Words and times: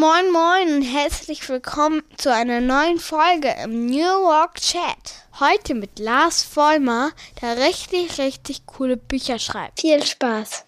Moin 0.00 0.32
Moin 0.32 0.76
und 0.76 0.82
herzlich 0.82 1.46
willkommen 1.50 2.02
zu 2.16 2.32
einer 2.32 2.62
neuen 2.62 2.98
Folge 2.98 3.54
im 3.62 3.84
New 3.84 3.98
York 3.98 4.54
Chat. 4.54 5.28
Heute 5.38 5.74
mit 5.74 5.98
Lars 5.98 6.42
Vollmer, 6.42 7.10
der 7.42 7.58
richtig, 7.58 8.16
richtig 8.16 8.64
coole 8.64 8.96
Bücher 8.96 9.38
schreibt. 9.38 9.78
Viel 9.78 10.02
Spaß! 10.02 10.64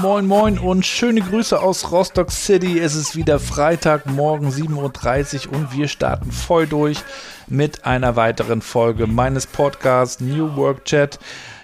Moin 0.00 0.26
moin 0.26 0.58
und 0.58 0.86
schöne 0.86 1.20
Grüße 1.20 1.60
aus 1.60 1.92
Rostock 1.92 2.30
City. 2.30 2.78
Es 2.78 2.94
ist 2.94 3.16
wieder 3.16 3.38
Freitag, 3.38 4.06
morgen 4.06 4.48
7.30 4.48 5.48
Uhr 5.48 5.56
und 5.56 5.76
wir 5.76 5.88
starten 5.88 6.32
voll 6.32 6.66
durch 6.66 7.02
mit 7.48 7.84
einer 7.84 8.16
weiteren 8.16 8.62
Folge 8.62 9.06
meines 9.06 9.46
Podcasts 9.46 10.20
New 10.20 10.56
Work 10.56 10.86
Chat. 10.86 11.18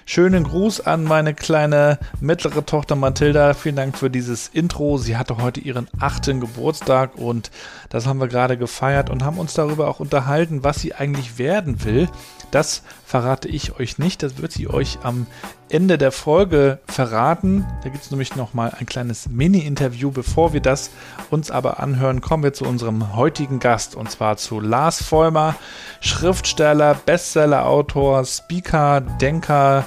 Schönen 0.04 0.44
Gruß 0.44 0.82
an 0.82 1.04
meine 1.04 1.32
kleine 1.32 1.98
mittlere 2.20 2.64
Tochter 2.66 2.94
Mathilda. 2.94 3.54
Vielen 3.54 3.76
Dank 3.76 3.96
für 3.96 4.10
dieses 4.10 4.48
Intro. 4.48 4.98
Sie 4.98 5.16
hatte 5.16 5.38
heute 5.38 5.60
ihren 5.60 5.88
achten 5.98 6.40
Geburtstag 6.40 7.16
und 7.16 7.50
das 7.88 8.06
haben 8.06 8.20
wir 8.20 8.28
gerade 8.28 8.58
gefeiert 8.58 9.08
und 9.08 9.24
haben 9.24 9.38
uns 9.38 9.54
darüber 9.54 9.88
auch 9.88 9.98
unterhalten, 9.98 10.62
was 10.62 10.78
sie 10.78 10.94
eigentlich 10.94 11.38
werden 11.38 11.84
will. 11.84 12.08
Das 12.50 12.82
verrate 13.04 13.48
ich 13.48 13.78
euch 13.78 13.98
nicht. 13.98 14.22
Das 14.22 14.38
wird 14.38 14.52
sie 14.52 14.68
euch 14.68 14.98
am 15.02 15.26
Ende 15.68 15.98
der 15.98 16.12
Folge 16.12 16.78
verraten. 16.86 17.66
Da 17.82 17.88
gibt 17.88 18.04
es 18.04 18.10
nämlich 18.10 18.36
nochmal 18.36 18.72
ein 18.78 18.86
kleines 18.86 19.28
Mini-Interview. 19.28 20.10
Bevor 20.10 20.52
wir 20.52 20.60
das 20.60 20.90
uns 21.30 21.50
aber 21.50 21.80
anhören, 21.80 22.20
kommen 22.20 22.42
wir 22.42 22.52
zu 22.52 22.64
unserem 22.64 23.16
heutigen 23.16 23.58
Gast 23.58 23.94
und 23.94 24.10
zwar 24.10 24.36
zu 24.36 24.60
Lars 24.60 25.02
Vollmer, 25.02 25.56
Schriftsteller, 26.00 26.94
Bestseller-Autor, 26.94 28.24
Speaker, 28.24 29.00
Denker 29.00 29.84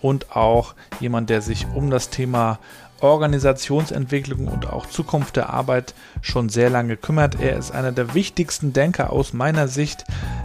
und 0.00 0.36
auch 0.36 0.74
jemand, 1.00 1.30
der 1.30 1.40
sich 1.40 1.66
um 1.74 1.90
das 1.90 2.10
Thema 2.10 2.58
Organisationsentwicklung 3.00 4.46
und 4.46 4.66
auch 4.66 4.86
Zukunft 4.86 5.36
der 5.36 5.50
Arbeit 5.50 5.94
schon 6.20 6.48
sehr 6.48 6.70
lange 6.70 6.96
kümmert. 6.96 7.40
Er 7.40 7.56
ist 7.56 7.72
einer 7.72 7.92
der 7.92 8.14
wichtigsten 8.14 8.72
Denker 8.72 9.10
aus 9.10 9.32
meiner 9.32 9.66
Sicht. 9.66 10.04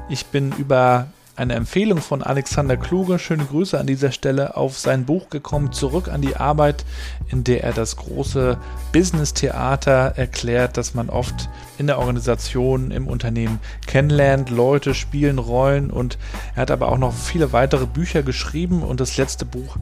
Ich 0.09 0.25
bin 0.27 0.51
über 0.53 1.07
eine 1.37 1.53
Empfehlung 1.53 1.99
von 1.99 2.23
Alexander 2.23 2.77
Kluge, 2.77 3.19
schöne 3.19 3.45
Grüße 3.45 3.79
an 3.79 3.85
dieser 3.85 4.11
Stelle, 4.11 4.57
auf 4.57 4.79
sein 4.79 5.05
Buch 5.05 5.29
gekommen, 5.29 5.71
zurück 5.71 6.07
an 6.07 6.21
die 6.21 6.35
Arbeit, 6.35 6.83
in 7.29 7.43
der 7.43 7.63
er 7.63 7.73
das 7.73 7.95
große 7.95 8.57
Business-Theater 8.91 10.13
erklärt, 10.15 10.77
das 10.77 10.95
man 10.95 11.09
oft 11.09 11.47
in 11.77 11.85
der 11.85 11.99
Organisation, 11.99 12.89
im 12.89 13.07
Unternehmen 13.07 13.59
kennenlernt. 13.85 14.49
Leute 14.49 14.95
spielen 14.95 15.37
Rollen 15.37 15.91
und 15.91 16.17
er 16.55 16.63
hat 16.63 16.71
aber 16.71 16.91
auch 16.91 16.97
noch 16.97 17.13
viele 17.13 17.53
weitere 17.53 17.85
Bücher 17.85 18.23
geschrieben 18.23 18.81
und 18.81 18.99
das 18.99 19.17
letzte 19.17 19.45
Buch, 19.45 19.77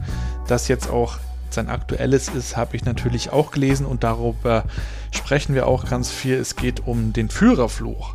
das 0.46 0.68
jetzt 0.68 0.90
auch 0.90 1.16
sein 1.48 1.70
aktuelles 1.70 2.28
ist, 2.28 2.58
habe 2.58 2.76
ich 2.76 2.84
natürlich 2.84 3.30
auch 3.32 3.50
gelesen 3.50 3.86
und 3.86 4.04
darüber 4.04 4.64
sprechen 5.10 5.54
wir 5.54 5.66
auch 5.66 5.88
ganz 5.88 6.10
viel. 6.10 6.34
Es 6.34 6.54
geht 6.54 6.86
um 6.86 7.14
den 7.14 7.30
Führerfluch. 7.30 8.14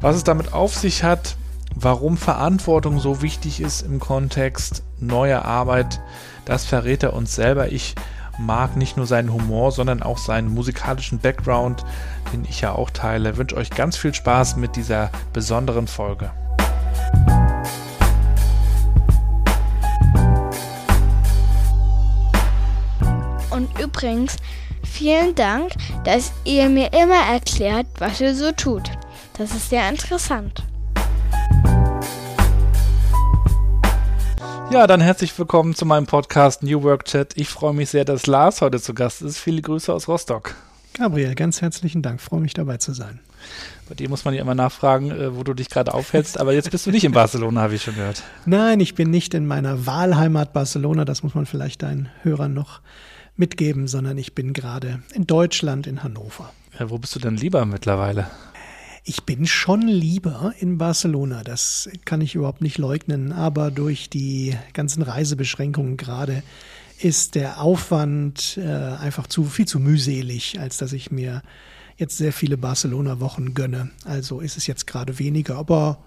Was 0.00 0.16
es 0.16 0.24
damit 0.24 0.54
auf 0.54 0.74
sich 0.74 1.02
hat, 1.02 1.36
Warum 1.74 2.16
Verantwortung 2.16 2.98
so 2.98 3.22
wichtig 3.22 3.60
ist 3.60 3.82
im 3.82 4.00
Kontext 4.00 4.82
neuer 4.98 5.44
Arbeit, 5.44 6.00
das 6.44 6.64
verrät 6.64 7.02
er 7.02 7.12
uns 7.12 7.34
selber. 7.34 7.70
Ich 7.70 7.94
mag 8.38 8.76
nicht 8.76 8.96
nur 8.96 9.06
seinen 9.06 9.32
Humor, 9.32 9.72
sondern 9.72 10.02
auch 10.02 10.18
seinen 10.18 10.52
musikalischen 10.52 11.18
Background, 11.18 11.84
den 12.32 12.44
ich 12.44 12.60
ja 12.60 12.72
auch 12.72 12.90
teile. 12.90 13.30
Ich 13.30 13.36
wünsche 13.36 13.56
euch 13.56 13.70
ganz 13.70 13.96
viel 13.96 14.14
Spaß 14.14 14.56
mit 14.56 14.76
dieser 14.76 15.10
besonderen 15.32 15.86
Folge. 15.86 16.30
Und 23.50 23.76
übrigens, 23.80 24.36
vielen 24.84 25.34
Dank, 25.34 25.72
dass 26.04 26.32
ihr 26.44 26.68
mir 26.68 26.92
immer 26.92 27.26
erklärt, 27.28 27.86
was 27.98 28.20
ihr 28.20 28.34
so 28.34 28.52
tut. 28.52 28.90
Das 29.36 29.50
ist 29.50 29.70
sehr 29.70 29.88
interessant. 29.88 30.67
Ja, 34.70 34.86
dann 34.86 35.00
herzlich 35.00 35.36
willkommen 35.38 35.74
zu 35.74 35.86
meinem 35.86 36.04
Podcast 36.04 36.62
New 36.62 36.82
Work 36.82 37.06
Chat. 37.06 37.32
Ich 37.36 37.48
freue 37.48 37.72
mich 37.72 37.88
sehr, 37.88 38.04
dass 38.04 38.26
Lars 38.26 38.60
heute 38.60 38.78
zu 38.78 38.92
Gast 38.92 39.22
ist. 39.22 39.38
Viele 39.38 39.62
Grüße 39.62 39.90
aus 39.92 40.08
Rostock. 40.08 40.54
Gabriel, 40.92 41.34
ganz 41.34 41.62
herzlichen 41.62 42.02
Dank. 42.02 42.20
Freue 42.20 42.40
mich 42.40 42.52
dabei 42.52 42.76
zu 42.76 42.92
sein. 42.92 43.20
Bei 43.88 43.94
dir 43.94 44.10
muss 44.10 44.26
man 44.26 44.34
ja 44.34 44.42
immer 44.42 44.54
nachfragen, 44.54 45.10
äh, 45.10 45.34
wo 45.34 45.42
du 45.42 45.54
dich 45.54 45.70
gerade 45.70 45.94
aufhältst, 45.94 46.38
aber 46.38 46.52
jetzt 46.52 46.70
bist 46.70 46.86
du 46.86 46.90
nicht 46.90 47.04
in 47.04 47.12
Barcelona, 47.12 47.62
habe 47.62 47.76
ich 47.76 47.82
schon 47.82 47.94
gehört. 47.94 48.22
Nein, 48.44 48.80
ich 48.80 48.94
bin 48.94 49.10
nicht 49.10 49.32
in 49.32 49.46
meiner 49.46 49.86
Wahlheimat 49.86 50.52
Barcelona, 50.52 51.06
das 51.06 51.22
muss 51.22 51.34
man 51.34 51.46
vielleicht 51.46 51.82
deinen 51.82 52.10
Hörern 52.22 52.52
noch 52.52 52.82
mitgeben, 53.36 53.88
sondern 53.88 54.18
ich 54.18 54.34
bin 54.34 54.52
gerade 54.52 55.00
in 55.14 55.26
Deutschland, 55.26 55.86
in 55.86 56.02
Hannover. 56.02 56.52
Ja, 56.78 56.90
wo 56.90 56.98
bist 56.98 57.14
du 57.14 57.20
denn 57.20 57.36
lieber 57.36 57.64
mittlerweile? 57.64 58.26
Ich 59.08 59.24
bin 59.24 59.46
schon 59.46 59.88
lieber 59.88 60.52
in 60.58 60.76
Barcelona, 60.76 61.42
das 61.42 61.88
kann 62.04 62.20
ich 62.20 62.34
überhaupt 62.34 62.60
nicht 62.60 62.76
leugnen, 62.76 63.32
aber 63.32 63.70
durch 63.70 64.10
die 64.10 64.54
ganzen 64.74 65.02
Reisebeschränkungen 65.02 65.96
gerade 65.96 66.42
ist 66.98 67.34
der 67.34 67.62
Aufwand 67.62 68.58
äh, 68.58 68.66
einfach 68.66 69.26
zu 69.26 69.44
viel 69.44 69.66
zu 69.66 69.80
mühselig, 69.80 70.60
als 70.60 70.76
dass 70.76 70.92
ich 70.92 71.10
mir 71.10 71.40
jetzt 71.96 72.18
sehr 72.18 72.34
viele 72.34 72.58
Barcelona-Wochen 72.58 73.54
gönne. 73.54 73.92
Also 74.04 74.40
ist 74.40 74.58
es 74.58 74.66
jetzt 74.66 74.86
gerade 74.86 75.18
weniger, 75.18 75.56
aber 75.56 76.04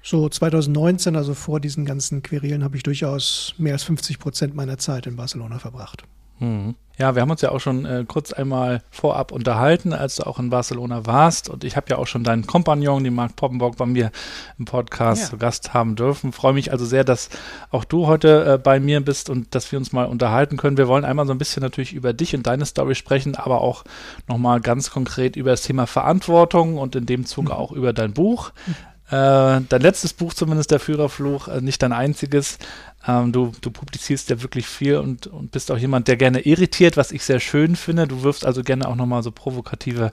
so 0.00 0.28
2019, 0.28 1.16
also 1.16 1.34
vor 1.34 1.58
diesen 1.58 1.84
ganzen 1.84 2.22
Querelen, 2.22 2.62
habe 2.62 2.76
ich 2.76 2.84
durchaus 2.84 3.56
mehr 3.58 3.72
als 3.72 3.82
50 3.82 4.20
Prozent 4.20 4.54
meiner 4.54 4.78
Zeit 4.78 5.08
in 5.08 5.16
Barcelona 5.16 5.58
verbracht. 5.58 6.04
Mhm. 6.38 6.76
Ja, 6.98 7.14
wir 7.14 7.20
haben 7.22 7.30
uns 7.30 7.42
ja 7.42 7.50
auch 7.50 7.60
schon 7.60 7.84
äh, 7.84 8.04
kurz 8.08 8.32
einmal 8.32 8.82
vorab 8.90 9.30
unterhalten, 9.30 9.92
als 9.92 10.16
du 10.16 10.26
auch 10.26 10.38
in 10.38 10.48
Barcelona 10.48 11.04
warst. 11.04 11.50
Und 11.50 11.62
ich 11.62 11.76
habe 11.76 11.86
ja 11.90 11.98
auch 11.98 12.06
schon 12.06 12.24
deinen 12.24 12.46
Kompagnon, 12.46 13.04
den 13.04 13.14
Marc 13.14 13.36
Poppenbock, 13.36 13.76
bei 13.76 13.84
mir 13.84 14.10
im 14.58 14.64
Podcast 14.64 15.24
ja. 15.24 15.30
zu 15.30 15.36
Gast 15.36 15.74
haben 15.74 15.94
dürfen. 15.94 16.32
Freue 16.32 16.54
mich 16.54 16.72
also 16.72 16.86
sehr, 16.86 17.04
dass 17.04 17.28
auch 17.70 17.84
du 17.84 18.06
heute 18.06 18.54
äh, 18.54 18.58
bei 18.58 18.80
mir 18.80 19.04
bist 19.04 19.28
und 19.28 19.54
dass 19.54 19.70
wir 19.70 19.78
uns 19.78 19.92
mal 19.92 20.06
unterhalten 20.06 20.56
können. 20.56 20.78
Wir 20.78 20.88
wollen 20.88 21.04
einmal 21.04 21.26
so 21.26 21.32
ein 21.32 21.38
bisschen 21.38 21.62
natürlich 21.62 21.92
über 21.92 22.14
dich 22.14 22.34
und 22.34 22.46
deine 22.46 22.64
Story 22.64 22.94
sprechen, 22.94 23.34
aber 23.34 23.60
auch 23.60 23.84
nochmal 24.26 24.60
ganz 24.60 24.90
konkret 24.90 25.36
über 25.36 25.50
das 25.50 25.62
Thema 25.62 25.86
Verantwortung 25.86 26.78
und 26.78 26.96
in 26.96 27.04
dem 27.04 27.26
Zuge 27.26 27.52
mhm. 27.52 27.58
auch 27.58 27.72
über 27.72 27.92
dein 27.92 28.14
Buch. 28.14 28.52
Mhm. 28.66 28.74
Dein 29.08 29.66
letztes 29.70 30.12
Buch 30.12 30.34
zumindest, 30.34 30.72
der 30.72 30.80
Führerfluch, 30.80 31.46
äh, 31.46 31.60
nicht 31.60 31.80
dein 31.80 31.92
einziges. 31.92 32.58
Ähm, 33.06 33.32
du, 33.32 33.52
du 33.60 33.70
publizierst 33.70 34.30
ja 34.30 34.42
wirklich 34.42 34.66
viel 34.66 34.96
und, 34.96 35.26
und 35.26 35.52
bist 35.52 35.70
auch 35.70 35.78
jemand, 35.78 36.08
der 36.08 36.16
gerne 36.16 36.40
irritiert, 36.40 36.96
was 36.96 37.12
ich 37.12 37.22
sehr 37.24 37.40
schön 37.40 37.76
finde. 37.76 38.06
Du 38.06 38.22
wirfst 38.22 38.44
also 38.44 38.62
gerne 38.62 38.88
auch 38.88 38.96
nochmal 38.96 39.22
so 39.22 39.30
provokative 39.30 40.10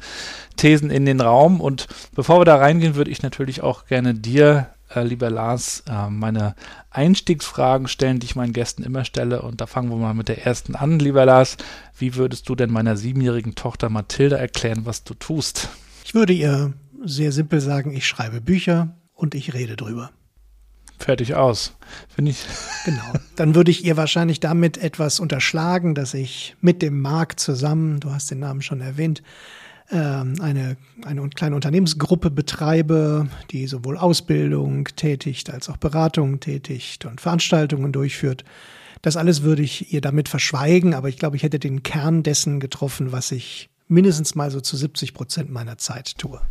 Thesen 0.57 0.89
in 0.89 1.05
den 1.05 1.21
Raum. 1.21 1.59
Und 1.59 1.87
bevor 2.13 2.39
wir 2.41 2.45
da 2.45 2.57
reingehen, 2.57 2.95
würde 2.95 3.11
ich 3.11 3.23
natürlich 3.23 3.61
auch 3.61 3.85
gerne 3.87 4.13
dir, 4.13 4.67
äh, 4.93 5.03
lieber 5.03 5.29
Lars, 5.29 5.83
äh, 5.89 6.09
meine 6.09 6.55
Einstiegsfragen 6.91 7.87
stellen, 7.87 8.19
die 8.19 8.25
ich 8.25 8.35
meinen 8.35 8.53
Gästen 8.53 8.83
immer 8.83 9.05
stelle. 9.05 9.41
Und 9.41 9.61
da 9.61 9.65
fangen 9.65 9.89
wir 9.89 9.97
mal 9.97 10.13
mit 10.13 10.27
der 10.27 10.45
ersten 10.45 10.75
an, 10.75 10.99
lieber 10.99 11.25
Lars. 11.25 11.57
Wie 11.97 12.15
würdest 12.15 12.47
du 12.49 12.55
denn 12.55 12.71
meiner 12.71 12.95
siebenjährigen 12.95 13.55
Tochter 13.55 13.89
Mathilda 13.89 14.37
erklären, 14.37 14.81
was 14.85 15.03
du 15.03 15.15
tust? 15.15 15.69
Ich 16.05 16.13
würde 16.13 16.33
ihr 16.33 16.73
sehr 17.03 17.31
simpel 17.31 17.59
sagen, 17.59 17.93
ich 17.93 18.05
schreibe 18.05 18.39
Bücher 18.39 18.95
und 19.13 19.35
ich 19.35 19.53
rede 19.53 19.75
drüber. 19.75 20.11
Fertig 20.99 21.35
aus. 21.35 21.75
Finde 22.15 22.31
ich. 22.31 22.45
Genau. 22.85 23.13
Dann 23.35 23.55
würde 23.55 23.71
ich 23.71 23.83
ihr 23.83 23.97
wahrscheinlich 23.97 24.39
damit 24.39 24.77
etwas 24.77 25.19
unterschlagen, 25.19 25.95
dass 25.95 26.13
ich 26.13 26.55
mit 26.61 26.81
dem 26.81 27.01
Marc 27.01 27.39
zusammen, 27.39 27.99
du 27.99 28.11
hast 28.11 28.31
den 28.31 28.39
Namen 28.39 28.61
schon 28.61 28.81
erwähnt, 28.81 29.21
ähm, 29.91 30.35
eine, 30.41 30.77
eine 31.03 31.29
kleine 31.29 31.55
Unternehmensgruppe 31.55 32.31
betreibe, 32.31 33.27
die 33.51 33.67
sowohl 33.67 33.97
Ausbildung 33.97 34.85
tätigt 34.95 35.49
als 35.49 35.69
auch 35.69 35.77
Beratung 35.77 36.39
tätigt 36.39 37.05
und 37.05 37.21
Veranstaltungen 37.21 37.91
durchführt. 37.91 38.43
Das 39.01 39.17
alles 39.17 39.43
würde 39.43 39.61
ich 39.61 39.93
ihr 39.93 39.99
damit 39.99 40.29
verschweigen, 40.29 40.93
aber 40.93 41.09
ich 41.09 41.17
glaube, 41.17 41.35
ich 41.35 41.43
hätte 41.43 41.59
den 41.59 41.83
Kern 41.83 42.23
dessen 42.23 42.61
getroffen, 42.61 43.11
was 43.11 43.33
ich 43.33 43.69
mindestens 43.93 44.35
mal 44.35 44.51
so 44.51 44.59
zu 44.59 44.75
70 44.75 45.13
Prozent 45.13 45.51
meiner 45.51 45.77
Zeit 45.77 46.17
tue. 46.17 46.41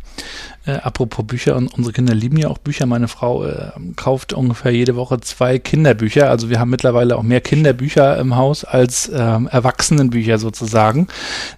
Äh, 0.65 0.73
apropos 0.73 1.25
Bücher, 1.25 1.55
und 1.55 1.67
unsere 1.67 1.93
Kinder 1.93 2.15
lieben 2.15 2.37
ja 2.37 2.47
auch 2.47 2.57
Bücher. 2.57 2.85
Meine 2.85 3.07
Frau 3.07 3.45
äh, 3.45 3.71
kauft 3.95 4.33
ungefähr 4.33 4.71
jede 4.71 4.95
Woche 4.95 5.19
zwei 5.21 5.59
Kinderbücher. 5.59 6.29
Also 6.29 6.49
wir 6.49 6.59
haben 6.59 6.69
mittlerweile 6.69 7.17
auch 7.17 7.23
mehr 7.23 7.41
Kinderbücher 7.41 8.17
im 8.17 8.35
Haus 8.35 8.63
als 8.63 9.09
äh, 9.09 9.17
Erwachsenenbücher 9.17 10.37
sozusagen. 10.37 11.07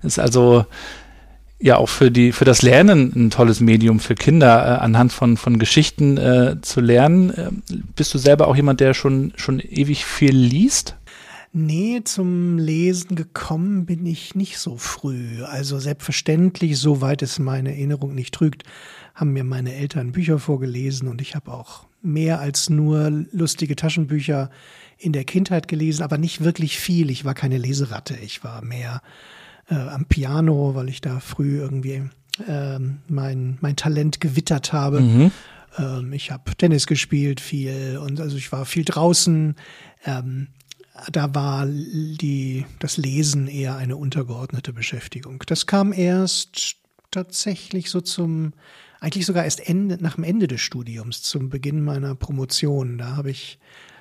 ist 0.04 0.20
also 0.20 0.66
ja 1.60 1.78
auch 1.78 1.90
für 1.90 2.12
die 2.12 2.32
für 2.32 2.46
das 2.46 2.62
Lernen 2.62 3.14
ein 3.16 3.30
tolles 3.30 3.60
Medium 3.60 4.00
für 4.00 4.16
Kinder 4.16 4.66
äh, 4.66 4.84
anhand 4.84 5.14
von 5.14 5.38
von 5.38 5.58
Geschichten 5.58 6.18
äh, 6.18 6.58
zu 6.62 6.82
lernen. 6.82 7.30
Äh, 7.32 7.50
bist 7.96 8.14
du 8.14 8.18
selber 8.18 8.48
auch 8.48 8.56
jemand, 8.56 8.80
der 8.80 8.94
schon 8.94 9.34
schon 9.36 9.60
ewig 9.60 10.06
viel 10.06 10.36
liest? 10.36 10.96
Nee, 11.58 12.02
zum 12.04 12.58
Lesen 12.58 13.16
gekommen 13.16 13.86
bin 13.86 14.06
ich 14.06 14.36
nicht 14.36 14.58
so 14.58 14.76
früh. 14.76 15.42
Also 15.42 15.80
selbstverständlich, 15.80 16.78
soweit 16.78 17.22
es 17.22 17.40
meine 17.40 17.70
Erinnerung 17.70 18.14
nicht 18.14 18.34
trügt, 18.34 18.64
haben 19.14 19.32
mir 19.32 19.46
meine 19.46 19.74
Eltern 19.74 20.12
Bücher 20.12 20.38
vorgelesen 20.38 21.08
und 21.08 21.22
ich 21.22 21.34
habe 21.34 21.54
auch 21.54 21.86
mehr 22.02 22.42
als 22.42 22.70
nur 22.70 23.10
lustige 23.32 23.78
Taschenbücher 23.78 24.50
in 24.98 25.14
der 25.14 25.24
Kindheit 25.24 25.70
gelesen, 25.70 26.04
aber 26.04 26.18
nicht 26.18 26.44
wirklich 26.44 26.78
viel. 26.78 27.10
Ich 27.10 27.24
war 27.24 27.34
keine 27.34 27.58
Leseratte. 27.58 28.18
Ich 28.22 28.44
war 28.44 28.62
mehr 28.62 29.02
äh, 29.70 29.76
am 29.76 30.08
Piano, 30.08 30.76
weil 30.76 30.90
ich 30.90 31.00
da 31.00 31.22
früh 31.22 31.60
irgendwie 31.60 32.04
äh, 32.46 32.80
mein, 33.08 33.60
mein 33.62 33.78
Talent 33.78 34.20
gewittert 34.20 34.74
habe. 34.74 35.00
Mhm. 35.00 35.32
Ähm, 35.78 36.12
ich 36.12 36.32
habe 36.32 36.54
Tennis 36.58 36.86
gespielt 36.86 37.40
viel 37.40 37.98
und 38.04 38.20
also 38.20 38.36
ich 38.36 38.52
war 38.52 38.66
viel 38.66 38.84
draußen. 38.84 39.56
Ähm, 40.06 40.48
da 41.12 41.34
war 41.36 41.66
die, 41.68 42.66
das 42.80 42.98
Lesen 42.98 43.48
eher 43.48 43.76
eine 43.76 43.98
untergeordnete 43.98 44.74
Beschäftigung. 44.74 45.44
Das 45.48 45.66
kam 45.66 45.92
erst 45.92 46.78
tatsächlich 47.12 47.90
so 47.90 48.02
zum, 48.02 48.54
eigentlich 49.00 49.26
sogar 49.26 49.44
erst 49.44 49.68
Ende, 49.68 49.98
nach 50.02 50.16
dem 50.16 50.24
Ende 50.24 50.48
des 50.48 50.62
Studiums, 50.62 51.22
zum 51.22 51.50
Beginn 51.50 51.84
meiner 51.84 52.16
Promotion. 52.16 52.98
Da 52.98 53.16
habe 53.16 53.32
ich 53.32 53.60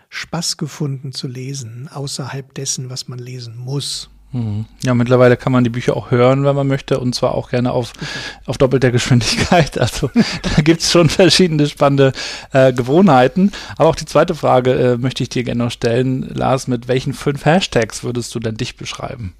Spaß 0.08 0.56
gefunden 0.56 1.12
zu 1.12 1.26
lesen, 1.26 1.88
außerhalb 1.88 2.54
dessen, 2.54 2.90
was 2.90 3.08
man 3.08 3.18
lesen 3.18 3.56
muss. 3.56 4.10
Mhm. 4.34 4.64
Ja, 4.82 4.94
mittlerweile 4.94 5.36
kann 5.36 5.52
man 5.52 5.62
die 5.62 5.70
Bücher 5.70 5.96
auch 5.96 6.10
hören, 6.10 6.44
wenn 6.44 6.56
man 6.56 6.66
möchte, 6.66 6.98
und 6.98 7.14
zwar 7.14 7.36
auch 7.36 7.50
gerne 7.50 7.70
auf, 7.70 7.92
auf 8.46 8.58
doppelter 8.58 8.90
Geschwindigkeit. 8.90 9.78
Also 9.84 10.10
da 10.14 10.62
gibt's 10.62 10.90
schon 10.90 11.08
verschiedene 11.08 11.68
spannende 11.68 12.12
äh, 12.52 12.72
Gewohnheiten. 12.72 13.52
Aber 13.76 13.90
auch 13.90 13.94
die 13.94 14.06
zweite 14.06 14.34
Frage 14.34 14.72
äh, 14.72 14.96
möchte 14.96 15.22
ich 15.22 15.28
dir 15.28 15.44
gerne 15.44 15.64
noch 15.64 15.70
stellen. 15.70 16.22
Lars, 16.34 16.68
mit 16.68 16.88
welchen 16.88 17.12
fünf 17.12 17.44
Hashtags 17.44 18.02
würdest 18.02 18.34
du 18.34 18.40
denn 18.40 18.56
dich 18.56 18.76
beschreiben? 18.76 19.34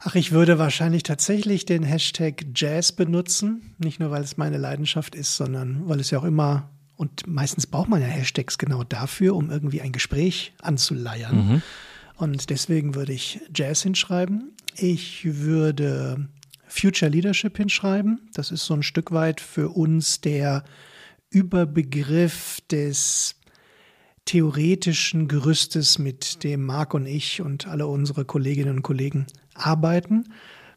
Ach, 0.00 0.14
ich 0.14 0.32
würde 0.32 0.58
wahrscheinlich 0.58 1.02
tatsächlich 1.02 1.66
den 1.66 1.82
Hashtag 1.82 2.46
Jazz 2.54 2.92
benutzen. 2.92 3.74
Nicht 3.78 4.00
nur, 4.00 4.10
weil 4.10 4.22
es 4.22 4.36
meine 4.36 4.58
Leidenschaft 4.58 5.14
ist, 5.14 5.36
sondern 5.36 5.82
weil 5.88 6.00
es 6.00 6.10
ja 6.10 6.20
auch 6.20 6.24
immer, 6.24 6.70
und 6.96 7.26
meistens 7.26 7.66
braucht 7.66 7.88
man 7.88 8.00
ja 8.00 8.06
Hashtags 8.06 8.56
genau 8.58 8.84
dafür, 8.84 9.34
um 9.34 9.50
irgendwie 9.50 9.80
ein 9.80 9.92
Gespräch 9.92 10.54
anzuleiern. 10.62 11.36
Mhm. 11.36 11.62
Und 12.16 12.50
deswegen 12.50 12.94
würde 12.94 13.12
ich 13.12 13.40
Jazz 13.54 13.82
hinschreiben. 13.82 14.52
Ich 14.76 15.24
würde 15.24 16.28
Future 16.66 17.10
Leadership 17.10 17.56
hinschreiben. 17.56 18.28
Das 18.34 18.50
ist 18.50 18.64
so 18.64 18.74
ein 18.74 18.82
Stück 18.82 19.12
weit 19.12 19.40
für 19.40 19.70
uns 19.70 20.20
der 20.20 20.64
Überbegriff 21.30 22.58
des 22.70 23.36
theoretischen 24.24 25.28
Gerüstes, 25.28 25.98
mit 25.98 26.44
dem 26.44 26.64
Marc 26.64 26.94
und 26.94 27.06
ich 27.06 27.42
und 27.42 27.66
alle 27.66 27.86
unsere 27.86 28.24
Kolleginnen 28.24 28.76
und 28.76 28.82
Kollegen 28.82 29.26
arbeiten, 29.54 30.24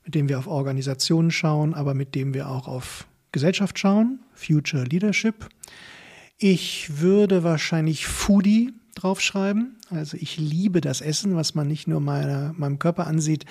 mit 0.04 0.16
dem 0.16 0.30
wir 0.30 0.40
auf 0.40 0.48
Organisationen 0.48 1.32
schauen, 1.32 1.74
aber 1.74 1.94
mit 1.94 2.14
dem 2.16 2.34
wir 2.34 2.50
auch 2.50 2.68
auf 2.68 3.08
Gesellschaft 3.32 3.80
schauen. 3.80 4.20
Future 4.34 4.84
Leadership. 4.84 5.48
Ich 6.38 7.00
würde 7.00 7.44
wahrscheinlich 7.44 8.06
Foodie 8.06 8.74
draufschreiben. 9.02 9.78
Also 9.90 10.18
ich 10.18 10.38
liebe 10.38 10.82
das 10.82 11.02
Essen, 11.02 11.36
was 11.36 11.56
man 11.56 11.68
nicht 11.68 11.88
nur 11.88 12.02
meiner, 12.02 12.54
meinem 12.58 12.80
Körper 12.80 13.08
ansieht, 13.08 13.46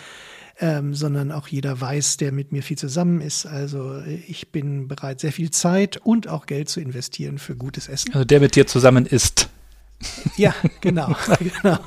ähm, 0.61 0.95
sondern 0.95 1.33
auch 1.33 1.49
jeder 1.49 1.81
weiß, 1.81 2.17
der 2.17 2.33
mit 2.33 2.53
mir 2.53 2.63
viel 2.63 2.79
zusammen 2.79 3.21
ist. 3.21 3.47
Also 3.47 4.03
ich 4.27 4.53
bin 4.53 4.89
bereit, 4.89 5.21
sehr 5.21 5.33
viel 5.33 5.51
Zeit 5.51 5.99
und 5.99 6.29
auch 6.29 6.47
Geld 6.47 6.69
zu 6.69 6.81
investieren 6.81 7.39
für 7.39 7.57
gutes 7.57 7.89
Essen. 7.89 8.13
Also 8.15 8.25
der 8.25 8.41
mit 8.41 8.57
dir 8.57 8.67
zusammen 8.67 9.07
isst. 9.07 9.49
Ja, 10.37 10.55
genau, 10.81 11.15
genau. 11.63 11.79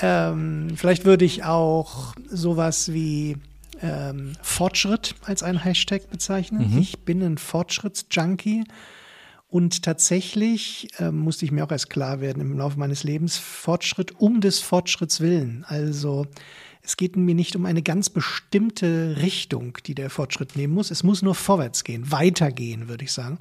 Ähm, 0.00 0.68
vielleicht 0.74 1.04
würde 1.04 1.24
ich 1.24 1.44
auch 1.44 2.14
sowas 2.28 2.92
wie 2.92 3.36
ähm, 3.80 4.32
Fortschritt 4.42 5.14
als 5.24 5.42
ein 5.42 5.62
Hashtag 5.62 6.10
bezeichnen. 6.10 6.72
Mhm. 6.72 6.78
Ich 6.78 7.00
bin 7.00 7.22
ein 7.22 7.38
Fortschrittsjunkie. 7.38 8.64
Und 9.52 9.82
tatsächlich 9.82 10.88
äh, 10.98 11.10
musste 11.10 11.44
ich 11.44 11.52
mir 11.52 11.62
auch 11.62 11.70
erst 11.70 11.90
klar 11.90 12.22
werden 12.22 12.40
im 12.40 12.56
Laufe 12.56 12.78
meines 12.78 13.04
Lebens, 13.04 13.36
Fortschritt 13.36 14.18
um 14.18 14.40
des 14.40 14.60
Fortschritts 14.60 15.20
willen. 15.20 15.66
Also 15.68 16.26
es 16.80 16.96
geht 16.96 17.16
mir 17.16 17.34
nicht 17.34 17.54
um 17.54 17.66
eine 17.66 17.82
ganz 17.82 18.08
bestimmte 18.08 19.18
Richtung, 19.20 19.76
die 19.84 19.94
der 19.94 20.08
Fortschritt 20.08 20.56
nehmen 20.56 20.72
muss. 20.72 20.90
Es 20.90 21.02
muss 21.02 21.20
nur 21.20 21.34
vorwärts 21.34 21.84
gehen, 21.84 22.10
weitergehen, 22.10 22.88
würde 22.88 23.04
ich 23.04 23.12
sagen. 23.12 23.40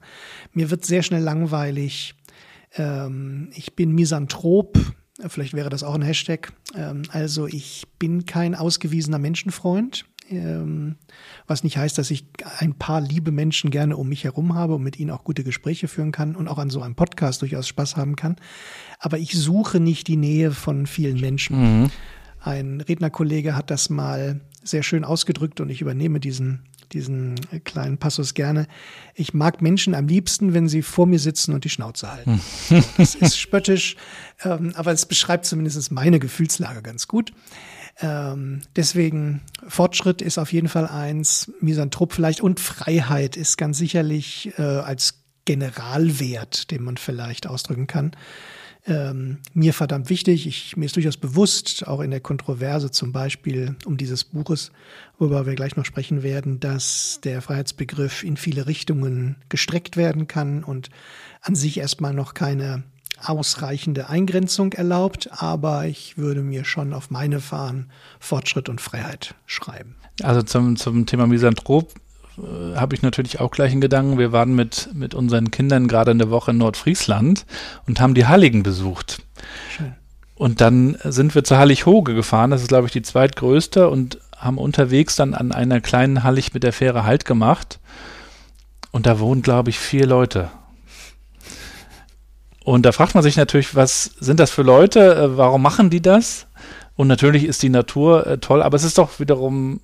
Mir 0.52 0.70
wird 0.70 0.84
sehr 0.84 1.02
schnell 1.02 1.24
langweilig. 1.24 2.14
Ähm, 2.76 3.50
ich 3.56 3.78
bin 3.78 3.94
Misanthrop. 3.94 4.78
Vielleicht 5.26 5.54
wäre 5.54 5.70
das 5.70 5.82
auch 5.82 5.96
ein 5.96 6.02
Hashtag. 6.02 6.52
Ähm, 6.76 7.04
also 7.12 7.48
ich 7.48 7.88
bin 8.00 8.26
kein 8.26 8.54
ausgewiesener 8.54 9.18
Menschenfreund. 9.18 10.04
Ähm, 10.32 10.96
was 11.48 11.64
nicht 11.64 11.78
heißt, 11.78 11.98
dass 11.98 12.12
ich 12.12 12.26
ein 12.60 12.74
paar 12.74 13.02
liebe 13.02 13.32
Menschen 13.32 13.72
gerne 13.72 13.98
um 13.98 14.10
mich 14.10 14.24
herum 14.24 14.56
habe 14.56 14.76
und 14.76 14.84
mit 14.84 15.00
ihnen 15.00 15.12
auch 15.12 15.24
gute 15.24 15.44
Gespräche 15.44 15.88
führen 15.88 16.12
kann 16.12 16.36
und 16.36 16.48
auch 16.48 16.58
an 16.58 16.70
so 16.70 16.82
einem 16.82 16.96
Podcast 16.96 17.42
durchaus 17.42 17.68
Spaß 17.68 17.98
haben 17.98 18.16
kann. 18.16 18.38
Aber 19.00 19.18
ich 19.18 19.34
suche 19.34 19.80
nicht 19.80 20.08
die 20.08 20.18
Nähe 20.18 20.52
von 20.52 20.88
vielen 20.88 21.20
Menschen. 21.20 21.82
Mhm. 21.84 21.92
Ein 22.40 22.82
Rednerkollege 22.82 23.56
hat 23.56 23.70
das 23.70 23.90
mal 23.90 24.42
sehr 24.64 24.84
schön 24.84 25.04
ausgedrückt 25.04 25.60
und 25.60 25.70
ich 25.70 25.82
übernehme 25.82 26.20
diesen 26.20 26.64
diesen 26.94 27.36
kleinen 27.64 27.98
Passus 27.98 28.34
gerne. 28.34 28.68
Ich 29.16 29.34
mag 29.34 29.62
Menschen 29.62 29.96
am 29.96 30.08
liebsten, 30.08 30.54
wenn 30.54 30.68
sie 30.68 30.82
vor 30.82 31.08
mir 31.08 31.20
sitzen 31.20 31.54
und 31.54 31.64
die 31.64 31.70
Schnauze 31.70 32.12
halten. 32.12 32.42
Hm. 32.68 32.84
das 32.98 33.16
ist 33.16 33.40
spöttisch, 33.40 33.96
ähm, 34.44 34.74
aber 34.76 34.92
es 34.92 35.06
beschreibt 35.06 35.46
zumindest 35.46 35.92
meine 35.92 36.20
Gefühlslage 36.20 36.82
ganz 36.82 37.08
gut. 37.08 37.32
Ähm, 38.00 38.62
deswegen 38.76 39.42
Fortschritt 39.68 40.22
ist 40.22 40.38
auf 40.38 40.54
jeden 40.54 40.70
Fall 40.70 40.88
eins, 40.88 41.52
Misanthrop 41.60 42.14
vielleicht 42.14 42.42
und 42.42 42.60
Freiheit 42.60 43.38
ist 43.38 43.58
ganz 43.58 43.78
sicherlich 43.78 44.54
äh, 44.58 44.62
als 44.62 45.24
Generalwert, 45.46 46.72
den 46.72 46.84
man 46.84 46.98
vielleicht 46.98 47.48
ausdrücken 47.48 47.88
kann. 47.88 48.12
Ähm, 48.88 49.38
mir 49.54 49.74
verdammt 49.74 50.10
wichtig. 50.10 50.48
Ich, 50.48 50.76
mir 50.76 50.86
ist 50.86 50.96
durchaus 50.96 51.18
bewusst, 51.18 51.88
auch 51.88 52.00
in 52.00 52.10
der 52.10 52.20
Kontroverse 52.20 52.90
zum 52.90 53.12
Beispiel 53.12 53.76
um 53.86 53.98
dieses 53.98 54.24
Buches, 54.24 54.72
worüber 55.20 55.46
wir 55.46 55.54
gleich 55.54 55.76
noch 55.76 55.86
sprechen 55.86 56.24
werden, 56.24 56.60
dass 56.60 57.20
der 57.24 57.42
Freiheitsbegriff 57.44 58.24
in 58.24 58.38
viele 58.38 58.66
Richtungen 58.66 59.36
gestreckt 59.50 59.98
werden 59.98 60.28
kann 60.28 60.64
und 60.64 60.90
an 61.42 61.54
sich 61.54 61.78
erstmal 61.78 62.14
noch 62.14 62.34
keine 62.34 62.84
ausreichende 63.24 64.10
Eingrenzung 64.10 64.74
erlaubt, 64.74 65.30
aber 65.32 65.86
ich 65.86 66.18
würde 66.18 66.42
mir 66.42 66.66
schon 66.66 66.94
auf 66.94 67.10
meine 67.10 67.40
Fahnen 67.40 67.92
Fortschritt 68.20 68.70
und 68.70 68.82
Freiheit 68.82 69.36
schreiben. 69.46 69.96
Also 70.22 70.42
zum, 70.42 70.76
zum 70.76 71.06
Thema 71.06 71.28
Misanthrop 71.28 71.94
äh, 72.38 72.76
habe 72.76 72.96
ich 72.96 73.02
natürlich 73.02 73.40
auch 73.40 73.52
gleich 73.52 73.72
einen 73.72 73.82
Gedanken. 73.82 74.18
Wir 74.18 74.32
waren 74.32 74.56
mit, 74.56 74.90
mit 74.94 75.14
unseren 75.14 75.52
Kindern 75.52 75.88
gerade 75.88 76.12
in 76.12 76.20
der 76.20 76.30
Woche 76.30 76.52
in 76.52 76.58
Nordfriesland 76.58 77.46
und 77.88 78.00
haben 78.00 78.14
die 78.14 78.26
Halligen 78.26 78.64
besucht. 78.64 79.22
Schön. 79.76 79.94
Und 80.36 80.60
dann 80.60 80.98
sind 81.04 81.36
wir 81.36 81.44
zur 81.44 81.58
Hallig-Hoge 81.58 82.16
gefahren, 82.16 82.50
das 82.50 82.62
ist 82.62 82.70
glaube 82.70 82.88
ich 82.88 82.94
die 82.94 83.04
zweitgrößte 83.04 83.88
und 83.90 84.18
haben 84.36 84.58
unterwegs 84.58 85.16
dann 85.16 85.36
an 85.36 85.52
einer 85.52 85.82
kleinen 85.82 86.24
Hallig 86.24 86.54
mit 86.54 86.64
der 86.64 86.74
Fähre 86.74 87.04
Halt 87.06 87.26
gemacht. 87.26 87.80
Und 88.92 89.06
da 89.06 89.20
wohnen 89.20 89.44
glaube 89.44 89.70
ich 89.70 89.78
vier 89.78 90.08
Leute. 90.08 90.50
Und 92.64 92.86
da 92.86 92.92
fragt 92.92 93.16
man 93.16 93.24
sich 93.24 93.38
natürlich, 93.38 93.76
was 93.76 94.12
sind 94.20 94.40
das 94.40 94.52
für 94.52 94.62
Leute? 94.62 95.16
Äh, 95.16 95.38
warum 95.38 95.62
machen 95.62 95.90
die 95.90 96.02
das? 96.02 96.48
Und 96.96 97.08
natürlich 97.08 97.46
ist 97.46 97.64
die 97.64 97.70
Natur 97.70 98.28
äh, 98.28 98.38
toll, 98.38 98.62
aber 98.62 98.76
es 98.76 98.84
ist 98.84 98.98
doch 98.98 99.20
wiederum 99.20 99.80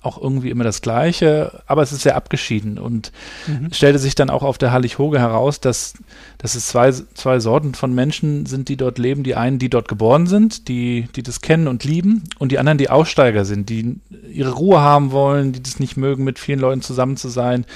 auch 0.00 0.20
irgendwie 0.20 0.50
immer 0.50 0.62
das 0.62 0.80
Gleiche, 0.80 1.62
aber 1.66 1.82
es 1.82 1.90
ist 1.90 2.02
sehr 2.02 2.14
abgeschieden 2.14 2.78
und 2.78 3.10
mhm. 3.48 3.72
stellte 3.72 3.98
sich 3.98 4.14
dann 4.14 4.30
auch 4.30 4.44
auf 4.44 4.56
der 4.56 4.70
Hallig-Hoge 4.70 5.18
heraus, 5.18 5.58
dass, 5.58 5.94
dass 6.38 6.54
es 6.54 6.68
zwei, 6.68 6.92
zwei 6.92 7.40
Sorten 7.40 7.74
von 7.74 7.92
Menschen 7.92 8.46
sind, 8.46 8.68
die 8.68 8.76
dort 8.76 8.98
leben. 8.98 9.24
Die 9.24 9.34
einen, 9.34 9.58
die 9.58 9.68
dort 9.68 9.88
geboren 9.88 10.28
sind, 10.28 10.68
die, 10.68 11.08
die 11.16 11.24
das 11.24 11.40
kennen 11.40 11.66
und 11.66 11.82
lieben 11.82 12.24
und 12.38 12.52
die 12.52 12.60
anderen, 12.60 12.78
die 12.78 12.90
Aussteiger 12.90 13.44
sind, 13.44 13.68
die 13.70 13.96
ihre 14.32 14.52
Ruhe 14.52 14.80
haben 14.80 15.10
wollen, 15.10 15.52
die 15.52 15.62
das 15.62 15.80
nicht 15.80 15.96
mögen, 15.96 16.22
mit 16.22 16.38
vielen 16.38 16.60
Leuten 16.60 16.80
zusammen 16.80 17.16
zu 17.16 17.28
sein, 17.28 17.66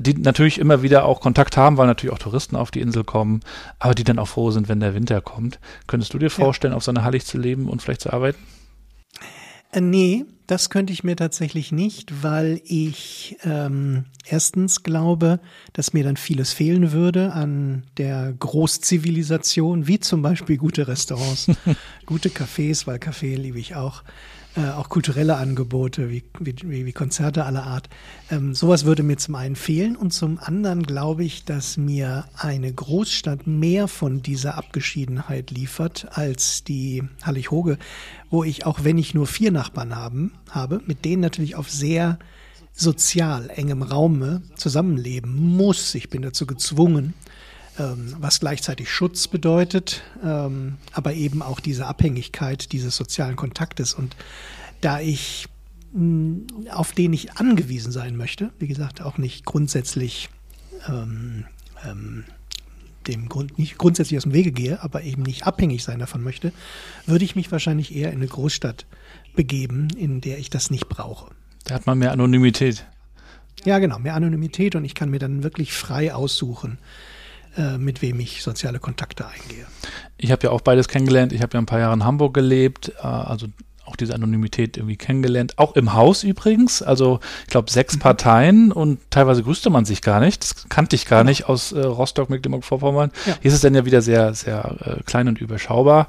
die 0.00 0.14
natürlich 0.14 0.58
immer 0.58 0.82
wieder 0.82 1.04
auch 1.04 1.20
Kontakt 1.20 1.56
haben, 1.56 1.76
weil 1.76 1.86
natürlich 1.86 2.14
auch 2.14 2.18
Touristen 2.18 2.56
auf 2.56 2.70
die 2.70 2.80
Insel 2.80 3.04
kommen, 3.04 3.40
aber 3.78 3.94
die 3.94 4.04
dann 4.04 4.18
auch 4.18 4.28
froh 4.28 4.50
sind, 4.50 4.68
wenn 4.68 4.80
der 4.80 4.94
Winter 4.94 5.20
kommt. 5.20 5.58
Könntest 5.86 6.14
du 6.14 6.18
dir 6.18 6.30
vorstellen, 6.30 6.72
ja. 6.72 6.76
auf 6.76 6.84
so 6.84 6.90
einer 6.90 7.04
Hallig 7.04 7.26
zu 7.26 7.38
leben 7.38 7.68
und 7.68 7.82
vielleicht 7.82 8.00
zu 8.00 8.12
arbeiten? 8.12 8.38
Äh, 9.72 9.80
nee, 9.80 10.24
das 10.46 10.70
könnte 10.70 10.92
ich 10.92 11.04
mir 11.04 11.16
tatsächlich 11.16 11.72
nicht, 11.72 12.22
weil 12.22 12.60
ich 12.64 13.36
ähm, 13.44 14.04
erstens 14.26 14.82
glaube, 14.82 15.40
dass 15.72 15.92
mir 15.92 16.04
dann 16.04 16.16
vieles 16.16 16.52
fehlen 16.52 16.92
würde 16.92 17.32
an 17.32 17.84
der 17.96 18.32
Großzivilisation, 18.38 19.86
wie 19.86 19.98
zum 20.00 20.22
Beispiel 20.22 20.58
gute 20.58 20.86
Restaurants, 20.86 21.46
gute 22.06 22.28
Cafés, 22.28 22.86
weil 22.86 22.98
Kaffee 22.98 23.34
liebe 23.34 23.58
ich 23.58 23.74
auch 23.74 24.02
äh, 24.56 24.68
auch 24.70 24.88
kulturelle 24.88 25.36
Angebote 25.36 26.10
wie, 26.10 26.22
wie, 26.38 26.86
wie 26.86 26.92
Konzerte 26.92 27.44
aller 27.44 27.64
Art. 27.64 27.88
Ähm, 28.30 28.54
sowas 28.54 28.84
würde 28.84 29.02
mir 29.02 29.16
zum 29.16 29.34
einen 29.34 29.56
fehlen 29.56 29.96
und 29.96 30.12
zum 30.12 30.38
anderen 30.38 30.84
glaube 30.84 31.24
ich, 31.24 31.44
dass 31.44 31.76
mir 31.76 32.26
eine 32.36 32.72
Großstadt 32.72 33.48
mehr 33.48 33.88
von 33.88 34.22
dieser 34.22 34.56
Abgeschiedenheit 34.56 35.50
liefert 35.50 36.06
als 36.12 36.62
die 36.62 37.02
Hallig-Hoge, 37.22 37.78
wo 38.30 38.44
ich, 38.44 38.64
auch 38.64 38.84
wenn 38.84 38.96
ich 38.96 39.12
nur 39.12 39.26
vier 39.26 39.50
Nachbarn 39.50 39.96
haben, 39.96 40.32
habe, 40.50 40.80
mit 40.86 41.04
denen 41.04 41.22
natürlich 41.22 41.56
auf 41.56 41.68
sehr 41.68 42.18
sozial 42.72 43.50
engem 43.50 43.82
Raume 43.82 44.42
zusammenleben 44.56 45.34
muss. 45.34 45.94
Ich 45.94 46.10
bin 46.10 46.22
dazu 46.22 46.46
gezwungen, 46.46 47.14
was 47.76 48.40
gleichzeitig 48.40 48.90
Schutz 48.90 49.26
bedeutet, 49.28 50.02
ähm, 50.22 50.76
aber 50.92 51.14
eben 51.14 51.42
auch 51.42 51.60
diese 51.60 51.86
Abhängigkeit 51.86 52.72
dieses 52.72 52.96
sozialen 52.96 53.36
Kontaktes. 53.36 53.94
Und 53.94 54.14
da 54.80 55.00
ich 55.00 55.48
mh, 55.92 56.72
auf 56.72 56.92
den 56.92 57.12
ich 57.12 57.32
angewiesen 57.32 57.92
sein 57.92 58.16
möchte, 58.16 58.50
wie 58.58 58.68
gesagt, 58.68 59.00
auch 59.00 59.18
nicht 59.18 59.44
grundsätzlich 59.44 60.28
ähm, 60.88 61.44
ähm, 61.84 62.24
dem 63.06 63.28
Grund 63.28 63.58
nicht 63.58 63.76
grundsätzlich 63.76 64.16
aus 64.16 64.22
dem 64.22 64.32
Wege 64.32 64.52
gehe, 64.52 64.82
aber 64.82 65.02
eben 65.02 65.22
nicht 65.22 65.46
abhängig 65.46 65.82
sein 65.84 65.98
davon 65.98 66.22
möchte, 66.22 66.52
würde 67.06 67.24
ich 67.24 67.36
mich 67.36 67.52
wahrscheinlich 67.52 67.94
eher 67.94 68.10
in 68.10 68.16
eine 68.16 68.26
Großstadt 68.26 68.86
begeben, 69.34 69.88
in 69.96 70.20
der 70.20 70.38
ich 70.38 70.48
das 70.48 70.70
nicht 70.70 70.88
brauche. 70.88 71.30
Da 71.64 71.74
hat 71.74 71.86
man 71.86 71.98
mehr 71.98 72.12
Anonymität. 72.12 72.86
Ja, 73.64 73.78
genau, 73.78 73.98
mehr 73.98 74.14
Anonymität 74.14 74.74
und 74.74 74.84
ich 74.84 74.94
kann 74.94 75.10
mir 75.10 75.18
dann 75.18 75.42
wirklich 75.42 75.72
frei 75.72 76.14
aussuchen, 76.14 76.78
äh, 77.56 77.78
mit 77.78 78.02
wem 78.02 78.20
ich 78.20 78.42
soziale 78.42 78.78
Kontakte 78.78 79.26
eingehe. 79.26 79.66
Ich 80.16 80.32
habe 80.32 80.44
ja 80.44 80.50
auch 80.50 80.60
beides 80.60 80.88
kennengelernt. 80.88 81.32
Ich 81.32 81.42
habe 81.42 81.54
ja 81.54 81.60
ein 81.60 81.66
paar 81.66 81.78
Jahre 81.78 81.94
in 81.94 82.04
Hamburg 82.04 82.34
gelebt, 82.34 82.92
äh, 82.98 83.06
also 83.06 83.46
auch 83.86 83.96
diese 83.96 84.14
Anonymität 84.14 84.76
irgendwie 84.76 84.96
kennengelernt. 84.96 85.58
Auch 85.58 85.76
im 85.76 85.92
Haus 85.92 86.24
übrigens. 86.24 86.82
Also 86.82 87.20
ich 87.42 87.48
glaube 87.48 87.70
sechs 87.70 87.96
mhm. 87.96 88.00
Parteien 88.00 88.72
und 88.72 88.98
teilweise 89.10 89.42
grüßte 89.42 89.70
man 89.70 89.84
sich 89.84 90.02
gar 90.02 90.20
nicht. 90.20 90.42
Das 90.42 90.68
kannte 90.68 90.96
ich 90.96 91.06
gar 91.06 91.20
genau. 91.20 91.30
nicht 91.30 91.48
aus 91.48 91.72
äh, 91.72 91.80
Rostock, 91.80 92.30
Mecklenburg-Vorpommern. 92.30 93.10
Ja. 93.26 93.36
Hier 93.40 93.48
ist 93.48 93.54
es 93.54 93.60
dann 93.60 93.74
ja 93.74 93.84
wieder 93.84 94.02
sehr, 94.02 94.34
sehr 94.34 94.76
äh, 94.80 95.02
klein 95.04 95.28
und 95.28 95.40
überschaubar. 95.40 96.08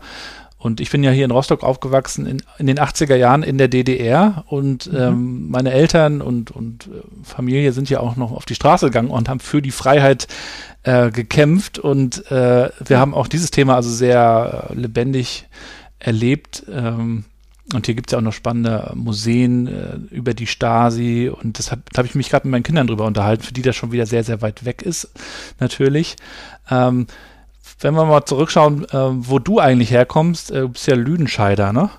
Und 0.66 0.82
ich 0.82 0.90
bin 0.90 1.04
ja 1.04 1.12
hier 1.12 1.26
in 1.26 1.32
Rostock 1.32 1.64
aufgewachsen 1.64 2.26
in, 2.26 2.42
in 2.58 2.66
den 2.66 2.80
80er 2.80 3.16
Jahren 3.16 3.44
in 3.44 3.60
der 3.60 3.68
DDR 3.68 4.46
und 4.48 4.92
mhm. 4.92 4.98
ähm, 4.98 5.50
meine 5.52 5.72
Eltern 5.72 6.24
und, 6.24 6.50
und 6.50 6.88
äh, 6.88 7.02
Familie 7.24 7.72
sind 7.72 7.88
ja 7.92 8.00
auch 8.00 8.16
noch 8.16 8.32
auf 8.32 8.46
die 8.46 8.56
Straße 8.56 8.88
gegangen 8.88 9.12
und 9.12 9.30
haben 9.30 9.40
für 9.40 9.62
die 9.62 9.70
Freiheit 9.70 10.28
äh, 10.82 11.12
gekämpft 11.12 11.78
und 11.78 12.32
äh, 12.32 12.72
wir 12.84 12.98
haben 12.98 13.14
auch 13.14 13.28
dieses 13.28 13.52
Thema 13.52 13.76
also 13.76 13.92
sehr 13.92 14.70
äh, 14.72 14.74
lebendig 14.74 15.48
erlebt. 16.00 16.64
Ähm, 16.68 17.26
und 17.76 17.86
hier 17.86 17.94
gibt 17.94 18.10
es 18.10 18.14
ja 18.14 18.18
auch 18.18 18.24
noch 18.24 18.34
spannende 18.34 18.92
Museen 18.96 19.68
äh, 19.68 20.16
über 20.16 20.34
die 20.34 20.48
Stasi 20.48 21.30
und 21.30 21.60
das 21.60 21.68
da 21.68 21.78
habe 21.98 22.08
ich 22.08 22.16
mich 22.16 22.32
gerade 22.32 22.48
mit 22.48 22.54
meinen 22.54 22.64
Kindern 22.64 22.88
drüber 22.88 23.06
unterhalten, 23.06 23.44
für 23.44 23.54
die 23.54 23.62
das 23.62 23.76
schon 23.76 23.92
wieder 23.92 24.08
sehr, 24.08 24.24
sehr 24.24 24.42
weit 24.42 24.66
weg 24.66 24.82
ist, 24.82 25.12
natürlich. 25.60 26.16
Ähm, 26.72 27.06
wenn 27.80 27.94
wir 27.94 28.06
mal 28.06 28.26
zurückschauen, 28.26 28.86
äh, 28.86 28.90
wo 28.94 29.40
du 29.40 29.60
eigentlich 29.60 29.92
herkommst, 29.92 30.52
äh, 30.52 30.68
bist 30.68 30.88
ja 30.88 30.96
Lüdenscheider, 30.96 31.74
ne? 31.74 31.90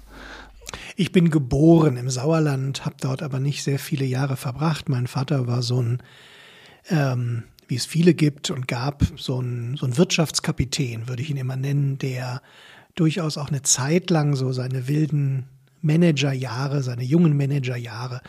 Ich 0.97 1.13
bin 1.13 1.31
geboren 1.31 1.97
im 1.97 2.11
Sauerland, 2.11 2.85
habe 2.85 2.97
dort 3.01 3.23
aber 3.23 3.39
nicht 3.39 3.63
sehr 3.63 3.79
viele 3.79 4.05
Jahre 4.05 4.37
verbracht. 4.37 4.89
Mein 4.89 5.07
Vater 5.07 5.47
war 5.47 5.63
so 5.63 5.81
ein, 5.81 6.03
ähm, 6.89 7.45
wie 7.69 7.77
es 7.77 7.87
viele 7.87 8.15
gibt 8.15 8.51
und 8.51 8.67
gab, 8.67 9.05
so 9.17 9.41
ein, 9.41 9.77
so 9.77 9.87
ein 9.87 9.97
Wirtschaftskapitän, 9.97 11.09
würde 11.09 11.23
ich 11.23 11.31
ihn 11.31 11.37
immer 11.37 11.57
nennen, 11.57 11.99
der 11.99 12.41
durchaus 12.95 13.37
auch 13.37 13.49
eine 13.49 13.63
Zeit 13.63 14.11
lang 14.11 14.35
so 14.35 14.53
seine 14.53 14.89
wilden 14.89 15.47
Managerjahre, 15.83 16.83
seine 16.83 17.05
jungen 17.05 17.37
Managerjahre 17.37 18.23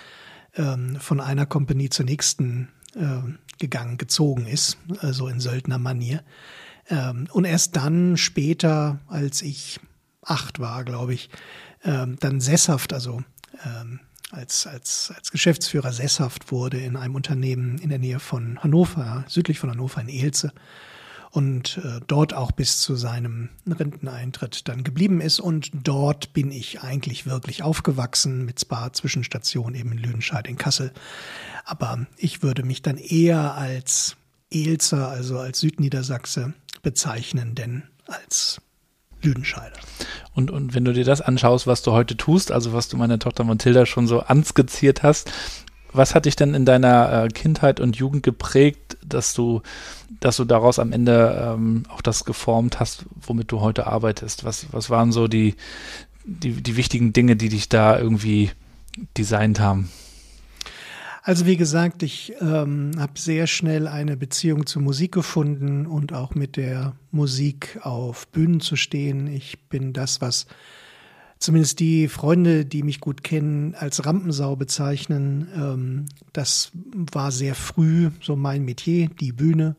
ähm, 0.56 0.98
von 1.00 1.20
einer 1.20 1.46
Kompanie 1.46 1.90
zur 1.90 2.06
nächsten 2.06 2.70
äh, 2.96 3.22
gegangen, 3.60 3.98
gezogen 3.98 4.46
ist, 4.46 4.78
also 5.00 5.28
in 5.28 5.40
Söldnermanier. 5.40 6.18
Ähm, 6.18 6.24
und 6.90 7.46
erst 7.46 7.76
dann 7.76 8.18
später, 8.18 9.00
als 9.08 9.42
ich 9.42 9.80
acht 10.22 10.60
war, 10.60 10.84
glaube 10.84 11.14
ich, 11.14 11.30
ähm, 11.84 12.18
dann 12.20 12.40
sesshaft, 12.40 12.94
also 12.94 13.24
ähm, 13.66 14.00
als, 14.32 14.68
als, 14.68 15.14
als 15.16 15.32
Geschäftsführer 15.32 15.94
sesshaft 15.94 16.52
wurde 16.52 16.80
in 16.80 16.98
einem 16.98 17.16
Unternehmen 17.16 17.78
in 17.78 17.90
der 17.90 18.00
Nähe 18.00 18.20
von 18.20 18.62
Hannover, 18.62 19.24
südlich 19.28 19.60
von 19.60 19.70
Hannover 19.70 20.02
in 20.02 20.10
Elze 20.10 20.52
und 21.32 21.80
äh, 21.84 22.00
dort 22.08 22.34
auch 22.34 22.52
bis 22.52 22.82
zu 22.82 22.96
seinem 22.96 23.50
Renteneintritt 23.68 24.68
dann 24.68 24.84
geblieben 24.84 25.22
ist. 25.22 25.40
Und 25.40 25.72
dort 25.74 26.34
bin 26.34 26.52
ich 26.52 26.82
eigentlich 26.82 27.26
wirklich 27.26 27.64
aufgewachsen 27.64 28.46
mit 28.46 28.60
Spa-Zwischenstation 28.60 29.76
eben 29.76 29.92
in 29.94 29.98
Lüdenscheid 29.98 30.48
in 30.48 30.58
Kassel. 30.58 30.94
Aber 31.66 32.08
ich 32.18 32.44
würde 32.44 32.64
mich 32.64 32.82
dann 32.82 32.98
eher 32.98 33.56
als 33.56 34.18
Elzer, 34.52 35.10
also 35.10 35.40
als 35.40 35.60
Südniedersachse, 35.60 36.54
bezeichnen, 36.82 37.56
denn 37.56 37.84
als 38.06 38.62
Lüdenscheider. 39.22 39.78
Und, 40.34 40.52
und 40.52 40.74
wenn 40.76 40.86
du 40.86 40.94
dir 40.94 41.04
das 41.04 41.22
anschaust, 41.22 41.68
was 41.68 41.82
du 41.82 41.92
heute 41.92 42.16
tust, 42.16 42.52
also 42.52 42.74
was 42.74 42.88
du 42.88 42.98
meiner 42.98 43.20
Tochter 43.20 43.44
Mathilda 43.44 43.86
schon 43.86 44.08
so 44.08 44.22
anskizziert 44.22 45.04
hast, 45.04 45.32
was 45.94 46.16
hat 46.16 46.26
dich 46.26 46.36
denn 46.36 46.54
in 46.54 46.66
deiner 46.66 47.24
äh, 47.24 47.28
Kindheit 47.30 47.80
und 47.80 47.96
Jugend 47.96 48.24
geprägt, 48.24 48.98
dass 49.06 49.34
du, 49.34 49.62
dass 50.20 50.38
du 50.38 50.46
daraus 50.46 50.80
am 50.80 50.92
Ende 50.92 51.56
ähm, 51.56 51.84
auch 51.90 52.02
das 52.02 52.26
geformt 52.26 52.80
hast, 52.80 53.06
womit 53.16 53.52
du 53.52 53.62
heute 53.62 53.88
arbeitest? 53.88 54.44
Was, 54.44 54.68
was 54.72 54.90
waren 54.90 55.12
so 55.12 55.28
die, 55.28 55.56
die, 56.26 56.62
die 56.62 56.78
wichtigen 56.78 57.14
Dinge, 57.14 57.36
die 57.36 57.50
dich 57.50 57.70
da 57.70 57.98
irgendwie 57.98 58.52
designt 59.18 59.60
haben? 59.60 59.90
Also 61.28 61.46
wie 61.46 61.58
gesagt, 61.58 62.04
ich 62.04 62.32
ähm, 62.40 62.92
habe 62.98 63.20
sehr 63.20 63.48
schnell 63.48 63.90
eine 63.90 64.16
Beziehung 64.16 64.66
zur 64.66 64.82
Musik 64.82 65.12
gefunden 65.12 65.86
und 65.86 66.14
auch 66.14 66.36
mit 66.36 66.56
der 66.56 66.96
Musik 67.12 67.80
auf 67.82 68.30
Bühnen 68.30 68.62
zu 68.62 68.78
stehen. 68.78 69.28
Ich 69.28 69.60
bin 69.68 69.92
das, 69.92 70.22
was 70.22 70.48
zumindest 71.38 71.82
die 71.82 72.08
Freunde, 72.08 72.64
die 72.64 72.82
mich 72.82 73.02
gut 73.02 73.26
kennen, 73.26 73.76
als 73.76 74.06
Rampensau 74.06 74.56
bezeichnen. 74.56 75.50
Ähm, 75.54 76.06
das 76.32 76.72
war 77.12 77.34
sehr 77.34 77.56
früh 77.56 78.10
so 78.22 78.38
mein 78.38 78.64
Metier, 78.64 79.10
die 79.10 79.34
Bühne. 79.34 79.76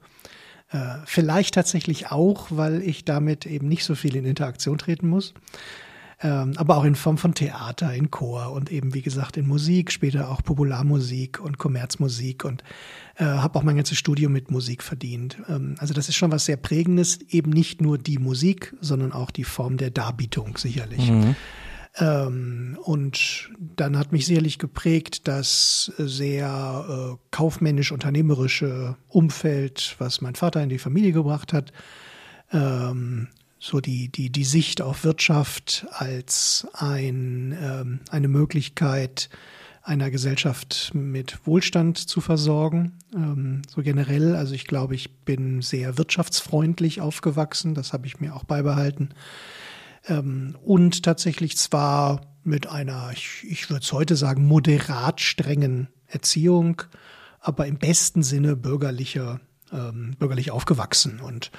Äh, 0.71 0.97
vielleicht 1.07 1.55
tatsächlich 1.55 2.11
auch, 2.11 2.49
weil 2.51 2.83
ich 2.83 3.07
damit 3.07 3.47
eben 3.47 3.69
nicht 3.69 3.85
so 3.85 3.95
viel 3.95 4.17
in 4.17 4.27
Interaktion 4.27 4.77
treten 4.77 5.09
muss 5.09 5.33
ähm, 6.21 6.55
aber 6.57 6.77
auch 6.77 6.85
in 6.85 6.97
Form 6.97 7.17
von 7.17 7.35
Theater, 7.35 7.95
in 7.95 8.11
Chor 8.11 8.53
und 8.53 8.73
eben, 8.73 8.93
wie 8.93 9.03
gesagt, 9.03 9.37
in 9.37 9.47
Musik, 9.47 9.93
später 9.93 10.31
auch 10.31 10.43
Popularmusik 10.43 11.41
und 11.41 11.59
Kommerzmusik 11.59 12.45
und 12.45 12.65
äh, 13.17 13.25
habe 13.25 13.59
auch 13.59 13.63
mein 13.63 13.77
ganzes 13.77 13.99
Studium 13.99 14.33
mit 14.33 14.51
Musik 14.51 14.83
verdient. 14.83 15.39
Ähm, 15.49 15.77
also 15.79 15.95
das 15.95 16.09
ist 16.09 16.17
schon 16.17 16.33
was 16.33 16.45
sehr 16.45 16.57
Prägendes, 16.57 17.21
eben 17.29 17.51
nicht 17.51 17.81
nur 17.81 17.99
die 17.99 18.19
Musik, 18.19 18.75
sondern 18.81 19.13
auch 19.13 19.31
die 19.31 19.45
Form 19.45 19.77
der 19.77 19.91
Darbietung 19.91 20.57
sicherlich. 20.57 21.09
Mhm. 21.09 21.37
Ähm, 22.01 22.79
und 22.83 23.51
dann 23.59 23.97
hat 23.97 24.13
mich 24.13 24.27
sicherlich 24.27 24.59
geprägt 24.59 25.29
das 25.29 25.93
sehr 25.99 26.85
äh, 26.89 27.17
kaufmännisch-unternehmerische 27.31 28.97
Umfeld, 29.09 29.95
was 29.99 30.21
mein 30.21 30.35
Vater 30.35 30.63
in 30.63 30.69
die 30.69 30.79
Familie 30.79 31.13
gebracht 31.13 31.53
hat. 31.53 31.73
Ähm, 32.53 33.29
so 33.59 33.81
die, 33.81 34.09
die, 34.09 34.31
die 34.31 34.45
Sicht 34.45 34.81
auf 34.83 35.05
Wirtschaft 35.05 35.87
als 35.91 36.67
ein, 36.75 37.57
ähm, 37.61 38.01
eine 38.11 38.29
Möglichkeit, 38.29 39.29
einer 39.83 40.11
Gesellschaft 40.11 40.91
mit 40.95 41.47
Wohlstand 41.47 41.97
zu 41.97 42.21
versorgen. 42.21 42.99
Ähm, 43.15 43.63
so 43.75 43.83
generell, 43.83 44.37
also 44.37 44.55
ich 44.55 44.67
glaube, 44.67 44.95
ich 44.95 45.17
bin 45.25 45.63
sehr 45.63 45.97
wirtschaftsfreundlich 45.99 47.01
aufgewachsen, 47.01 47.75
das 47.75 47.93
habe 47.93 48.07
ich 48.07 48.21
mir 48.21 48.37
auch 48.37 48.45
beibehalten. 48.45 49.11
Ähm, 50.07 50.57
und 50.63 51.03
tatsächlich 51.03 51.57
zwar 51.57 52.21
mit 52.45 52.67
einer, 52.67 53.11
ich, 53.13 53.45
ich 53.49 53.71
würde 53.71 53.83
es 53.83 53.93
heute 53.93 54.15
sagen, 54.17 54.47
moderat 54.47 55.21
strengen 55.21 55.89
Erziehung, 56.07 56.83
aber 57.41 57.67
im 57.67 57.79
besten 57.79 58.23
Sinne 58.23 58.57
bürgerlicher 58.57 59.41
ähm, 59.73 60.15
bürgerlich 60.19 60.51
aufgewachsen 60.51 61.21
und 61.21 61.51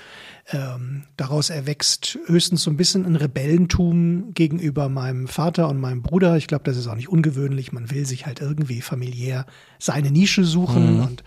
ähm, 0.52 1.04
daraus 1.18 1.50
erwächst 1.50 2.18
höchstens 2.26 2.64
so 2.64 2.72
ein 2.72 2.78
bisschen 2.78 3.06
ein 3.06 3.16
Rebellentum 3.16 4.34
gegenüber 4.34 4.90
meinem 4.90 5.28
Vater 5.28 5.68
und 5.70 5.80
meinem 5.80 6.02
Bruder. 6.02 6.38
Ich 6.38 6.48
glaube, 6.48 6.64
das 6.64 6.78
ist 6.78 6.88
auch 6.88 6.96
nicht 6.96 7.10
ungewöhnlich. 7.10 7.72
Man 7.72 7.92
will 7.92 8.06
sich 8.06 8.26
halt 8.26 8.42
irgendwie 8.42 8.82
familiär 8.82 9.46
seine 9.78 10.12
Nische 10.12 10.44
suchen 10.44 10.96
mhm. 10.96 11.02
und 11.04 11.24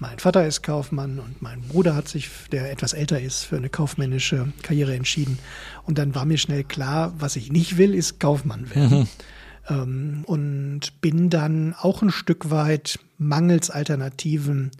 mein 0.00 0.18
Vater 0.18 0.46
ist 0.46 0.62
Kaufmann 0.62 1.18
und 1.18 1.42
mein 1.42 1.60
Bruder 1.60 1.94
hat 1.94 2.08
sich, 2.08 2.30
der 2.52 2.72
etwas 2.72 2.94
älter 2.94 3.20
ist, 3.20 3.44
für 3.44 3.58
eine 3.58 3.68
kaufmännische 3.68 4.50
Karriere 4.62 4.96
entschieden. 4.96 5.38
Und 5.84 5.98
dann 5.98 6.14
war 6.14 6.24
mir 6.24 6.38
schnell 6.38 6.64
klar, 6.64 7.12
was 7.18 7.36
ich 7.36 7.52
nicht 7.52 7.76
will, 7.76 7.94
ist 7.94 8.18
Kaufmann 8.18 8.74
werden. 8.74 9.00
Mhm. 9.00 9.08
Ähm, 9.68 10.24
und 10.24 11.00
bin 11.02 11.28
dann 11.28 11.74
auch 11.78 12.00
ein 12.00 12.10
Stück 12.10 12.50
weit 12.50 12.98
mangels 13.18 13.68
Alternativen 13.68 14.70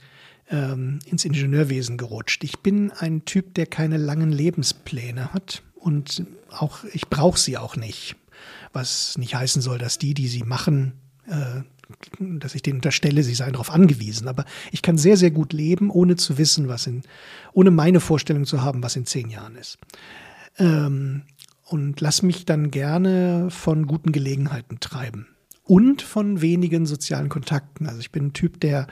ähm, 0.50 0.98
ins 1.06 1.24
Ingenieurwesen 1.24 1.96
gerutscht. 1.96 2.44
Ich 2.44 2.58
bin 2.58 2.90
ein 2.92 3.24
Typ, 3.24 3.54
der 3.54 3.66
keine 3.66 3.96
langen 3.96 4.32
Lebenspläne 4.32 5.32
hat 5.32 5.62
und 5.76 6.24
auch 6.50 6.84
ich 6.92 7.08
brauche 7.08 7.38
sie 7.38 7.56
auch 7.56 7.76
nicht. 7.76 8.16
Was 8.72 9.16
nicht 9.18 9.34
heißen 9.34 9.62
soll, 9.62 9.78
dass 9.78 9.98
die, 9.98 10.14
die 10.14 10.28
sie 10.28 10.42
machen, 10.42 10.92
äh, 11.28 11.62
dass 12.18 12.54
ich 12.54 12.62
denen 12.62 12.78
unterstelle, 12.78 13.22
sie 13.22 13.34
seien 13.34 13.52
darauf 13.52 13.70
angewiesen. 13.70 14.28
Aber 14.28 14.44
ich 14.70 14.82
kann 14.82 14.96
sehr, 14.96 15.16
sehr 15.16 15.30
gut 15.30 15.52
leben, 15.52 15.90
ohne 15.90 16.16
zu 16.16 16.38
wissen, 16.38 16.68
was 16.68 16.86
in, 16.86 17.02
ohne 17.52 17.70
meine 17.70 18.00
Vorstellung 18.00 18.44
zu 18.44 18.62
haben, 18.62 18.82
was 18.82 18.96
in 18.96 19.06
zehn 19.06 19.28
Jahren 19.28 19.56
ist. 19.56 19.78
Ähm, 20.58 21.22
und 21.64 22.00
lass 22.00 22.22
mich 22.22 22.44
dann 22.44 22.70
gerne 22.70 23.48
von 23.50 23.86
guten 23.86 24.12
Gelegenheiten 24.12 24.80
treiben. 24.80 25.26
und 25.70 26.02
von 26.02 26.40
wenigen 26.40 26.84
sozialen 26.84 27.28
Kontakten. 27.28 27.86
Also 27.86 28.00
ich 28.00 28.10
bin 28.10 28.26
ein 28.26 28.32
Typ, 28.32 28.60
der, 28.60 28.88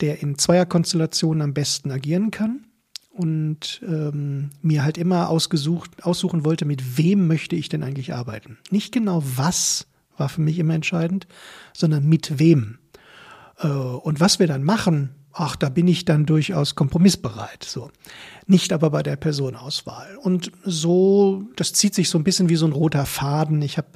der 0.00 0.22
in 0.22 0.38
Zweierkonstellationen 0.38 1.42
am 1.42 1.54
besten 1.54 1.90
agieren 1.90 2.30
kann 2.30 2.66
und 3.10 3.80
ähm, 3.86 4.50
mir 4.62 4.84
halt 4.84 4.96
immer 4.96 5.28
ausgesucht, 5.28 6.04
aussuchen 6.04 6.44
wollte, 6.44 6.64
mit 6.64 6.98
wem 6.98 7.26
möchte 7.26 7.56
ich 7.56 7.68
denn 7.68 7.82
eigentlich 7.82 8.14
arbeiten. 8.14 8.58
Nicht 8.70 8.92
genau 8.92 9.22
was 9.24 9.86
war 10.16 10.28
für 10.28 10.40
mich 10.40 10.58
immer 10.58 10.74
entscheidend, 10.74 11.26
sondern 11.72 12.06
mit 12.08 12.38
wem. 12.38 12.78
Äh, 13.58 13.68
und 13.68 14.20
was 14.20 14.38
wir 14.38 14.46
dann 14.46 14.62
machen, 14.62 15.10
ach, 15.32 15.56
da 15.56 15.68
bin 15.68 15.86
ich 15.88 16.04
dann 16.04 16.26
durchaus 16.26 16.74
kompromissbereit. 16.74 17.64
So. 17.64 17.90
Nicht 18.46 18.72
aber 18.72 18.90
bei 18.90 19.02
der 19.02 19.16
Personauswahl. 19.16 20.16
Und 20.16 20.50
so, 20.64 21.44
das 21.56 21.72
zieht 21.72 21.94
sich 21.94 22.08
so 22.08 22.18
ein 22.18 22.24
bisschen 22.24 22.48
wie 22.48 22.56
so 22.56 22.66
ein 22.66 22.72
roter 22.72 23.06
Faden. 23.06 23.62
Ich 23.62 23.78
habe 23.78 23.88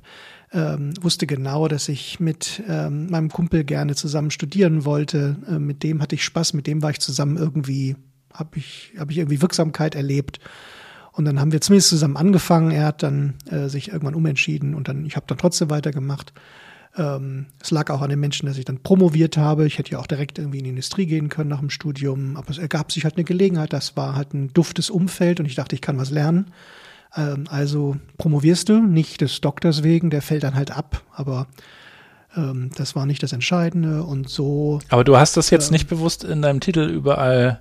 ähm, 0.52 0.92
wusste 1.00 1.26
genau, 1.26 1.68
dass 1.68 1.88
ich 1.88 2.20
mit 2.20 2.62
ähm, 2.68 3.08
meinem 3.08 3.30
Kumpel 3.30 3.64
gerne 3.64 3.94
zusammen 3.94 4.30
studieren 4.30 4.84
wollte. 4.84 5.36
Äh, 5.48 5.58
mit 5.58 5.82
dem 5.82 6.02
hatte 6.02 6.14
ich 6.14 6.24
Spaß, 6.24 6.52
mit 6.52 6.66
dem 6.66 6.82
war 6.82 6.90
ich 6.90 7.00
zusammen 7.00 7.36
irgendwie, 7.36 7.96
habe 8.32 8.58
ich, 8.58 8.92
hab 8.98 9.10
ich 9.10 9.18
irgendwie 9.18 9.40
Wirksamkeit 9.40 9.94
erlebt. 9.94 10.40
Und 11.12 11.24
dann 11.24 11.40
haben 11.40 11.52
wir 11.52 11.60
zumindest 11.60 11.90
zusammen 11.90 12.16
angefangen. 12.16 12.70
Er 12.70 12.86
hat 12.86 13.02
dann 13.02 13.34
äh, 13.50 13.68
sich 13.68 13.88
irgendwann 13.88 14.14
umentschieden 14.14 14.74
und 14.74 14.88
dann, 14.88 15.04
ich 15.04 15.16
habe 15.16 15.26
dann 15.26 15.38
trotzdem 15.38 15.70
weitergemacht. 15.70 16.32
Ähm, 16.96 17.46
es 17.62 17.70
lag 17.70 17.90
auch 17.90 18.02
an 18.02 18.10
den 18.10 18.20
Menschen, 18.20 18.46
dass 18.46 18.58
ich 18.58 18.64
dann 18.64 18.82
promoviert 18.82 19.36
habe. 19.36 19.66
Ich 19.66 19.78
hätte 19.78 19.92
ja 19.92 19.98
auch 19.98 20.06
direkt 20.06 20.38
irgendwie 20.38 20.58
in 20.58 20.64
die 20.64 20.70
Industrie 20.70 21.06
gehen 21.06 21.28
können 21.28 21.48
nach 21.48 21.60
dem 21.60 21.70
Studium, 21.70 22.36
aber 22.36 22.50
es 22.50 22.58
ergab 22.58 22.92
sich 22.92 23.04
halt 23.04 23.16
eine 23.16 23.24
Gelegenheit. 23.24 23.72
Das 23.72 23.96
war 23.96 24.14
halt 24.14 24.34
ein 24.34 24.52
duftes 24.52 24.90
Umfeld 24.90 25.40
und 25.40 25.46
ich 25.46 25.54
dachte, 25.54 25.74
ich 25.74 25.80
kann 25.80 25.98
was 25.98 26.10
lernen. 26.10 26.50
Ähm, 27.16 27.44
also 27.50 27.96
promovierst 28.18 28.68
du, 28.68 28.80
nicht 28.80 29.20
des 29.20 29.40
Doktors 29.40 29.82
wegen, 29.82 30.10
der 30.10 30.22
fällt 30.22 30.42
dann 30.42 30.54
halt 30.54 30.70
ab, 30.70 31.02
aber 31.12 31.46
ähm, 32.36 32.70
das 32.76 32.96
war 32.96 33.06
nicht 33.06 33.22
das 33.22 33.32
Entscheidende 33.32 34.02
und 34.02 34.28
so. 34.28 34.80
Aber 34.88 35.04
du 35.04 35.16
hast 35.16 35.36
das 35.36 35.50
jetzt 35.50 35.68
ähm, 35.68 35.72
nicht 35.72 35.88
bewusst 35.88 36.24
in 36.24 36.42
deinem 36.42 36.60
Titel 36.60 36.88
überall 36.88 37.60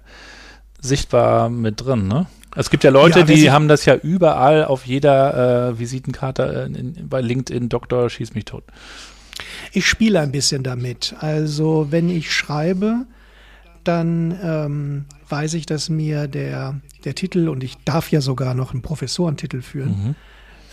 sichtbar 0.80 1.50
mit 1.50 1.82
drin, 1.82 2.08
ne? 2.08 2.28
Es 2.54 2.70
gibt 2.70 2.84
ja 2.84 2.90
Leute, 2.90 3.20
ja, 3.20 3.26
die 3.26 3.52
haben 3.52 3.70
das 3.70 3.86
ja 3.86 3.96
überall 3.96 4.66
auf 4.66 4.86
jeder 4.86 5.70
äh, 5.70 5.80
Visitenkarte 5.80 6.70
äh, 6.70 6.80
in, 6.80 7.08
bei 7.08 7.22
LinkedIn, 7.22 7.70
Doktor, 7.70 8.10
schieß 8.10 8.34
mich 8.34 8.46
tot. 8.46 8.64
Ich 9.72 9.88
spiele 9.88 10.20
ein 10.20 10.32
bisschen 10.32 10.62
damit. 10.64 11.16
Also 11.20 11.88
wenn 11.92 12.10
ich 12.10 12.34
schreibe, 12.34 13.06
dann 13.84 14.38
ähm, 14.44 15.06
weiß 15.32 15.54
ich, 15.56 15.66
dass 15.66 15.90
mir 15.90 16.28
der, 16.28 16.80
der 17.06 17.16
Titel, 17.16 17.50
und 17.50 17.64
ich 17.64 17.78
darf 17.86 18.12
ja 18.12 18.22
sogar 18.22 18.54
noch 18.54 18.74
einen 18.74 18.82
Professorentitel 18.82 19.62
führen, 19.62 19.90
mhm. 19.90 20.16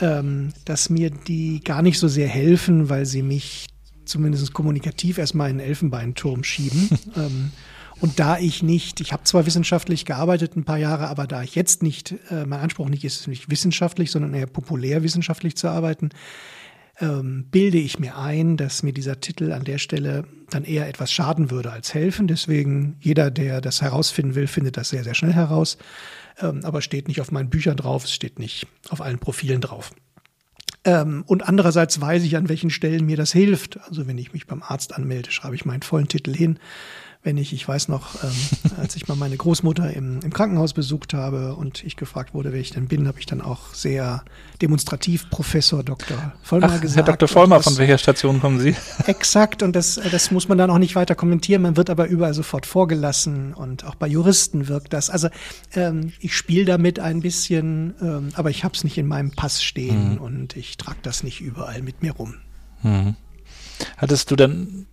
ähm, 0.01 0.53
dass 0.65 0.91
mir 0.91 1.11
die 1.11 1.61
gar 1.63 1.83
nicht 1.83 1.99
so 1.99 2.09
sehr 2.09 2.29
helfen, 2.29 2.89
weil 2.89 3.07
sie 3.07 3.23
mich 3.23 3.69
zumindest 4.05 4.53
kommunikativ 4.53 5.19
erstmal 5.19 5.51
in 5.51 5.59
den 5.59 5.67
Elfenbeinturm 5.67 6.45
schieben. 6.45 6.89
ähm, 7.17 7.53
und 8.01 8.21
da 8.21 8.39
ich 8.39 8.63
nicht, 8.63 9.01
ich 9.01 9.13
habe 9.13 9.25
zwar 9.25 9.47
wissenschaftlich 9.47 10.05
gearbeitet 10.05 10.57
ein 10.57 10.65
paar 10.65 10.79
Jahre, 10.79 11.09
aber 11.09 11.27
da 11.27 11.43
ich 11.43 11.55
jetzt 11.55 11.83
nicht, 11.83 12.15
äh, 12.31 12.45
mein 12.47 12.61
Anspruch 12.61 12.89
nicht 12.89 13.05
ist, 13.05 13.27
nicht 13.27 13.51
wissenschaftlich, 13.51 14.11
sondern 14.11 14.35
eher 14.35 14.47
populär 14.47 15.03
wissenschaftlich 15.03 15.57
zu 15.57 15.69
arbeiten, 15.69 16.11
ähm, 17.01 17.47
bilde 17.51 17.79
ich 17.79 17.99
mir 17.99 18.17
ein, 18.17 18.57
dass 18.57 18.83
mir 18.83 18.93
dieser 18.93 19.21
Titel 19.21 19.53
an 19.53 19.65
der 19.65 19.79
Stelle 19.79 20.25
dann 20.51 20.65
eher 20.65 20.89
etwas 20.89 21.13
schaden 21.13 21.51
würde 21.51 21.73
als 21.73 21.95
helfen. 21.95 22.27
Deswegen 22.27 22.97
jeder, 23.01 23.31
der 23.31 23.61
das 23.61 23.83
herausfinden 23.83 24.35
will, 24.35 24.47
findet 24.47 24.77
das 24.77 24.91
sehr, 24.91 25.05
sehr 25.05 25.15
schnell 25.15 25.33
heraus. 25.33 25.79
Ähm, 26.41 26.61
aber 26.65 26.83
steht 26.83 27.09
nicht 27.09 27.21
auf 27.21 27.31
meinen 27.31 27.51
Büchern 27.51 27.77
drauf, 27.77 28.05
es 28.05 28.13
steht 28.13 28.39
nicht 28.39 28.67
auf 28.89 29.01
allen 29.01 29.19
Profilen 29.19 29.61
drauf. 29.61 29.93
Ähm, 30.85 31.25
und 31.27 31.49
andererseits 31.49 32.01
weiß 32.01 32.23
ich, 32.25 32.37
an 32.37 32.49
welchen 32.49 32.71
Stellen 32.71 33.05
mir 33.05 33.17
das 33.17 33.33
hilft. 33.33 33.79
Also 33.89 34.07
wenn 34.07 34.19
ich 34.19 34.33
mich 34.33 34.47
beim 34.47 34.63
Arzt 34.63 34.95
anmelde, 34.95 35.31
schreibe 35.31 35.55
ich 35.55 35.65
meinen 35.65 35.83
vollen 35.83 36.09
Titel 36.09 36.35
hin 36.35 36.59
wenn 37.23 37.37
ich, 37.37 37.53
ich 37.53 37.67
weiß 37.67 37.89
noch, 37.89 38.23
ähm, 38.23 38.31
als 38.79 38.95
ich 38.97 39.09
mal 39.09 39.17
meine 39.17 39.37
Großmutter 39.37 39.93
im, 39.93 40.21
im 40.23 40.33
Krankenhaus 40.33 40.73
besucht 40.73 41.15
habe 41.15 41.55
und 41.57 41.83
ich 41.83 41.97
gefragt 41.97 42.33
wurde, 42.33 42.53
wer 42.53 42.61
ich 42.61 42.71
denn 42.71 42.87
bin, 42.87 43.09
habe 43.09 43.19
ich 43.19 43.27
dann 43.27 43.41
auch 43.41 43.75
sehr 43.75 44.25
demonstrativ 44.63 45.29
Professor 45.29 45.83
Dr. 45.83 46.33
Vollmer 46.43 46.75
Ach, 46.77 46.81
gesagt. 46.81 47.09
Herr 47.09 47.17
Dr. 47.17 47.29
Vollmer, 47.29 47.63
von 47.63 47.77
welcher 47.77 47.99
Station 47.99 48.41
kommen 48.41 48.61
Sie? 48.61 48.77
Exakt, 49.07 49.63
und 49.63 49.75
das, 49.75 50.01
das 50.11 50.31
muss 50.31 50.49
man 50.49 50.59
dann 50.59 50.71
auch 50.71 50.79
nicht 50.79 50.95
weiter 50.95 51.15
kommentieren. 51.15 51.63
Man 51.63 51.77
wird 51.77 51.91
aber 51.91 52.07
überall 52.07 52.35
sofort 52.35 52.67
vorgelassen 52.67 53.53
und 53.53 53.85
auch 53.85 53.97
bei 53.97 54.07
Juristen 54.07 54.69
wirkt 54.69 54.93
das. 54.93 55.11
Also 55.11 55.29
ähm, 55.75 56.13
ich 56.21 56.37
spiele 56.37 56.65
damit 56.65 57.01
ein 57.01 57.21
bisschen, 57.21 57.95
ähm, 58.01 58.29
aber 58.35 58.51
ich 58.51 58.63
habe 58.63 58.75
es 58.75 58.85
nicht 58.85 58.97
in 58.97 59.07
meinem 59.07 59.33
Pass 59.33 59.63
stehen 59.63 60.15
mhm. 60.15 60.19
und 60.19 60.57
ich 60.57 60.77
trage 60.77 60.99
das 61.03 61.25
nicht 61.25 61.41
überall 61.41 61.83
mit 61.83 62.01
mir 62.01 62.13
rum. 62.13 62.37
Mhm. 62.83 63.17
Hattest 63.97 64.31
du 64.31 64.37
dann 64.37 64.87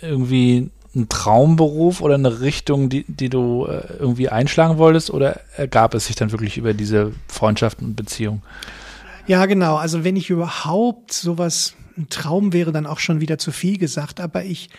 irgendwie 0.00 0.70
ein 0.94 1.08
Traumberuf 1.08 2.00
oder 2.00 2.14
eine 2.14 2.40
Richtung, 2.40 2.88
die, 2.88 3.04
die 3.08 3.28
du 3.28 3.66
äh, 3.66 3.82
irgendwie 3.98 4.28
einschlagen 4.28 4.78
wolltest 4.78 5.10
oder 5.10 5.40
ergab 5.56 5.94
es 5.94 6.06
sich 6.06 6.16
dann 6.16 6.32
wirklich 6.32 6.56
über 6.56 6.74
diese 6.74 7.12
Freundschaften 7.28 7.86
und 7.88 7.96
Beziehungen? 7.96 8.42
Ja, 9.26 9.46
genau. 9.46 9.76
Also 9.76 10.04
wenn 10.04 10.16
ich 10.16 10.30
überhaupt 10.30 11.12
sowas, 11.12 11.74
ein 11.96 12.08
Traum 12.08 12.52
wäre 12.52 12.72
dann 12.72 12.86
auch 12.86 12.98
schon 12.98 13.20
wieder 13.20 13.38
zu 13.38 13.52
viel 13.52 13.78
gesagt, 13.78 14.20
aber 14.20 14.44
ich 14.44 14.70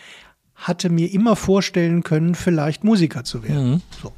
hatte 0.54 0.88
mir 0.88 1.12
immer 1.12 1.36
vorstellen 1.36 2.02
können, 2.02 2.34
vielleicht 2.34 2.84
Musiker 2.84 3.24
zu 3.24 3.42
werden. 3.42 3.70
Mhm. 3.70 3.82
So. 4.02 4.12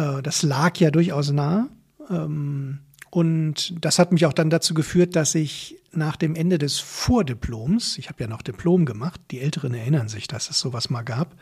Äh, 0.00 0.22
das 0.22 0.42
lag 0.42 0.76
ja 0.78 0.90
durchaus 0.90 1.30
nah. 1.30 1.68
Ähm, 2.10 2.80
und 3.14 3.74
das 3.84 3.98
hat 3.98 4.10
mich 4.10 4.24
auch 4.24 4.32
dann 4.32 4.48
dazu 4.48 4.72
geführt, 4.72 5.16
dass 5.16 5.34
ich 5.34 5.76
nach 5.92 6.16
dem 6.16 6.34
Ende 6.34 6.56
des 6.56 6.80
Vordiploms, 6.80 7.98
ich 7.98 8.08
habe 8.08 8.24
ja 8.24 8.26
noch 8.26 8.40
Diplom 8.40 8.86
gemacht, 8.86 9.20
die 9.30 9.40
Älteren 9.40 9.74
erinnern 9.74 10.08
sich, 10.08 10.28
dass 10.28 10.48
es 10.48 10.58
sowas 10.58 10.88
mal 10.88 11.02
gab, 11.02 11.36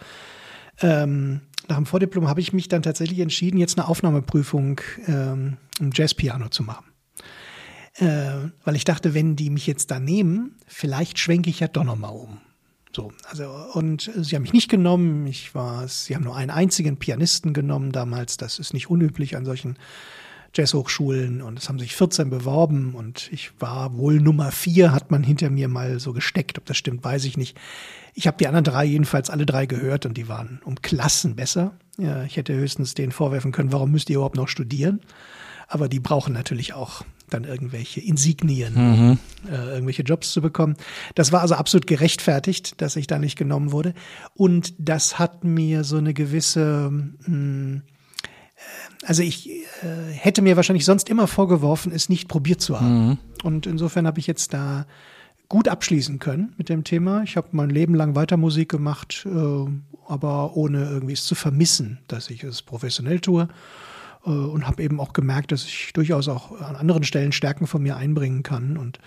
ähm, 0.80 1.42
nach 1.68 1.76
dem 1.76 1.86
Vordiplom 1.86 2.26
habe 2.26 2.40
ich 2.40 2.52
mich 2.52 2.66
dann 2.66 2.82
tatsächlich 2.82 3.20
entschieden, 3.20 3.56
jetzt 3.56 3.78
eine 3.78 3.86
Aufnahmeprüfung 3.86 4.80
ähm, 5.06 5.58
im 5.78 5.92
Jazzpiano 5.94 6.48
zu 6.48 6.64
machen. 6.64 6.86
Äh, 7.94 8.50
weil 8.64 8.74
ich 8.74 8.84
dachte, 8.84 9.14
wenn 9.14 9.36
die 9.36 9.50
mich 9.50 9.68
jetzt 9.68 9.92
da 9.92 10.00
nehmen, 10.00 10.56
vielleicht 10.66 11.20
schwenke 11.20 11.50
ich 11.50 11.60
ja 11.60 11.68
doch 11.68 11.84
nochmal 11.84 12.10
um. 12.10 12.38
So, 12.92 13.12
also, 13.28 13.48
und 13.74 14.10
sie 14.16 14.34
haben 14.34 14.42
mich 14.42 14.52
nicht 14.52 14.68
genommen. 14.68 15.28
Ich 15.28 15.54
war, 15.54 15.86
sie 15.86 16.16
haben 16.16 16.24
nur 16.24 16.34
einen 16.34 16.50
einzigen 16.50 16.96
Pianisten 16.96 17.52
genommen 17.52 17.92
damals. 17.92 18.38
Das 18.38 18.58
ist 18.58 18.74
nicht 18.74 18.90
unüblich 18.90 19.36
an 19.36 19.44
solchen 19.44 19.78
Jazzhochschulen 20.54 21.42
und 21.42 21.58
es 21.58 21.68
haben 21.68 21.78
sich 21.78 21.94
14 21.94 22.28
beworben 22.28 22.94
und 22.94 23.28
ich 23.32 23.52
war 23.60 23.96
wohl 23.96 24.20
Nummer 24.20 24.50
vier, 24.50 24.92
hat 24.92 25.10
man 25.10 25.22
hinter 25.22 25.48
mir 25.48 25.68
mal 25.68 26.00
so 26.00 26.12
gesteckt. 26.12 26.58
Ob 26.58 26.66
das 26.66 26.76
stimmt, 26.76 27.04
weiß 27.04 27.24
ich 27.24 27.36
nicht. 27.36 27.56
Ich 28.14 28.26
habe 28.26 28.36
die 28.38 28.48
anderen 28.48 28.64
drei 28.64 28.84
jedenfalls 28.84 29.30
alle 29.30 29.46
drei 29.46 29.66
gehört 29.66 30.06
und 30.06 30.16
die 30.16 30.28
waren 30.28 30.60
um 30.64 30.76
Klassen 30.82 31.36
besser. 31.36 31.72
Ja, 31.98 32.24
ich 32.24 32.36
hätte 32.36 32.54
höchstens 32.54 32.94
denen 32.94 33.12
vorwerfen 33.12 33.52
können, 33.52 33.72
warum 33.72 33.92
müsst 33.92 34.10
ihr 34.10 34.16
überhaupt 34.16 34.36
noch 34.36 34.48
studieren? 34.48 35.00
Aber 35.68 35.88
die 35.88 36.00
brauchen 36.00 36.32
natürlich 36.32 36.72
auch 36.72 37.04
dann 37.28 37.44
irgendwelche 37.44 38.00
Insignien, 38.00 38.74
mhm. 38.74 39.18
äh, 39.48 39.74
irgendwelche 39.74 40.02
Jobs 40.02 40.32
zu 40.32 40.40
bekommen. 40.40 40.74
Das 41.14 41.30
war 41.30 41.42
also 41.42 41.54
absolut 41.54 41.86
gerechtfertigt, 41.86 42.80
dass 42.80 42.96
ich 42.96 43.06
da 43.06 43.20
nicht 43.20 43.38
genommen 43.38 43.70
wurde. 43.70 43.94
Und 44.34 44.74
das 44.78 45.20
hat 45.20 45.44
mir 45.44 45.84
so 45.84 45.98
eine 45.98 46.12
gewisse 46.12 46.90
mh, 46.90 47.12
hm, 47.24 47.82
also 49.04 49.22
ich 49.22 49.48
äh, 49.48 49.62
hätte 50.12 50.42
mir 50.42 50.56
wahrscheinlich 50.56 50.84
sonst 50.84 51.08
immer 51.08 51.26
vorgeworfen, 51.26 51.92
es 51.92 52.08
nicht 52.08 52.28
probiert 52.28 52.60
zu 52.60 52.80
haben. 52.80 53.08
Mhm. 53.08 53.18
Und 53.42 53.66
insofern 53.66 54.06
habe 54.06 54.20
ich 54.20 54.26
jetzt 54.26 54.52
da 54.52 54.86
gut 55.48 55.68
abschließen 55.68 56.18
können 56.18 56.54
mit 56.58 56.68
dem 56.68 56.84
Thema. 56.84 57.22
Ich 57.22 57.36
habe 57.36 57.48
mein 57.52 57.70
Leben 57.70 57.94
lang 57.94 58.14
weiter 58.14 58.36
Musik 58.36 58.68
gemacht, 58.68 59.26
äh, 59.26 59.70
aber 60.06 60.56
ohne 60.56 60.84
irgendwie 60.84 61.14
es 61.14 61.24
zu 61.24 61.34
vermissen, 61.34 61.98
dass 62.08 62.30
ich 62.30 62.44
es 62.44 62.62
professionell 62.62 63.20
tue. 63.20 63.48
Äh, 64.24 64.30
und 64.30 64.66
habe 64.66 64.82
eben 64.82 65.00
auch 65.00 65.12
gemerkt, 65.12 65.52
dass 65.52 65.64
ich 65.64 65.92
durchaus 65.92 66.28
auch 66.28 66.60
an 66.60 66.76
anderen 66.76 67.04
Stellen 67.04 67.32
Stärken 67.32 67.66
von 67.66 67.82
mir 67.82 67.96
einbringen 67.96 68.42
kann 68.42 68.76
und 68.76 68.98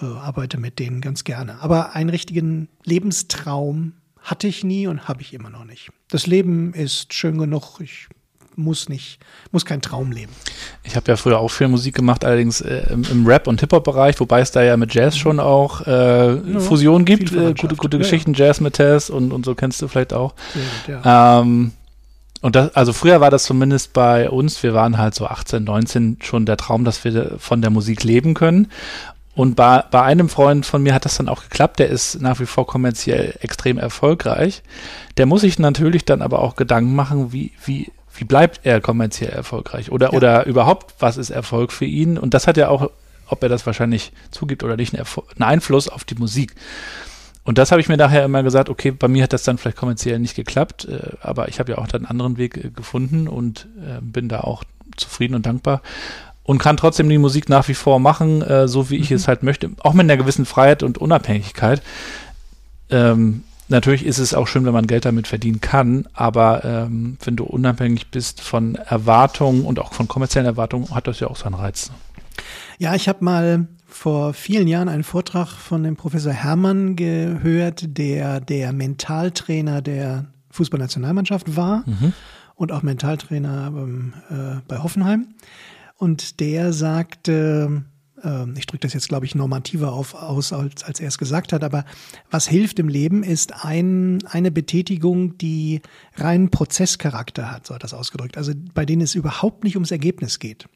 äh, 0.00 0.06
arbeite 0.06 0.58
mit 0.58 0.78
denen 0.78 1.00
ganz 1.00 1.24
gerne. 1.24 1.60
Aber 1.60 1.94
einen 1.94 2.10
richtigen 2.10 2.68
Lebenstraum 2.84 3.94
hatte 4.20 4.46
ich 4.46 4.64
nie 4.64 4.86
und 4.86 5.06
habe 5.06 5.22
ich 5.22 5.34
immer 5.34 5.50
noch 5.50 5.64
nicht. 5.64 5.90
Das 6.08 6.26
Leben 6.26 6.72
ist 6.72 7.12
schön 7.12 7.36
genug. 7.38 7.80
Ich 7.80 8.08
muss 8.56 8.88
nicht, 8.88 9.18
muss 9.52 9.64
kein 9.64 9.80
Traum 9.80 10.12
leben. 10.12 10.32
Ich 10.82 10.96
habe 10.96 11.10
ja 11.10 11.16
früher 11.16 11.38
auch 11.38 11.48
viel 11.48 11.68
Musik 11.68 11.94
gemacht, 11.94 12.24
allerdings 12.24 12.60
äh, 12.60 12.86
im, 12.90 13.04
im, 13.10 13.26
Rap- 13.26 13.46
und 13.46 13.60
Hip-Hop-Bereich, 13.60 14.18
wobei 14.20 14.40
es 14.40 14.50
da 14.50 14.62
ja 14.62 14.76
mit 14.76 14.94
Jazz 14.94 15.16
schon 15.16 15.40
auch 15.40 15.86
äh, 15.86 16.34
ja, 16.34 16.60
Fusion 16.60 17.04
gibt, 17.04 17.32
äh, 17.32 17.54
gute, 17.54 17.76
gute 17.76 17.96
ja, 17.96 18.02
Geschichten, 18.02 18.34
ja. 18.34 18.46
Jazz 18.46 18.60
mit 18.60 18.74
Tess 18.74 19.10
und, 19.10 19.32
und 19.32 19.44
so 19.44 19.54
kennst 19.54 19.80
du 19.82 19.88
vielleicht 19.88 20.12
auch. 20.12 20.34
Gut, 20.86 20.96
ähm, 21.04 21.72
und 22.44 22.56
das, 22.56 22.76
also 22.76 22.92
früher 22.92 23.22
war 23.22 23.30
das 23.30 23.44
zumindest 23.44 23.94
bei 23.94 24.28
uns, 24.28 24.62
wir 24.62 24.74
waren 24.74 24.98
halt 24.98 25.14
so 25.14 25.26
18, 25.26 25.64
19 25.64 26.18
schon 26.22 26.44
der 26.44 26.58
Traum, 26.58 26.84
dass 26.84 27.02
wir 27.02 27.36
von 27.38 27.62
der 27.62 27.70
Musik 27.70 28.04
leben 28.04 28.34
können. 28.34 28.68
Und 29.34 29.56
bei, 29.56 29.82
bei 29.90 30.02
einem 30.02 30.28
Freund 30.28 30.64
von 30.64 30.82
mir 30.82 30.94
hat 30.94 31.04
das 31.04 31.16
dann 31.16 31.28
auch 31.28 31.42
geklappt, 31.42 31.78
der 31.78 31.88
ist 31.88 32.20
nach 32.20 32.38
wie 32.40 32.46
vor 32.46 32.66
kommerziell 32.66 33.34
extrem 33.40 33.78
erfolgreich. 33.78 34.62
Der 35.16 35.26
muss 35.26 35.40
sich 35.40 35.58
natürlich 35.58 36.04
dann 36.04 36.22
aber 36.22 36.40
auch 36.40 36.54
Gedanken 36.54 36.94
machen, 36.94 37.32
wie, 37.32 37.52
wie, 37.64 37.90
wie 38.14 38.24
bleibt 38.24 38.60
er 38.64 38.80
kommerziell 38.80 39.30
erfolgreich? 39.30 39.90
Oder, 39.90 40.12
ja. 40.12 40.12
oder 40.12 40.46
überhaupt, 40.46 40.94
was 40.98 41.16
ist 41.16 41.30
Erfolg 41.30 41.72
für 41.72 41.84
ihn? 41.84 42.18
Und 42.18 42.34
das 42.34 42.46
hat 42.46 42.56
ja 42.56 42.68
auch, 42.68 42.90
ob 43.26 43.42
er 43.42 43.48
das 43.48 43.66
wahrscheinlich 43.66 44.12
zugibt 44.30 44.62
oder 44.62 44.76
nicht, 44.76 44.94
einen, 44.94 45.06
einen 45.36 45.42
Einfluss 45.42 45.88
auf 45.88 46.04
die 46.04 46.14
Musik. 46.14 46.54
Und 47.44 47.58
das 47.58 47.70
habe 47.70 47.80
ich 47.80 47.88
mir 47.88 47.96
daher 47.96 48.24
immer 48.24 48.42
gesagt, 48.42 48.70
okay, 48.70 48.90
bei 48.90 49.08
mir 49.08 49.22
hat 49.22 49.32
das 49.32 49.42
dann 49.42 49.58
vielleicht 49.58 49.76
kommerziell 49.76 50.18
nicht 50.18 50.34
geklappt, 50.34 50.86
äh, 50.86 51.16
aber 51.20 51.48
ich 51.48 51.60
habe 51.60 51.72
ja 51.72 51.78
auch 51.78 51.86
dann 51.86 52.02
einen 52.02 52.10
anderen 52.10 52.38
Weg 52.38 52.56
äh, 52.56 52.70
gefunden 52.70 53.28
und 53.28 53.68
äh, 53.78 54.00
bin 54.00 54.28
da 54.28 54.40
auch 54.40 54.64
zufrieden 54.96 55.34
und 55.34 55.44
dankbar 55.44 55.82
und 56.44 56.58
kann 56.58 56.76
trotzdem 56.76 57.08
die 57.08 57.18
Musik 57.18 57.48
nach 57.48 57.68
wie 57.68 57.74
vor 57.74 57.98
machen, 57.98 58.42
äh, 58.42 58.68
so 58.68 58.90
wie 58.90 58.96
ich 58.96 59.10
mhm. 59.10 59.16
es 59.16 59.28
halt 59.28 59.42
möchte, 59.42 59.70
auch 59.80 59.92
mit 59.92 60.04
einer 60.04 60.16
gewissen 60.16 60.46
Freiheit 60.46 60.82
und 60.82 60.98
Unabhängigkeit. 60.98 61.82
Ähm, 62.90 63.42
natürlich 63.68 64.04
ist 64.04 64.18
es 64.18 64.34
auch 64.34 64.46
schön, 64.46 64.64
wenn 64.64 64.72
man 64.72 64.86
Geld 64.86 65.04
damit 65.04 65.26
verdienen 65.26 65.60
kann, 65.60 66.06
aber 66.12 66.64
ähm, 66.64 67.16
wenn 67.24 67.36
du 67.36 67.44
unabhängig 67.44 68.10
bist 68.10 68.40
von 68.40 68.74
Erwartungen 68.76 69.64
und 69.64 69.78
auch 69.78 69.92
von 69.92 70.08
kommerziellen 70.08 70.46
Erwartungen, 70.46 70.94
hat 70.94 71.06
das 71.06 71.20
ja 71.20 71.28
auch 71.28 71.36
seinen 71.36 71.54
Reiz. 71.54 71.90
Ja, 72.78 72.94
ich 72.94 73.08
habe 73.08 73.24
mal 73.24 73.68
vor 73.86 74.34
vielen 74.34 74.66
Jahren 74.66 74.88
einen 74.88 75.04
Vortrag 75.04 75.48
von 75.48 75.84
dem 75.84 75.96
Professor 75.96 76.32
Herrmann 76.32 76.96
gehört, 76.96 77.96
der 77.96 78.40
der 78.40 78.72
Mentaltrainer 78.72 79.82
der 79.82 80.26
Fußballnationalmannschaft 80.50 81.56
war 81.56 81.84
mhm. 81.86 82.12
und 82.56 82.72
auch 82.72 82.82
Mentaltrainer 82.82 83.72
ähm, 83.74 84.14
äh, 84.30 84.60
bei 84.66 84.78
Hoffenheim. 84.78 85.28
Und 85.96 86.40
der 86.40 86.72
sagte, 86.72 87.84
äh, 88.24 88.46
ich 88.58 88.66
drücke 88.66 88.80
das 88.80 88.94
jetzt, 88.94 89.08
glaube 89.08 89.26
ich, 89.26 89.34
normativer 89.34 89.92
auf, 89.92 90.14
aus, 90.14 90.52
als, 90.52 90.82
als 90.84 91.00
er 91.00 91.08
es 91.08 91.18
gesagt 91.18 91.52
hat, 91.52 91.62
aber 91.62 91.84
was 92.30 92.48
hilft 92.48 92.78
im 92.78 92.88
Leben, 92.88 93.22
ist 93.22 93.64
ein, 93.64 94.18
eine 94.26 94.50
Betätigung, 94.50 95.38
die 95.38 95.82
reinen 96.16 96.50
Prozesscharakter 96.50 97.50
hat, 97.50 97.66
so 97.66 97.74
hat 97.74 97.84
das 97.84 97.94
ausgedrückt. 97.94 98.36
Also 98.36 98.52
bei 98.74 98.84
denen 98.84 99.02
es 99.02 99.14
überhaupt 99.14 99.64
nicht 99.64 99.76
ums 99.76 99.90
Ergebnis 99.90 100.38
geht 100.38 100.66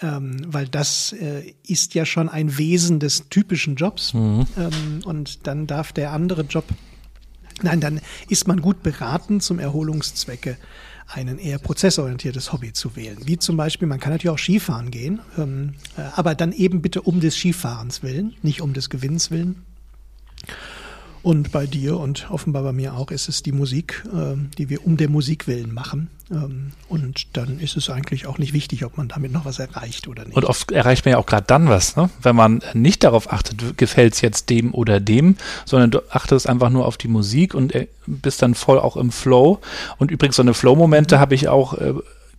ähm, 0.00 0.36
weil 0.46 0.68
das 0.68 1.12
äh, 1.12 1.54
ist 1.66 1.94
ja 1.94 2.04
schon 2.04 2.28
ein 2.28 2.58
Wesen 2.58 2.98
des 2.98 3.28
typischen 3.28 3.76
Jobs. 3.76 4.14
Mhm. 4.14 4.46
Ähm, 4.56 5.00
und 5.04 5.46
dann 5.46 5.66
darf 5.66 5.92
der 5.92 6.12
andere 6.12 6.42
Job, 6.42 6.64
nein, 7.62 7.80
dann 7.80 8.00
ist 8.28 8.48
man 8.48 8.60
gut 8.60 8.82
beraten 8.82 9.40
zum 9.40 9.58
Erholungszwecke 9.58 10.56
ein 11.06 11.38
eher 11.38 11.58
prozessorientiertes 11.58 12.52
Hobby 12.52 12.72
zu 12.72 12.96
wählen. 12.96 13.18
Wie 13.24 13.38
zum 13.38 13.56
Beispiel, 13.56 13.86
man 13.86 14.00
kann 14.00 14.12
natürlich 14.12 14.34
auch 14.34 14.38
Skifahren 14.38 14.90
gehen, 14.90 15.20
ähm, 15.38 15.74
äh, 15.96 16.02
aber 16.14 16.34
dann 16.34 16.52
eben 16.52 16.82
bitte 16.82 17.02
um 17.02 17.20
des 17.20 17.36
Skifahrens 17.36 18.02
willen, 18.02 18.34
nicht 18.42 18.60
um 18.60 18.72
des 18.72 18.90
Gewinns 18.90 19.30
willen. 19.30 19.64
Und 21.24 21.52
bei 21.52 21.66
dir 21.66 21.98
und 21.98 22.30
offenbar 22.30 22.62
bei 22.62 22.72
mir 22.72 22.92
auch 22.94 23.10
ist 23.10 23.30
es 23.30 23.42
die 23.42 23.50
Musik, 23.50 24.04
äh, 24.12 24.36
die 24.58 24.68
wir 24.68 24.86
um 24.86 24.98
der 24.98 25.08
Musik 25.08 25.46
willen 25.46 25.72
machen. 25.72 26.10
Ähm, 26.30 26.72
und 26.90 27.34
dann 27.34 27.58
ist 27.60 27.78
es 27.78 27.88
eigentlich 27.88 28.26
auch 28.26 28.36
nicht 28.36 28.52
wichtig, 28.52 28.84
ob 28.84 28.98
man 28.98 29.08
damit 29.08 29.32
noch 29.32 29.46
was 29.46 29.58
erreicht 29.58 30.06
oder 30.06 30.26
nicht. 30.26 30.36
Und 30.36 30.44
oft 30.44 30.70
erreicht 30.70 31.06
man 31.06 31.12
ja 31.12 31.18
auch 31.18 31.24
gerade 31.24 31.46
dann 31.46 31.70
was, 31.70 31.96
ne? 31.96 32.10
wenn 32.20 32.36
man 32.36 32.60
nicht 32.74 33.04
darauf 33.04 33.32
achtet, 33.32 33.78
gefällt 33.78 34.12
es 34.12 34.20
jetzt 34.20 34.50
dem 34.50 34.74
oder 34.74 35.00
dem, 35.00 35.36
sondern 35.64 35.90
du 35.90 36.00
achtest 36.10 36.46
einfach 36.46 36.68
nur 36.68 36.86
auf 36.86 36.98
die 36.98 37.08
Musik 37.08 37.54
und 37.54 37.74
äh, 37.74 37.88
bist 38.06 38.42
dann 38.42 38.54
voll 38.54 38.78
auch 38.78 38.98
im 38.98 39.10
Flow. 39.10 39.60
Und 39.96 40.10
übrigens, 40.10 40.36
so 40.36 40.42
eine 40.42 40.52
Flow-Momente 40.52 41.16
mhm. 41.16 41.20
habe 41.20 41.34
ich 41.34 41.48
auch 41.48 41.72
äh, 41.72 41.94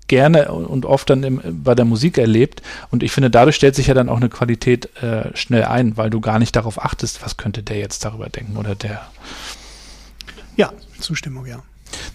gerne 0.08 0.52
und 0.52 0.86
oft 0.86 1.10
dann 1.10 1.24
im, 1.24 1.42
bei 1.64 1.76
der 1.76 1.86
Musik 1.86 2.18
erlebt. 2.18 2.62
Und 2.92 3.04
ich 3.04 3.12
finde, 3.12 3.30
dadurch 3.30 3.56
stellt 3.56 3.76
sich 3.76 3.88
ja 3.88 3.94
dann 3.94 4.10
auch 4.10 4.18
eine 4.18 4.30
Qualität 4.30 4.90
äh, 5.02 5.36
schnell 5.36 5.66
ein, 5.66 5.98
weil 5.98 6.10
du 6.10 6.22
gar 6.22 6.40
nicht 6.40 6.56
darauf 6.56 6.84
achtest, 6.84 7.24
was 7.24 7.38
könnte 7.38 7.64
der 7.64 7.78
jetzt 7.78 8.06
darüber 8.06 8.30
denken 8.30 8.58
oder 8.58 8.76
der. 8.76 9.02
Ja, 10.56 10.72
Zustimmung, 11.00 11.46
ja. 11.46 11.62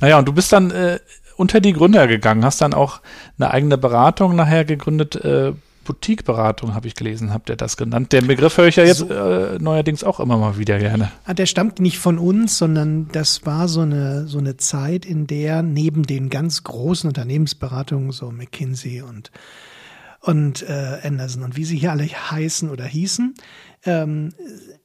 Naja, 0.01 0.19
und 0.19 0.27
du 0.27 0.33
bist 0.33 0.53
dann 0.53 0.71
äh, 0.71 0.99
unter 1.37 1.61
die 1.61 1.73
Gründer 1.73 2.07
gegangen, 2.07 2.45
hast 2.45 2.61
dann 2.61 2.75
auch 2.75 3.01
eine 3.39 3.51
eigene 3.51 3.79
Beratung 3.79 4.37
nachher 4.37 4.65
gegründet, 4.65 5.17
äh, 5.17 5.53
Boutique-Beratung, 5.91 6.73
habe 6.73 6.87
ich 6.87 6.95
gelesen, 6.95 7.33
habt 7.33 7.51
ihr 7.51 7.57
das 7.57 7.77
genannt. 7.77 8.13
Den 8.13 8.29
Begriff 8.29 8.57
höre 8.57 8.69
ich 8.69 8.77
ja 8.77 8.85
jetzt 8.85 8.99
so, 8.99 9.11
äh, 9.11 9.59
neuerdings 9.59 10.05
auch 10.05 10.21
immer 10.21 10.39
mal 10.39 10.57
wieder 10.57 10.79
gerne. 10.79 11.11
Ah, 11.25 11.35
der 11.35 11.47
stammt 11.47 11.81
nicht 11.81 11.99
von 11.99 12.17
uns, 12.17 12.59
sondern 12.59 13.09
das 13.09 13.45
war 13.45 13.67
so 13.67 13.81
eine, 13.81 14.29
so 14.29 14.39
eine 14.39 14.57
Zeit, 14.57 15.05
in 15.05 15.27
der 15.27 15.63
neben 15.63 16.05
den 16.05 16.31
ganz 16.31 16.63
großen 16.63 17.09
Unternehmensberatungen, 17.09 18.13
so 18.13 18.31
McKinsey 18.31 19.03
und, 19.03 19.33
und 20.21 20.63
äh, 20.63 21.01
Anderson 21.03 21.43
und 21.43 21.57
wie 21.57 21.65
sie 21.65 21.77
hier 21.77 21.91
alle 21.91 22.05
heißen 22.05 22.71
oder 22.71 22.85
hießen, 22.85 23.35
ähm, 23.85 24.29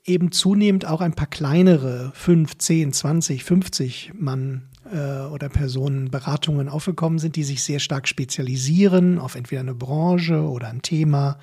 eben 0.06 0.32
zunehmend 0.32 0.88
auch 0.88 1.02
ein 1.02 1.14
paar 1.14 1.28
kleinere, 1.28 2.14
5, 2.16 2.58
10, 2.58 2.94
20, 2.94 3.44
50 3.44 4.14
Mann 4.16 4.70
äh, 4.92 5.22
oder 5.28 5.50
Personen 5.50 6.12
Beratungen 6.12 6.70
aufgekommen 6.70 7.20
sind, 7.20 7.36
die 7.36 7.44
sich 7.44 7.64
sehr 7.64 7.80
stark 7.80 8.08
spezialisieren 8.08 9.20
auf 9.20 9.36
entweder 9.36 9.62
eine 9.62 9.76
Branche 9.76 10.42
oder 10.42 10.70
ein 10.70 10.82
Thema, 10.82 11.38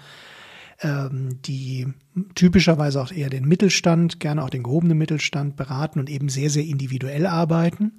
ähm, 0.81 1.41
die 1.43 1.89
typischerweise 2.35 3.01
auch 3.01 3.13
eher 3.13 3.31
den 3.31 3.47
Mittelstand, 3.47 4.21
gerne 4.21 4.43
auch 4.43 4.51
den 4.51 4.63
gehobenen 4.63 4.99
Mittelstand 4.99 5.57
beraten 5.57 5.99
und 5.99 6.11
eben 6.11 6.29
sehr, 6.29 6.51
sehr 6.51 6.65
individuell 6.65 7.27
arbeiten 7.27 7.93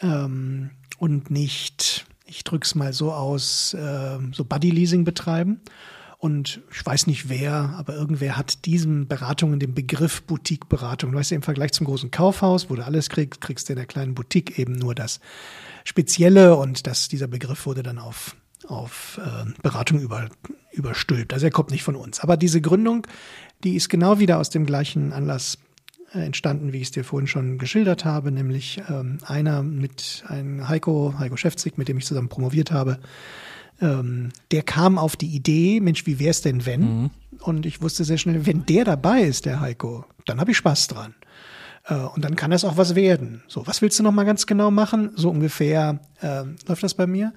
ähm, 0.00 0.70
und 0.98 1.30
nicht, 1.30 2.06
ich 2.26 2.44
drück's 2.44 2.74
mal 2.74 2.92
so 2.92 3.12
aus, 3.12 3.74
äh, 3.74 4.18
so 4.32 4.44
Buddy-Leasing 4.44 5.04
betreiben. 5.04 5.60
Und 6.20 6.60
ich 6.72 6.84
weiß 6.84 7.06
nicht 7.06 7.28
wer, 7.28 7.74
aber 7.78 7.94
irgendwer 7.94 8.36
hat 8.36 8.64
diesen 8.64 9.06
Beratungen 9.06 9.60
den 9.60 9.72
Begriff 9.72 10.22
Boutique-Beratung. 10.22 11.12
Du 11.12 11.18
weißt 11.18 11.30
ja, 11.30 11.36
im 11.36 11.42
Vergleich 11.42 11.72
zum 11.72 11.86
großen 11.86 12.10
Kaufhaus, 12.10 12.68
wo 12.68 12.74
du 12.74 12.84
alles 12.84 13.08
kriegst, 13.08 13.40
kriegst 13.40 13.68
du 13.68 13.74
in 13.74 13.76
der 13.76 13.86
kleinen 13.86 14.14
Boutique 14.14 14.58
eben 14.58 14.72
nur 14.72 14.96
das 14.96 15.20
Spezielle 15.84 16.56
und 16.56 16.88
das, 16.88 17.06
dieser 17.06 17.28
Begriff 17.28 17.66
wurde 17.66 17.84
dann 17.84 18.00
auf, 18.00 18.34
auf 18.66 19.20
äh, 19.24 19.48
Beratung 19.62 20.00
über, 20.00 20.28
überstülpt. 20.72 21.32
Also 21.32 21.46
er 21.46 21.52
kommt 21.52 21.70
nicht 21.70 21.84
von 21.84 21.94
uns. 21.94 22.18
Aber 22.18 22.36
diese 22.36 22.60
Gründung, 22.60 23.06
die 23.62 23.76
ist 23.76 23.88
genau 23.88 24.18
wieder 24.18 24.38
aus 24.38 24.50
dem 24.50 24.66
gleichen 24.66 25.12
Anlass 25.12 25.58
äh, 26.12 26.18
entstanden, 26.18 26.72
wie 26.72 26.78
ich 26.78 26.88
es 26.88 26.90
dir 26.90 27.04
vorhin 27.04 27.28
schon 27.28 27.58
geschildert 27.58 28.04
habe, 28.04 28.32
nämlich 28.32 28.82
ähm, 28.88 29.18
einer 29.24 29.62
mit 29.62 30.24
einem 30.26 30.68
Heiko, 30.68 31.14
Heiko 31.16 31.36
Schäfzig, 31.36 31.78
mit 31.78 31.86
dem 31.86 31.98
ich 31.98 32.06
zusammen 32.06 32.28
promoviert 32.28 32.72
habe, 32.72 32.98
ähm, 33.80 34.30
der 34.50 34.62
kam 34.62 34.98
auf 34.98 35.16
die 35.16 35.28
Idee, 35.28 35.80
Mensch, 35.80 36.06
wie 36.06 36.18
wär's 36.18 36.42
denn 36.42 36.66
wenn? 36.66 36.80
Mhm. 36.80 37.10
Und 37.40 37.66
ich 37.66 37.80
wusste 37.80 38.04
sehr 38.04 38.18
schnell, 38.18 38.46
wenn 38.46 38.66
der 38.66 38.84
dabei 38.84 39.22
ist, 39.22 39.46
der 39.46 39.60
Heiko, 39.60 40.04
dann 40.26 40.40
habe 40.40 40.50
ich 40.50 40.56
Spaß 40.56 40.88
dran. 40.88 41.14
Äh, 41.84 41.94
und 41.94 42.24
dann 42.24 42.36
kann 42.36 42.50
das 42.50 42.64
auch 42.64 42.76
was 42.76 42.94
werden. 42.94 43.42
So, 43.48 43.66
was 43.66 43.82
willst 43.82 43.98
du 43.98 44.02
noch 44.02 44.12
mal 44.12 44.24
ganz 44.24 44.46
genau 44.46 44.70
machen? 44.70 45.10
So 45.14 45.30
ungefähr 45.30 46.00
äh, 46.20 46.42
läuft 46.66 46.82
das 46.82 46.94
bei 46.94 47.06
mir. 47.06 47.32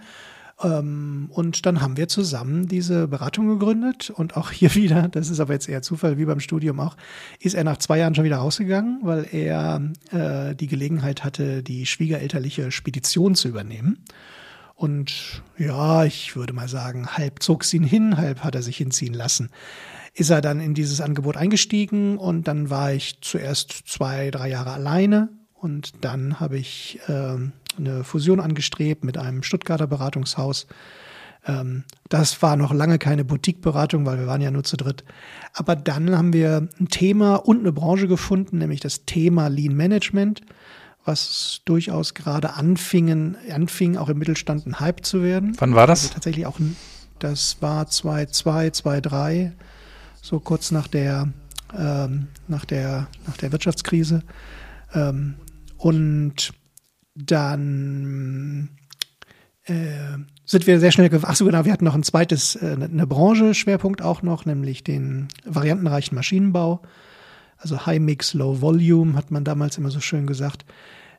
Ähm, 0.63 1.29
und 1.31 1.65
dann 1.65 1.81
haben 1.81 1.97
wir 1.97 2.07
zusammen 2.07 2.67
diese 2.67 3.07
Beratung 3.07 3.47
gegründet 3.47 4.09
und 4.09 4.37
auch 4.37 4.51
hier 4.51 4.75
wieder, 4.75 5.07
das 5.09 5.29
ist 5.29 5.39
aber 5.39 5.53
jetzt 5.53 5.69
eher 5.69 5.81
Zufall, 5.81 6.17
wie 6.17 6.25
beim 6.25 6.39
Studium 6.39 6.79
auch, 6.79 6.97
ist 7.39 7.55
er 7.55 7.63
nach 7.63 7.77
zwei 7.77 7.99
Jahren 7.99 8.15
schon 8.15 8.25
wieder 8.25 8.37
rausgegangen, 8.37 8.99
weil 9.03 9.27
er 9.31 9.81
äh, 10.11 10.55
die 10.55 10.67
Gelegenheit 10.67 11.23
hatte, 11.23 11.63
die 11.63 11.85
schwiegerelterliche 11.85 12.71
Spedition 12.71 13.35
zu 13.35 13.47
übernehmen. 13.47 14.03
Und 14.81 15.43
ja, 15.59 16.05
ich 16.05 16.35
würde 16.35 16.53
mal 16.53 16.67
sagen, 16.67 17.05
halb 17.05 17.43
zog 17.43 17.61
es 17.61 17.71
ihn 17.71 17.83
hin, 17.83 18.17
halb 18.17 18.39
hat 18.39 18.55
er 18.55 18.63
sich 18.63 18.77
hinziehen 18.77 19.13
lassen. 19.13 19.51
Ist 20.15 20.31
er 20.31 20.41
dann 20.41 20.59
in 20.59 20.73
dieses 20.73 21.01
Angebot 21.01 21.37
eingestiegen 21.37 22.17
und 22.17 22.47
dann 22.47 22.71
war 22.71 22.91
ich 22.91 23.21
zuerst 23.21 23.83
zwei, 23.85 24.31
drei 24.31 24.49
Jahre 24.49 24.71
alleine 24.71 25.29
und 25.53 26.03
dann 26.03 26.39
habe 26.39 26.57
ich 26.57 26.99
äh, 27.07 27.35
eine 27.77 28.03
Fusion 28.03 28.39
angestrebt 28.39 29.03
mit 29.03 29.19
einem 29.19 29.43
Stuttgarter 29.43 29.85
Beratungshaus. 29.85 30.65
Ähm, 31.45 31.83
das 32.09 32.41
war 32.41 32.55
noch 32.55 32.73
lange 32.73 32.97
keine 32.97 33.23
Boutique-Beratung, 33.23 34.07
weil 34.07 34.17
wir 34.17 34.25
waren 34.25 34.41
ja 34.41 34.49
nur 34.49 34.63
zu 34.63 34.77
dritt. 34.77 35.03
Aber 35.53 35.75
dann 35.75 36.17
haben 36.17 36.33
wir 36.33 36.67
ein 36.79 36.87
Thema 36.87 37.35
und 37.35 37.59
eine 37.59 37.71
Branche 37.71 38.07
gefunden, 38.07 38.57
nämlich 38.57 38.79
das 38.79 39.05
Thema 39.05 39.47
Lean 39.47 39.75
Management 39.75 40.41
was 41.05 41.61
durchaus 41.65 42.13
gerade 42.13 42.53
anfingen, 42.53 43.37
anfing, 43.51 43.97
auch 43.97 44.09
im 44.09 44.17
Mittelstand 44.17 44.67
ein 44.67 44.79
Hype 44.79 45.05
zu 45.05 45.23
werden. 45.23 45.55
Wann 45.59 45.75
war 45.75 45.87
das? 45.87 46.03
Also 46.03 46.13
tatsächlich 46.13 46.45
auch, 46.45 46.59
das 47.19 47.57
war 47.61 47.87
2002, 47.87 48.69
2003, 48.71 49.53
so 50.21 50.39
kurz 50.39 50.71
nach 50.71 50.87
der, 50.87 51.29
ähm, 51.77 52.27
nach 52.47 52.65
der, 52.65 53.07
nach 53.25 53.37
der 53.37 53.51
Wirtschaftskrise. 53.51 54.23
Ähm, 54.93 55.35
und 55.77 56.53
dann 57.15 58.69
äh, 59.65 60.17
sind 60.45 60.67
wir 60.67 60.79
sehr 60.79 60.91
schnell, 60.91 61.09
ach 61.23 61.35
so 61.35 61.45
genau, 61.45 61.65
wir 61.65 61.73
hatten 61.73 61.85
noch 61.85 61.95
ein 61.95 62.03
zweites, 62.03 62.55
äh, 62.55 62.77
eine 62.79 63.07
Branche 63.07 63.53
Schwerpunkt 63.53 64.01
auch 64.01 64.21
noch, 64.21 64.45
nämlich 64.45 64.83
den 64.83 65.27
variantenreichen 65.45 66.15
Maschinenbau 66.15 66.81
also 67.61 67.85
High 67.85 67.99
Mix, 67.99 68.33
Low 68.33 68.59
Volume 68.61 69.15
hat 69.15 69.31
man 69.31 69.43
damals 69.43 69.77
immer 69.77 69.91
so 69.91 69.99
schön 69.99 70.27
gesagt. 70.27 70.65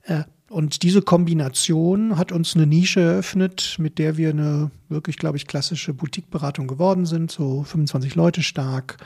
Äh, 0.02 0.24
und 0.48 0.82
diese 0.82 1.00
Kombination 1.00 2.18
hat 2.18 2.30
uns 2.30 2.54
eine 2.54 2.66
Nische 2.66 3.00
eröffnet, 3.00 3.76
mit 3.78 3.98
der 3.98 4.18
wir 4.18 4.30
eine 4.30 4.70
wirklich, 4.90 5.16
glaube 5.16 5.38
ich, 5.38 5.46
klassische 5.46 5.94
Boutique-Beratung 5.94 6.66
geworden 6.66 7.06
sind, 7.06 7.30
so 7.30 7.62
25 7.62 8.16
Leute 8.16 8.42
stark 8.42 8.98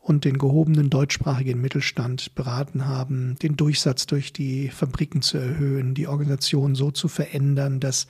und 0.00 0.24
den 0.24 0.38
gehobenen 0.38 0.88
deutschsprachigen 0.88 1.60
Mittelstand 1.60 2.34
beraten 2.34 2.86
haben, 2.86 3.36
den 3.42 3.56
Durchsatz 3.56 4.06
durch 4.06 4.32
die 4.32 4.68
Fabriken 4.68 5.20
zu 5.20 5.36
erhöhen, 5.36 5.94
die 5.94 6.06
Organisation 6.06 6.74
so 6.74 6.90
zu 6.90 7.08
verändern, 7.08 7.80
dass 7.80 8.06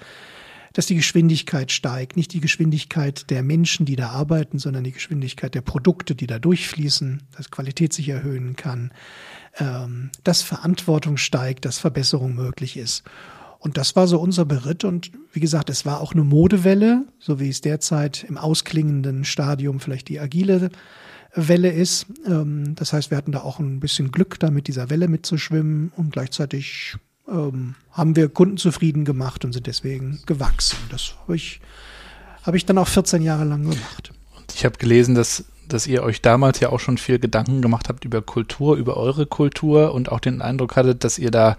dass 0.74 0.87
die 0.87 0.96
Geschwindigkeit 0.96 1.72
steigt. 1.72 2.16
Nicht 2.16 2.32
die 2.34 2.40
Geschwindigkeit 2.40 3.30
der 3.30 3.42
Menschen, 3.42 3.87
die 3.87 3.96
da 3.96 4.10
arbeiten, 4.10 4.58
sondern 4.58 4.84
die 4.84 4.92
Geschwindigkeit 4.92 5.54
der 5.54 5.62
Produkte, 5.62 6.14
die 6.14 6.26
da 6.26 6.38
durchfließen, 6.38 7.22
dass 7.37 7.50
Qualität 7.50 7.92
sich 7.92 8.08
erhöhen 8.08 8.56
kann, 8.56 8.92
ähm, 9.58 10.10
dass 10.24 10.42
Verantwortung 10.42 11.16
steigt, 11.16 11.64
dass 11.64 11.78
Verbesserung 11.78 12.34
möglich 12.34 12.76
ist. 12.76 13.04
Und 13.60 13.78
das 13.78 13.96
war 13.96 14.06
so 14.06 14.20
unser 14.20 14.44
Beritt. 14.44 14.84
Und 14.84 15.10
wie 15.32 15.40
gesagt, 15.40 15.70
es 15.70 15.87
war 15.87 16.00
auch 16.00 16.12
eine 16.12 16.24
Modewelle, 16.24 17.06
so 17.18 17.40
wie 17.40 17.48
es 17.48 17.62
derzeit 17.62 18.24
im 18.24 18.37
ausklingenden 18.37 19.24
Stadium 19.24 19.80
vielleicht 19.80 20.08
die 20.08 20.20
agile 20.20 20.70
Welle 21.34 21.70
ist. 21.70 22.06
Ähm, 22.26 22.74
das 22.74 22.92
heißt, 22.92 23.10
wir 23.10 23.16
hatten 23.16 23.32
da 23.32 23.42
auch 23.42 23.60
ein 23.60 23.78
bisschen 23.78 24.10
Glück, 24.10 24.40
da 24.40 24.50
mit 24.50 24.66
dieser 24.66 24.90
Welle 24.90 25.06
mitzuschwimmen 25.06 25.92
und 25.96 26.12
gleichzeitig 26.12 26.96
ähm, 27.28 27.74
haben 27.92 28.16
wir 28.16 28.28
Kunden 28.28 28.56
zufrieden 28.56 29.04
gemacht 29.04 29.44
und 29.44 29.52
sind 29.52 29.66
deswegen 29.66 30.20
gewachsen. 30.26 30.78
Das 30.90 31.14
habe 31.22 31.37
ich, 31.37 31.60
hab 32.42 32.54
ich 32.54 32.66
dann 32.66 32.78
auch 32.78 32.88
14 32.88 33.22
Jahre 33.22 33.44
lang 33.44 33.62
gemacht. 33.62 34.12
Und 34.37 34.54
ich 34.54 34.64
habe 34.64 34.78
gelesen, 34.78 35.14
dass, 35.14 35.44
dass 35.68 35.87
ihr 35.87 36.02
euch 36.02 36.22
damals 36.22 36.60
ja 36.60 36.70
auch 36.70 36.80
schon 36.80 36.98
viel 36.98 37.18
Gedanken 37.18 37.62
gemacht 37.62 37.88
habt 37.88 38.04
über 38.04 38.22
Kultur, 38.22 38.76
über 38.76 38.96
eure 38.96 39.26
Kultur 39.26 39.94
und 39.94 40.10
auch 40.10 40.20
den 40.20 40.42
Eindruck 40.42 40.76
hattet, 40.76 41.04
dass 41.04 41.18
ihr 41.18 41.30
da 41.30 41.56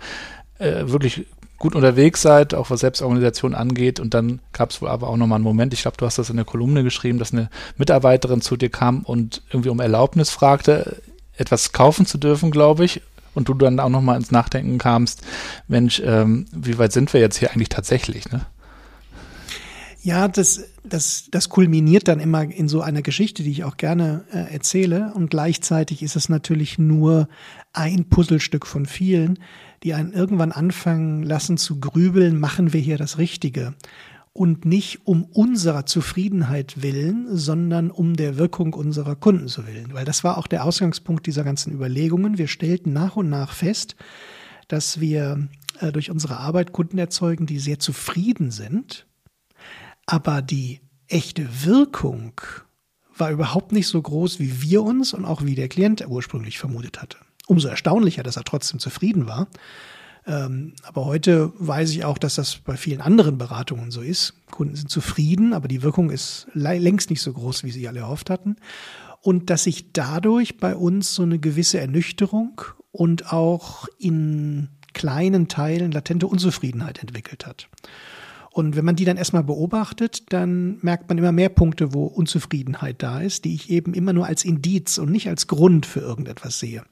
äh, 0.60 0.88
wirklich 0.88 1.25
gut 1.58 1.73
unterwegs 1.73 2.21
seid, 2.21 2.54
auch 2.54 2.69
was 2.69 2.82
Selbstorganisation 2.82 3.56
angeht. 3.56 3.99
Und 3.99 4.13
dann 4.13 4.39
gab 4.51 4.71
es 4.71 4.82
wohl 4.82 4.89
aber 4.89 5.08
auch 5.08 5.17
nochmal 5.17 5.38
einen 5.38 5.45
Moment, 5.45 5.73
ich 5.73 5.84
glaube, 5.84 5.97
du 5.97 6.06
hast 6.06 6.17
das 6.17 6.30
in 6.30 6.36
der 6.36 6.45
Kolumne 6.45 6.84
geschrieben, 6.84 7.17
dass 7.17 7.34
eine 7.34 7.49
Mitarbeiterin 7.78 8.41
zu 8.41 8.58
dir 8.58 8.69
kam 8.69 9.04
und 9.04 9.41
irgendwie 9.49 9.69
um 9.69 9.80
Erlaubnis 9.80 10.30
fragte, 10.30 11.01
etwas 11.38 11.71
kaufen 11.71 12.06
zu 12.06 12.17
dürfen, 12.17 12.51
glaube 12.51 12.86
ich 12.86 13.01
und 13.36 13.48
du 13.50 13.54
dann 13.54 13.80
auch 13.80 13.89
nochmal 13.89 14.17
ins 14.17 14.32
Nachdenken 14.32 14.78
kamst, 14.78 15.21
Mensch, 15.67 16.02
ähm, 16.04 16.45
wie 16.52 16.78
weit 16.78 16.91
sind 16.91 17.13
wir 17.13 17.19
jetzt 17.21 17.38
hier 17.38 17.52
eigentlich 17.52 17.69
tatsächlich, 17.69 18.32
ne? 18.32 18.41
Ja, 20.02 20.28
das, 20.28 20.63
das, 20.84 21.30
das 21.32 21.50
kulminiert 21.50 22.08
dann 22.08 22.19
immer 22.19 22.43
in 22.43 22.67
so 22.67 22.82
einer 22.82 23.02
Geschichte, 23.02 23.41
die 23.41 23.50
ich 23.50 23.63
auch 23.63 23.76
gerne 23.76 24.24
äh, 24.32 24.54
erzähle. 24.54 25.12
Und 25.15 25.32
gleichzeitig 25.32 26.04
ist 26.04 26.15
es 26.15 26.30
natürlich 26.30 26.78
nur 26.78 27.28
ein 27.74 28.08
Puzzlestück 28.08 28.67
von 28.67 28.86
vielen, 28.86 29.39
die 29.82 29.95
einen 29.95 30.13
irgendwann 30.13 30.52
anfangen 30.52 31.24
lassen 31.24 31.58
zu 31.58 31.80
grübeln, 31.80 32.39
machen 32.39 32.71
wir 32.71 32.82
hier 32.82 33.00
das 33.00 33.17
Richtige? 33.17 33.74
Und 34.36 34.65
nicht 34.65 35.08
um 35.08 35.24
unserer 35.24 35.86
Zufriedenheit 35.86 36.82
willen, 36.82 37.38
sondern 37.38 37.89
um 37.89 38.17
der 38.17 38.38
Wirkung 38.38 38.74
unserer 38.74 39.15
Kunden 39.15 39.48
zu 39.48 39.65
willen. 39.65 39.93
Weil 39.93 40.04
das 40.04 40.26
war 40.26 40.38
auch 40.38 40.48
der 40.48 40.65
Ausgangspunkt 40.65 41.26
dieser 41.26 41.45
ganzen 41.45 41.71
Überlegungen. 41.71 42.38
Wir 42.38 42.50
stellten 42.50 42.91
nach 42.91 43.15
und 43.15 43.30
nach 43.30 43.54
fest, 43.54 43.95
dass 44.67 45.00
wir 45.00 45.48
äh, 45.80 45.93
durch 45.93 46.12
unsere 46.12 46.36
Arbeit 46.36 46.74
Kunden 46.74 46.98
erzeugen, 46.98 47.45
die 47.45 47.60
sehr 47.60 47.80
zufrieden 47.80 48.52
sind, 48.52 49.08
aber 50.06 50.41
die 50.41 50.82
echte 51.08 51.48
Wirkung 51.63 52.34
war 53.17 53.32
überhaupt 53.32 53.71
nicht 53.71 53.88
so 53.88 54.02
groß, 54.02 54.41
wie 54.41 54.62
wir 54.62 54.84
uns 54.84 55.13
und 55.13 55.24
auch 55.24 55.45
wie 55.45 55.56
der 55.56 55.69
Klient 55.69 56.06
ursprünglich 56.06 56.60
vermutet 56.60 57.02
hatte. 57.02 57.19
Umso 57.48 57.69
erstaunlicher, 57.69 58.21
dass 58.21 58.36
er 58.36 58.43
trotzdem 58.43 58.82
zufrieden 58.82 59.28
war 59.28 59.48
aber 60.25 61.05
heute 61.05 61.53
weiß 61.59 61.91
ich 61.91 62.03
auch, 62.03 62.17
dass 62.17 62.35
das 62.35 62.57
bei 62.57 62.77
vielen 62.77 63.01
anderen 63.01 63.38
Beratungen 63.38 63.91
so 63.91 64.01
ist. 64.01 64.33
Kunden 64.49 64.75
sind 64.75 64.89
zufrieden, 64.89 65.53
aber 65.53 65.67
die 65.67 65.83
Wirkung 65.83 66.09
ist 66.09 66.47
längst 66.53 67.09
nicht 67.11 67.21
so 67.21 67.31
groß, 67.31 67.63
wie 67.63 67.71
sie 67.71 67.88
alle 67.88 67.99
erhofft 67.99 68.29
hatten. 68.29 68.55
Und 69.21 69.49
dass 69.49 69.63
sich 69.63 69.91
dadurch 69.91 70.57
bei 70.57 70.75
uns 70.75 71.13
so 71.13 71.23
eine 71.23 71.39
gewisse 71.39 71.79
Ernüchterung 71.79 72.61
und 72.91 73.33
auch 73.33 73.88
in 73.99 74.69
kleinen 74.93 75.47
Teilen 75.47 75.91
latente 75.91 76.25
Unzufriedenheit 76.27 76.99
entwickelt 76.99 77.45
hat. 77.45 77.67
Und 78.51 78.77
wenn 78.77 78.85
man 78.85 78.95
die 78.95 79.03
dann 79.03 79.17
erstmal 79.17 79.43
beobachtet, 79.43 80.31
dann 80.31 80.77
merkt 80.81 81.09
man 81.09 81.17
immer 81.17 81.33
mehr 81.33 81.49
Punkte, 81.49 81.93
wo 81.93 82.05
Unzufriedenheit 82.05 83.03
da 83.03 83.19
ist, 83.19 83.43
die 83.43 83.53
ich 83.53 83.69
eben 83.69 83.93
immer 83.93 84.13
nur 84.13 84.25
als 84.25 84.45
Indiz 84.45 84.97
und 84.97 85.11
nicht 85.11 85.27
als 85.27 85.47
Grund 85.47 85.85
für 85.85 85.99
irgendetwas 85.99 86.57
sehe. 86.57 86.83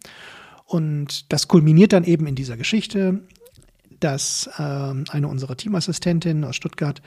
Und 0.65 1.31
das 1.31 1.47
kulminiert 1.47 1.93
dann 1.93 2.03
eben 2.03 2.27
in 2.27 2.35
dieser 2.35 2.57
Geschichte, 2.57 3.21
dass 3.99 4.49
ähm, 4.57 5.05
eine 5.09 5.27
unserer 5.27 5.55
Teamassistentinnen 5.55 6.43
aus 6.43 6.55
Stuttgart 6.55 7.01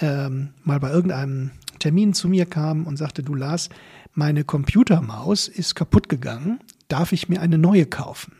ähm, 0.00 0.54
mal 0.64 0.80
bei 0.80 0.90
irgendeinem 0.90 1.52
Termin 1.78 2.14
zu 2.14 2.28
mir 2.28 2.46
kam 2.46 2.86
und 2.86 2.96
sagte, 2.96 3.22
du 3.22 3.34
Lars, 3.34 3.68
meine 4.14 4.44
Computermaus 4.44 5.48
ist 5.48 5.74
kaputt 5.74 6.08
gegangen, 6.08 6.60
darf 6.88 7.12
ich 7.12 7.28
mir 7.28 7.40
eine 7.40 7.58
neue 7.58 7.86
kaufen? 7.86 8.34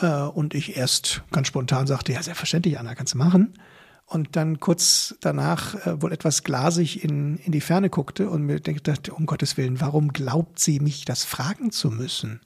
Äh, 0.00 0.22
und 0.22 0.54
ich 0.54 0.76
erst 0.76 1.22
ganz 1.30 1.48
spontan 1.48 1.86
sagte, 1.86 2.12
ja, 2.12 2.22
selbstverständlich, 2.22 2.78
Anna, 2.78 2.94
kannst 2.94 3.14
du 3.14 3.18
machen. 3.18 3.54
Und 4.06 4.36
dann 4.36 4.58
kurz 4.58 5.16
danach 5.20 5.74
äh, 5.86 6.00
wohl 6.00 6.12
etwas 6.12 6.42
glasig 6.42 7.04
in, 7.04 7.36
in 7.38 7.52
die 7.52 7.60
Ferne 7.60 7.90
guckte 7.90 8.30
und 8.30 8.42
mir 8.42 8.60
dachte, 8.60 9.12
um 9.12 9.26
Gottes 9.26 9.56
Willen, 9.56 9.80
warum 9.80 10.12
glaubt 10.12 10.58
sie 10.58 10.80
mich 10.80 11.04
das 11.04 11.24
fragen 11.24 11.70
zu 11.70 11.90
müssen? 11.90 12.40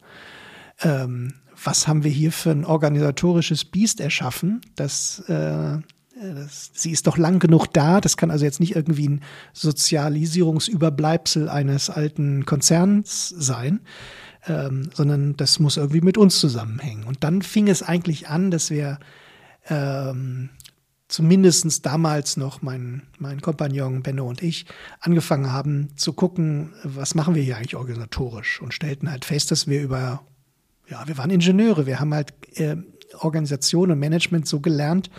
Ähm, 0.80 1.34
was 1.64 1.86
haben 1.86 2.02
wir 2.02 2.10
hier 2.10 2.32
für 2.32 2.50
ein 2.50 2.64
organisatorisches 2.64 3.64
Biest 3.64 4.00
erschaffen, 4.00 4.60
das 4.74 5.20
äh, 5.28 5.78
das, 6.22 6.70
sie 6.74 6.90
ist 6.90 7.06
doch 7.06 7.16
lang 7.16 7.38
genug 7.38 7.66
da. 7.72 8.00
Das 8.00 8.16
kann 8.16 8.30
also 8.30 8.44
jetzt 8.44 8.60
nicht 8.60 8.76
irgendwie 8.76 9.08
ein 9.08 9.20
Sozialisierungsüberbleibsel 9.52 11.48
eines 11.48 11.90
alten 11.90 12.46
Konzerns 12.46 13.28
sein, 13.28 13.80
ähm, 14.46 14.90
sondern 14.94 15.36
das 15.36 15.58
muss 15.58 15.76
irgendwie 15.76 16.00
mit 16.00 16.18
uns 16.18 16.38
zusammenhängen. 16.38 17.04
Und 17.04 17.24
dann 17.24 17.42
fing 17.42 17.68
es 17.68 17.82
eigentlich 17.82 18.28
an, 18.28 18.50
dass 18.50 18.70
wir 18.70 18.98
ähm, 19.68 20.50
zumindest 21.08 21.84
damals 21.84 22.36
noch 22.36 22.62
mein, 22.62 23.02
mein 23.18 23.40
Kompagnon 23.40 24.02
Benno 24.02 24.26
und 24.26 24.42
ich 24.42 24.66
angefangen 25.00 25.52
haben 25.52 25.96
zu 25.96 26.12
gucken, 26.12 26.72
was 26.84 27.14
machen 27.14 27.34
wir 27.34 27.42
hier 27.42 27.56
eigentlich 27.56 27.76
organisatorisch 27.76 28.60
und 28.62 28.72
stellten 28.72 29.10
halt 29.10 29.24
fest, 29.24 29.50
dass 29.50 29.66
wir 29.66 29.82
über 29.82 30.22
ja, 30.92 31.08
wir 31.08 31.16
waren 31.16 31.30
Ingenieure. 31.30 31.86
Wir 31.86 32.00
haben 32.00 32.12
halt 32.12 32.34
äh, 32.58 32.76
Organisation 33.18 33.90
und 33.90 33.98
Management 33.98 34.46
so 34.46 34.60
gelernt, 34.60 35.10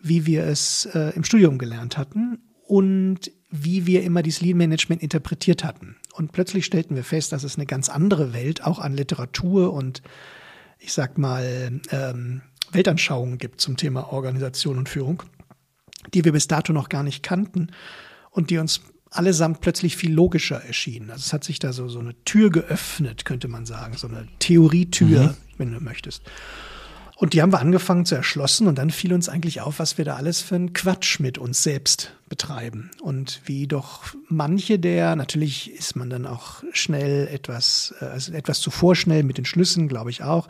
wie 0.00 0.26
wir 0.26 0.44
es 0.44 0.86
äh, 0.86 1.12
im 1.14 1.22
Studium 1.22 1.56
gelernt 1.56 1.96
hatten 1.96 2.38
und 2.66 3.30
wie 3.48 3.86
wir 3.86 4.02
immer 4.02 4.22
dieses 4.22 4.40
Lean 4.40 4.56
Management 4.56 5.02
interpretiert 5.02 5.62
hatten. 5.62 5.96
Und 6.14 6.32
plötzlich 6.32 6.64
stellten 6.64 6.96
wir 6.96 7.04
fest, 7.04 7.30
dass 7.30 7.44
es 7.44 7.56
eine 7.56 7.66
ganz 7.66 7.88
andere 7.88 8.32
Welt 8.32 8.64
auch 8.64 8.80
an 8.80 8.94
Literatur 8.94 9.72
und 9.72 10.02
ich 10.80 10.92
sag 10.92 11.16
mal 11.16 11.80
ähm, 11.90 12.42
Weltanschauungen 12.72 13.38
gibt 13.38 13.60
zum 13.60 13.76
Thema 13.76 14.12
Organisation 14.12 14.78
und 14.78 14.88
Führung, 14.88 15.22
die 16.12 16.24
wir 16.24 16.32
bis 16.32 16.48
dato 16.48 16.72
noch 16.72 16.88
gar 16.88 17.04
nicht 17.04 17.22
kannten 17.22 17.68
und 18.30 18.50
die 18.50 18.58
uns 18.58 18.80
allesamt 19.14 19.60
plötzlich 19.60 19.96
viel 19.96 20.12
logischer 20.12 20.62
erschienen. 20.62 21.10
Also 21.10 21.22
es 21.26 21.32
hat 21.32 21.44
sich 21.44 21.58
da 21.58 21.72
so, 21.72 21.88
so 21.88 22.00
eine 22.00 22.14
Tür 22.24 22.50
geöffnet, 22.50 23.24
könnte 23.24 23.48
man 23.48 23.64
sagen, 23.64 23.96
so 23.96 24.08
eine 24.08 24.26
Theorietür, 24.40 25.22
mhm. 25.22 25.34
wenn 25.56 25.72
du 25.72 25.80
möchtest. 25.80 26.22
Und 27.16 27.32
die 27.32 27.40
haben 27.40 27.52
wir 27.52 27.60
angefangen 27.60 28.06
zu 28.06 28.16
erschlossen 28.16 28.66
und 28.66 28.76
dann 28.76 28.90
fiel 28.90 29.12
uns 29.12 29.28
eigentlich 29.28 29.60
auf, 29.60 29.78
was 29.78 29.98
wir 29.98 30.04
da 30.04 30.16
alles 30.16 30.40
für 30.40 30.56
einen 30.56 30.72
Quatsch 30.72 31.20
mit 31.20 31.38
uns 31.38 31.62
selbst 31.62 32.12
betreiben. 32.28 32.90
Und 33.02 33.40
wie 33.44 33.68
doch 33.68 34.02
manche 34.28 34.80
der, 34.80 35.14
natürlich 35.14 35.70
ist 35.72 35.94
man 35.94 36.10
dann 36.10 36.26
auch 36.26 36.64
schnell 36.72 37.28
etwas, 37.28 37.94
äh, 38.00 38.06
also 38.06 38.32
etwas 38.32 38.60
zu 38.60 38.72
vorschnell 38.72 39.22
mit 39.22 39.38
den 39.38 39.44
Schlüssen, 39.44 39.86
glaube 39.86 40.10
ich 40.10 40.24
auch. 40.24 40.48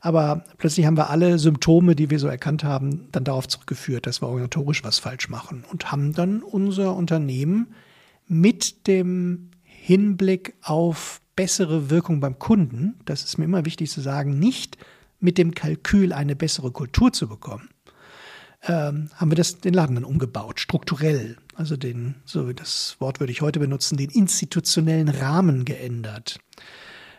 Aber 0.00 0.44
plötzlich 0.58 0.86
haben 0.86 0.96
wir 0.96 1.10
alle 1.10 1.40
Symptome, 1.40 1.96
die 1.96 2.10
wir 2.10 2.20
so 2.20 2.28
erkannt 2.28 2.62
haben, 2.62 3.08
dann 3.10 3.24
darauf 3.24 3.48
zurückgeführt, 3.48 4.06
dass 4.06 4.22
wir 4.22 4.28
organisatorisch 4.28 4.84
was 4.84 5.00
falsch 5.00 5.28
machen 5.28 5.64
und 5.72 5.90
haben 5.90 6.12
dann 6.12 6.42
unser 6.42 6.94
Unternehmen 6.94 7.74
mit 8.26 8.86
dem 8.86 9.50
Hinblick 9.62 10.54
auf 10.62 11.20
bessere 11.36 11.90
Wirkung 11.90 12.20
beim 12.20 12.38
Kunden, 12.38 12.94
das 13.04 13.24
ist 13.24 13.38
mir 13.38 13.44
immer 13.44 13.64
wichtig 13.64 13.90
zu 13.90 14.00
sagen, 14.00 14.38
nicht 14.38 14.78
mit 15.20 15.38
dem 15.38 15.54
Kalkül 15.54 16.12
eine 16.12 16.36
bessere 16.36 16.70
Kultur 16.70 17.12
zu 17.12 17.28
bekommen, 17.28 17.68
ähm, 18.66 19.10
haben 19.14 19.30
wir 19.30 19.36
das, 19.36 19.58
den 19.60 19.74
Laden 19.74 19.94
dann 19.94 20.04
umgebaut, 20.04 20.60
strukturell. 20.60 21.36
Also 21.54 21.76
den, 21.76 22.16
so 22.24 22.52
das 22.52 22.96
Wort 22.98 23.20
würde 23.20 23.32
ich 23.32 23.42
heute 23.42 23.60
benutzen, 23.60 23.96
den 23.96 24.10
institutionellen 24.10 25.08
Rahmen 25.08 25.64
geändert. 25.64 26.38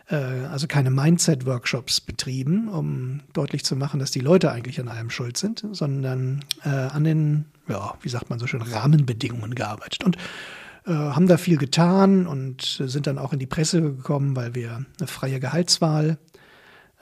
Äh, 0.08 0.16
also 0.16 0.68
keine 0.68 0.92
Mindset-Workshops 0.92 2.02
betrieben, 2.02 2.68
um 2.68 3.22
deutlich 3.34 3.64
zu 3.64 3.76
machen, 3.76 4.00
dass 4.00 4.12
die 4.12 4.20
Leute 4.20 4.52
eigentlich 4.52 4.80
an 4.80 4.88
allem 4.88 5.10
schuld 5.10 5.38
sind, 5.38 5.66
sondern 5.72 6.44
äh, 6.64 6.70
an 6.70 7.04
den, 7.04 7.46
ja, 7.68 7.96
wie 8.02 8.10
sagt 8.10 8.30
man 8.30 8.40
so 8.40 8.48
schön, 8.48 8.62
Rahmenbedingungen 8.62 9.56
gearbeitet. 9.56 10.04
Und 10.04 10.18
äh, 10.86 10.92
haben 10.92 11.28
da 11.28 11.38
viel 11.38 11.58
getan 11.58 12.28
und 12.28 12.82
sind 12.86 13.08
dann 13.08 13.18
auch 13.18 13.34
in 13.34 13.40
die 13.40 13.48
Presse 13.48 13.82
gekommen, 13.82 14.36
weil 14.36 14.54
wir 14.54 14.86
eine 15.00 15.08
freie 15.08 15.40
Gehaltswahl 15.40 16.20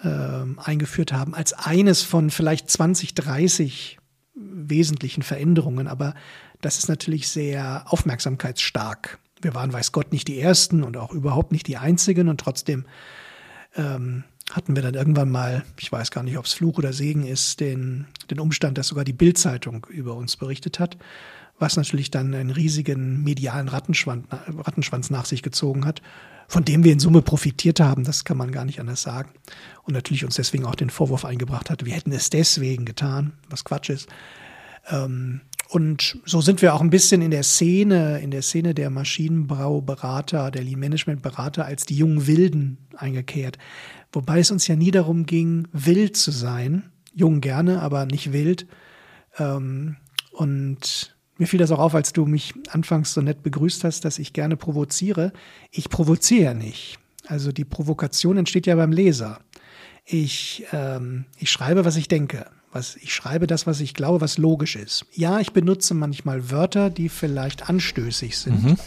äh, 0.02 0.10
eingeführt 0.58 1.12
haben, 1.12 1.34
als 1.34 1.54
eines 1.54 2.02
von 2.02 2.30
vielleicht 2.30 2.70
20, 2.70 3.14
30 3.14 4.00
wesentlichen 4.36 5.22
Veränderungen. 5.22 5.88
Aber 5.88 6.14
das 6.62 6.78
ist 6.78 6.88
natürlich 6.88 7.28
sehr 7.28 7.84
aufmerksamkeitsstark. 7.88 9.20
Wir 9.42 9.54
waren, 9.54 9.74
weiß 9.74 9.92
Gott, 9.92 10.14
nicht 10.14 10.30
die 10.30 10.40
Ersten 10.40 10.84
und 10.84 10.96
auch 10.96 11.12
überhaupt 11.12 11.52
nicht 11.52 11.68
die 11.68 11.78
Einzigen 11.78 12.30
und 12.30 12.40
trotzdem 12.40 12.86
ähm, 13.76 14.24
hatten 14.52 14.76
wir 14.78 14.84
dann 14.84 14.94
irgendwann 14.94 15.30
mal, 15.30 15.66
ich 15.78 15.92
weiß 15.92 16.12
gar 16.12 16.24
nicht, 16.24 16.38
ob 16.38 16.46
es 16.46 16.54
Fluch 16.54 16.78
oder 16.78 16.94
Segen 16.94 17.26
ist, 17.26 17.60
den, 17.60 18.08
den 18.30 18.40
Umstand, 18.40 18.78
dass 18.78 18.88
sogar 18.88 19.04
die 19.04 19.14
Bildzeitung 19.14 19.86
über 19.90 20.16
uns 20.16 20.38
berichtet 20.38 20.80
hat 20.80 20.98
was 21.60 21.78
natürlich 21.78 22.12
dann 22.12 22.34
einen 22.34 22.50
riesigen 22.50 23.24
medialen 23.24 23.68
Rattenschwanz, 23.68 24.26
Rattenschwanz 24.32 25.10
nach 25.10 25.26
sich 25.26 25.44
gezogen 25.44 25.86
hat, 25.86 26.02
von 26.48 26.66
dem 26.66 26.84
wir 26.84 26.92
in 26.92 27.00
Summe 27.00 27.22
profitiert 27.22 27.80
haben, 27.80 28.04
das 28.04 28.26
kann 28.26 28.38
man 28.38 28.52
gar 28.52 28.66
nicht 28.66 28.80
anders 28.80 29.02
sagen. 29.02 29.32
Und 29.84 29.94
natürlich 29.94 30.26
uns 30.26 30.36
deswegen 30.36 30.66
auch 30.66 30.76
den 30.76 30.90
Vorwurf 30.90 31.26
eingebracht 31.26 31.70
hat, 31.70 31.86
wir 31.86 31.94
hätten 31.94 32.12
es 32.12 32.30
deswegen 32.30 32.86
getan, 32.86 33.34
was 33.50 33.64
Quatsch 33.64 33.90
ist. 33.90 34.08
Ähm, 34.90 35.42
und 35.70 36.20
so 36.26 36.42
sind 36.42 36.62
wir 36.62 36.76
auch 36.76 36.82
ein 36.82 36.90
bisschen 36.90 37.22
in 37.22 37.32
der 37.32 37.44
Szene, 37.44 38.20
in 38.20 38.30
der 38.30 38.44
Szene 38.44 38.76
der 38.76 38.90
Maschinenbauberater, 38.90 40.52
der 40.52 40.64
Lean 40.64 40.80
Management 40.80 41.22
Berater 41.22 41.66
als 41.66 41.86
die 41.86 41.96
jungen 41.96 42.28
Wilden 42.28 42.78
eingekehrt. 42.96 43.58
Wobei 44.12 44.40
es 44.40 44.52
uns 44.52 44.68
ja 44.68 44.76
nie 44.76 44.92
darum 44.92 45.26
ging, 45.26 45.68
wild 45.72 46.16
zu 46.16 46.30
sein. 46.30 46.92
Jung 47.16 47.42
gerne, 47.42 47.82
aber 47.82 48.06
nicht 48.06 48.34
wild. 48.34 48.68
Ähm, 49.40 49.96
und 50.32 51.13
mir 51.38 51.48
fiel 51.48 51.60
das 51.60 51.72
auch 51.72 51.80
auf, 51.80 51.96
als 51.96 52.14
du 52.14 52.26
mich 52.26 52.54
anfangs 52.70 53.14
so 53.14 53.22
nett 53.22 53.44
begrüßt 53.44 53.84
hast, 53.84 54.06
dass 54.06 54.20
ich 54.20 54.34
gerne 54.34 54.56
provoziere. 54.56 55.34
Ich 55.72 55.90
provoziere 55.90 56.44
ja 56.44 56.54
nicht. 56.54 57.00
Also 57.26 57.52
die 57.52 57.66
Provokation 57.66 58.38
entsteht 58.38 58.68
ja 58.68 58.76
beim 58.76 58.92
Leser. 58.92 59.40
Ich, 60.06 60.66
ähm, 60.72 61.26
ich 61.38 61.50
schreibe, 61.50 61.86
was 61.86 61.96
ich 61.96 62.08
denke. 62.08 62.48
Was, 62.72 62.96
ich 62.98 63.14
schreibe 63.14 63.48
das, 63.48 63.68
was 63.68 63.80
ich 63.80 63.94
glaube, 63.94 64.22
was 64.22 64.38
logisch 64.38 64.76
ist. 64.76 65.06
Ja, 65.14 65.40
ich 65.40 65.54
benutze 65.54 65.94
manchmal 65.94 66.52
Wörter, 66.52 66.90
die 66.90 67.08
vielleicht 67.10 67.70
anstößig 67.70 68.38
sind. 68.38 68.64
Mhm. 68.64 68.78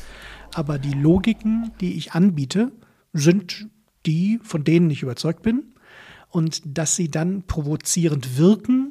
Aber 0.54 0.78
die 0.78 0.92
Logiken, 0.92 1.70
die 1.80 1.96
ich 1.96 2.12
anbiete, 2.12 2.72
sind 3.12 3.68
die, 4.04 4.40
von 4.42 4.64
denen 4.64 4.90
ich 4.90 5.02
überzeugt 5.02 5.42
bin. 5.42 5.74
Und 6.28 6.62
dass 6.64 6.96
sie 6.96 7.10
dann 7.10 7.44
provozierend 7.44 8.36
wirken, 8.36 8.85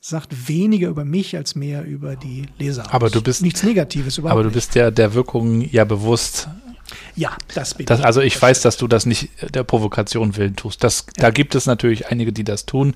sagt 0.00 0.48
weniger 0.48 0.88
über 0.88 1.04
mich 1.04 1.36
als 1.36 1.54
mehr 1.54 1.84
über 1.84 2.16
die 2.16 2.46
Leser. 2.58 2.92
Aber 2.92 3.10
du 3.10 3.20
bist 3.20 3.42
nichts 3.42 3.62
Negatives 3.62 4.18
überhaupt. 4.18 4.38
Aber 4.38 4.44
du 4.44 4.50
bist 4.50 4.74
der, 4.74 4.90
der 4.90 5.14
Wirkung 5.14 5.60
ja 5.60 5.84
bewusst. 5.84 6.48
Ja, 7.16 7.36
das 7.54 7.74
bin 7.74 7.84
das, 7.84 8.00
ich. 8.00 8.06
Also 8.06 8.20
ich 8.20 8.34
das 8.34 8.42
weiß, 8.42 8.62
dass 8.62 8.76
du 8.76 8.86
das 8.86 9.04
nicht 9.04 9.28
der 9.54 9.64
Provokation 9.64 10.36
willen 10.36 10.56
tust. 10.56 10.82
Das, 10.82 11.04
ja. 11.16 11.24
Da 11.24 11.30
gibt 11.30 11.54
es 11.54 11.66
natürlich 11.66 12.06
einige, 12.10 12.32
die 12.32 12.44
das 12.44 12.64
tun. 12.64 12.94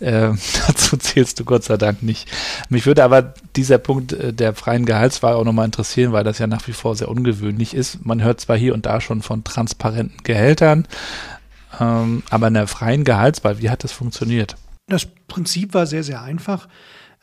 Äh, 0.00 0.32
dazu 0.66 0.96
zählst 0.96 1.40
du 1.40 1.44
Gott 1.44 1.64
sei 1.64 1.76
Dank 1.76 2.02
nicht. 2.02 2.28
Mich 2.68 2.84
würde 2.84 3.04
aber 3.04 3.32
dieser 3.56 3.78
Punkt 3.78 4.12
äh, 4.12 4.32
der 4.34 4.54
freien 4.54 4.84
Gehaltswahl 4.84 5.34
auch 5.34 5.44
nochmal 5.44 5.66
interessieren, 5.66 6.12
weil 6.12 6.24
das 6.24 6.38
ja 6.38 6.46
nach 6.46 6.66
wie 6.66 6.72
vor 6.72 6.96
sehr 6.96 7.08
ungewöhnlich 7.08 7.74
ist. 7.74 8.04
Man 8.04 8.22
hört 8.22 8.40
zwar 8.40 8.58
hier 8.58 8.74
und 8.74 8.86
da 8.86 9.00
schon 9.00 9.22
von 9.22 9.44
transparenten 9.44 10.22
Gehältern, 10.24 10.86
ähm, 11.78 12.24
aber 12.28 12.48
in 12.48 12.54
der 12.54 12.66
freien 12.66 13.04
Gehaltswahl, 13.04 13.60
wie 13.60 13.70
hat 13.70 13.84
das 13.84 13.92
funktioniert? 13.92 14.56
Das 14.90 15.06
Prinzip 15.28 15.72
war 15.72 15.86
sehr, 15.86 16.02
sehr 16.02 16.22
einfach. 16.22 16.68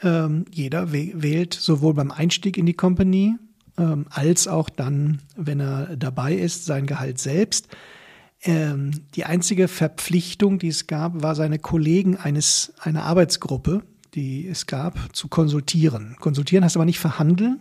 Ähm, 0.01 0.45
jeder 0.51 0.91
wählt 0.91 1.53
sowohl 1.53 1.93
beim 1.93 2.11
Einstieg 2.11 2.57
in 2.57 2.65
die 2.65 2.73
Company 2.73 3.35
ähm, 3.77 4.05
als 4.09 4.47
auch 4.47 4.69
dann, 4.69 5.21
wenn 5.35 5.59
er 5.59 5.97
dabei 5.97 6.33
ist, 6.33 6.65
sein 6.65 6.87
Gehalt 6.87 7.19
selbst. 7.19 7.67
Ähm, 8.43 8.91
die 9.15 9.25
einzige 9.25 9.67
Verpflichtung, 9.67 10.59
die 10.59 10.69
es 10.69 10.87
gab, 10.87 11.21
war 11.21 11.35
seine 11.35 11.59
Kollegen 11.59 12.15
eines, 12.15 12.73
einer 12.79 13.03
Arbeitsgruppe, 13.03 13.83
die 14.13 14.47
es 14.47 14.65
gab, 14.65 15.13
zu 15.13 15.27
konsultieren. 15.27 16.15
Konsultieren 16.19 16.63
heißt 16.63 16.77
aber 16.77 16.85
nicht 16.85 16.99
verhandeln, 16.99 17.59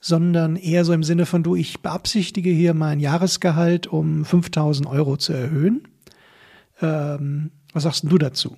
sondern 0.00 0.56
eher 0.56 0.86
so 0.86 0.94
im 0.94 1.04
Sinne 1.04 1.26
von, 1.26 1.42
du, 1.42 1.56
ich 1.56 1.80
beabsichtige 1.80 2.48
hier 2.48 2.72
mein 2.72 3.00
Jahresgehalt 3.00 3.86
um 3.86 4.24
5000 4.24 4.88
Euro 4.88 5.18
zu 5.18 5.34
erhöhen. 5.34 5.82
Ähm, 6.80 7.50
was 7.74 7.82
sagst 7.82 8.04
du 8.04 8.16
dazu? 8.16 8.56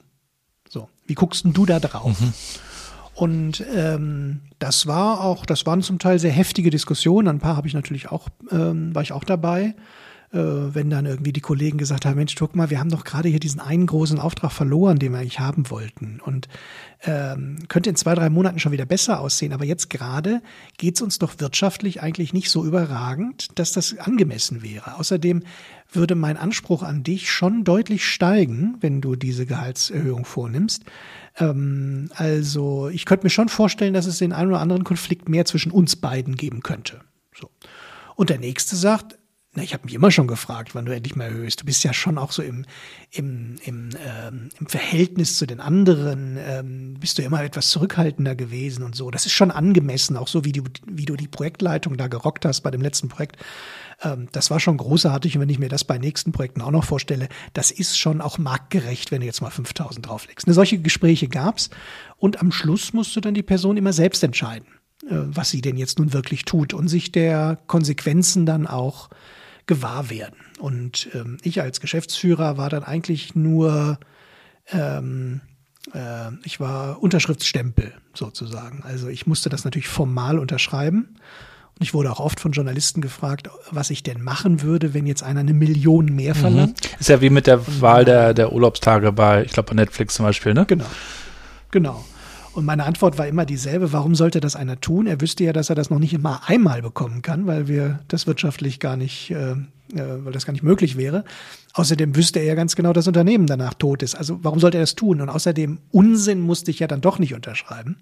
Wie 1.12 1.14
guckst 1.14 1.44
du 1.44 1.66
da 1.66 1.78
drauf? 1.78 2.18
Mhm. 2.18 2.32
Und 3.14 3.62
ähm, 3.76 4.40
das 4.58 4.86
war 4.86 5.20
auch, 5.20 5.44
das 5.44 5.66
waren 5.66 5.82
zum 5.82 5.98
Teil 5.98 6.18
sehr 6.18 6.30
heftige 6.32 6.70
Diskussionen. 6.70 7.28
Ein 7.28 7.38
paar 7.38 7.54
habe 7.54 7.68
ich 7.68 7.74
natürlich 7.74 8.10
auch, 8.10 8.30
ähm, 8.50 8.94
war 8.94 9.02
ich 9.02 9.12
auch 9.12 9.22
dabei. 9.22 9.74
Äh, 10.32 10.74
wenn 10.74 10.88
dann 10.88 11.04
irgendwie 11.04 11.32
die 11.32 11.42
Kollegen 11.42 11.76
gesagt 11.76 12.06
haben, 12.06 12.16
Mensch, 12.16 12.34
guck 12.36 12.56
mal, 12.56 12.70
wir 12.70 12.80
haben 12.80 12.88
doch 12.88 13.04
gerade 13.04 13.28
hier 13.28 13.38
diesen 13.38 13.60
einen 13.60 13.86
großen 13.86 14.18
Auftrag 14.18 14.50
verloren, 14.50 14.98
den 14.98 15.12
wir 15.12 15.18
eigentlich 15.18 15.40
haben 15.40 15.68
wollten. 15.68 16.20
Und 16.24 16.48
ähm, 17.04 17.58
könnte 17.68 17.90
in 17.90 17.96
zwei, 17.96 18.14
drei 18.14 18.30
Monaten 18.30 18.58
schon 18.58 18.72
wieder 18.72 18.86
besser 18.86 19.20
aussehen. 19.20 19.52
Aber 19.52 19.66
jetzt 19.66 19.90
gerade 19.90 20.40
geht 20.78 20.96
es 20.96 21.02
uns 21.02 21.18
doch 21.18 21.34
wirtschaftlich 21.38 22.02
eigentlich 22.02 22.32
nicht 22.32 22.48
so 22.48 22.64
überragend, 22.64 23.58
dass 23.58 23.72
das 23.72 23.98
angemessen 23.98 24.62
wäre. 24.62 24.96
Außerdem 24.96 25.42
würde 25.92 26.14
mein 26.14 26.38
Anspruch 26.38 26.82
an 26.82 27.02
dich 27.02 27.30
schon 27.30 27.64
deutlich 27.64 28.06
steigen, 28.06 28.76
wenn 28.80 29.02
du 29.02 29.16
diese 29.16 29.44
Gehaltserhöhung 29.44 30.24
vornimmst. 30.24 30.84
Ähm, 31.36 32.08
also 32.14 32.88
ich 32.88 33.04
könnte 33.04 33.26
mir 33.26 33.30
schon 33.30 33.50
vorstellen, 33.50 33.92
dass 33.92 34.06
es 34.06 34.16
den 34.16 34.32
einen 34.32 34.50
oder 34.50 34.60
anderen 34.60 34.84
Konflikt 34.84 35.28
mehr 35.28 35.44
zwischen 35.44 35.72
uns 35.72 35.96
beiden 35.96 36.36
geben 36.36 36.62
könnte. 36.62 37.02
So. 37.38 37.50
Und 38.16 38.30
der 38.30 38.38
nächste 38.38 38.76
sagt, 38.76 39.18
na, 39.54 39.62
ich 39.62 39.74
habe 39.74 39.84
mich 39.84 39.92
immer 39.92 40.10
schon 40.10 40.26
gefragt, 40.26 40.74
wann 40.74 40.86
du 40.86 40.94
endlich 40.94 41.14
mal 41.14 41.24
erhöhst. 41.24 41.60
Du 41.60 41.66
bist 41.66 41.84
ja 41.84 41.92
schon 41.92 42.16
auch 42.16 42.32
so 42.32 42.42
im, 42.42 42.64
im, 43.10 43.56
im, 43.62 43.90
ähm, 44.02 44.48
im 44.58 44.66
Verhältnis 44.66 45.36
zu 45.36 45.44
den 45.44 45.60
anderen, 45.60 46.38
ähm, 46.38 46.94
bist 46.98 47.18
du 47.18 47.22
immer 47.22 47.44
etwas 47.44 47.68
zurückhaltender 47.68 48.34
gewesen 48.34 48.82
und 48.82 48.96
so. 48.96 49.10
Das 49.10 49.26
ist 49.26 49.32
schon 49.32 49.50
angemessen, 49.50 50.16
auch 50.16 50.28
so 50.28 50.46
wie 50.46 50.52
du, 50.52 50.62
wie 50.86 51.04
du 51.04 51.16
die 51.16 51.28
Projektleitung 51.28 51.98
da 51.98 52.06
gerockt 52.06 52.46
hast 52.46 52.62
bei 52.62 52.70
dem 52.70 52.80
letzten 52.80 53.08
Projekt. 53.08 53.36
Ähm, 54.02 54.28
das 54.32 54.50
war 54.50 54.58
schon 54.58 54.78
großartig. 54.78 55.36
Und 55.36 55.42
wenn 55.42 55.50
ich 55.50 55.58
mir 55.58 55.68
das 55.68 55.84
bei 55.84 55.98
nächsten 55.98 56.32
Projekten 56.32 56.62
auch 56.62 56.70
noch 56.70 56.84
vorstelle, 56.84 57.28
das 57.52 57.70
ist 57.70 57.98
schon 57.98 58.22
auch 58.22 58.38
marktgerecht, 58.38 59.10
wenn 59.10 59.20
du 59.20 59.26
jetzt 59.26 59.42
mal 59.42 59.50
5000 59.50 60.06
drauflegst. 60.06 60.46
Ne, 60.46 60.54
solche 60.54 60.78
Gespräche 60.78 61.28
gab's. 61.28 61.68
Und 62.16 62.40
am 62.40 62.52
Schluss 62.52 62.94
musst 62.94 63.14
du 63.16 63.20
dann 63.20 63.34
die 63.34 63.42
Person 63.42 63.76
immer 63.76 63.92
selbst 63.92 64.24
entscheiden, 64.24 64.68
äh, 65.02 65.10
was 65.10 65.50
sie 65.50 65.60
denn 65.60 65.76
jetzt 65.76 65.98
nun 65.98 66.14
wirklich 66.14 66.46
tut 66.46 66.72
und 66.72 66.88
sich 66.88 67.12
der 67.12 67.58
Konsequenzen 67.66 68.46
dann 68.46 68.66
auch 68.66 69.10
gewahr 69.66 70.10
werden. 70.10 70.36
Und 70.58 71.08
ähm, 71.14 71.38
ich 71.42 71.60
als 71.60 71.80
Geschäftsführer 71.80 72.56
war 72.56 72.68
dann 72.68 72.84
eigentlich 72.84 73.34
nur, 73.34 73.98
ähm, 74.70 75.40
äh, 75.94 76.30
ich 76.44 76.60
war 76.60 77.02
Unterschriftsstempel 77.02 77.92
sozusagen. 78.14 78.82
Also 78.84 79.08
ich 79.08 79.26
musste 79.26 79.48
das 79.48 79.64
natürlich 79.64 79.88
formal 79.88 80.38
unterschreiben. 80.38 81.16
Und 81.78 81.82
ich 81.82 81.94
wurde 81.94 82.12
auch 82.12 82.20
oft 82.20 82.38
von 82.38 82.52
Journalisten 82.52 83.00
gefragt, 83.00 83.48
was 83.70 83.90
ich 83.90 84.02
denn 84.02 84.22
machen 84.22 84.62
würde, 84.62 84.94
wenn 84.94 85.06
jetzt 85.06 85.22
einer 85.22 85.40
eine 85.40 85.54
Million 85.54 86.06
mehr 86.06 86.34
verlangt. 86.34 86.80
Mhm. 86.82 87.00
Ist 87.00 87.08
ja 87.08 87.20
wie 87.20 87.30
mit 87.30 87.46
der 87.46 87.80
Wahl 87.80 88.04
der, 88.04 88.34
der 88.34 88.52
Urlaubstage 88.52 89.10
bei, 89.12 89.44
ich 89.44 89.52
glaube, 89.52 89.70
bei 89.70 89.74
Netflix 89.74 90.14
zum 90.14 90.26
Beispiel, 90.26 90.54
ne? 90.54 90.66
Genau. 90.66 90.86
Genau. 91.70 92.04
Und 92.54 92.66
meine 92.66 92.84
Antwort 92.84 93.16
war 93.16 93.26
immer 93.26 93.46
dieselbe. 93.46 93.92
Warum 93.92 94.14
sollte 94.14 94.40
das 94.40 94.56
einer 94.56 94.80
tun? 94.80 95.06
Er 95.06 95.20
wüsste 95.20 95.44
ja, 95.44 95.52
dass 95.52 95.70
er 95.70 95.74
das 95.74 95.88
noch 95.88 95.98
nicht 95.98 96.12
immer 96.12 96.42
einmal 96.48 96.82
bekommen 96.82 97.22
kann, 97.22 97.46
weil 97.46 97.66
wir 97.66 98.00
das 98.08 98.26
wirtschaftlich 98.26 98.78
gar 98.78 98.96
nicht, 98.96 99.30
äh, 99.30 99.52
äh, 99.52 99.56
weil 99.94 100.32
das 100.32 100.44
gar 100.44 100.52
nicht 100.52 100.62
möglich 100.62 100.98
wäre. 100.98 101.24
Außerdem 101.72 102.14
wüsste 102.14 102.40
er 102.40 102.44
ja 102.44 102.54
ganz 102.54 102.76
genau, 102.76 102.92
dass 102.92 103.04
das 103.04 103.08
Unternehmen 103.08 103.46
danach 103.46 103.72
tot 103.74 104.02
ist. 104.02 104.14
Also 104.14 104.38
warum 104.42 104.60
sollte 104.60 104.76
er 104.76 104.82
das 104.82 104.94
tun? 104.94 105.22
Und 105.22 105.30
außerdem 105.30 105.78
Unsinn 105.90 106.40
musste 106.40 106.70
ich 106.70 106.78
ja 106.78 106.86
dann 106.86 107.00
doch 107.00 107.18
nicht 107.18 107.32
unterschreiben. 107.32 107.96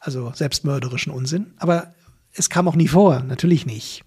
Also 0.00 0.32
selbstmörderischen 0.34 1.10
Unsinn. 1.10 1.46
Aber 1.56 1.94
es 2.34 2.50
kam 2.50 2.68
auch 2.68 2.76
nie 2.76 2.88
vor, 2.88 3.20
natürlich 3.20 3.64
nicht. 3.64 4.04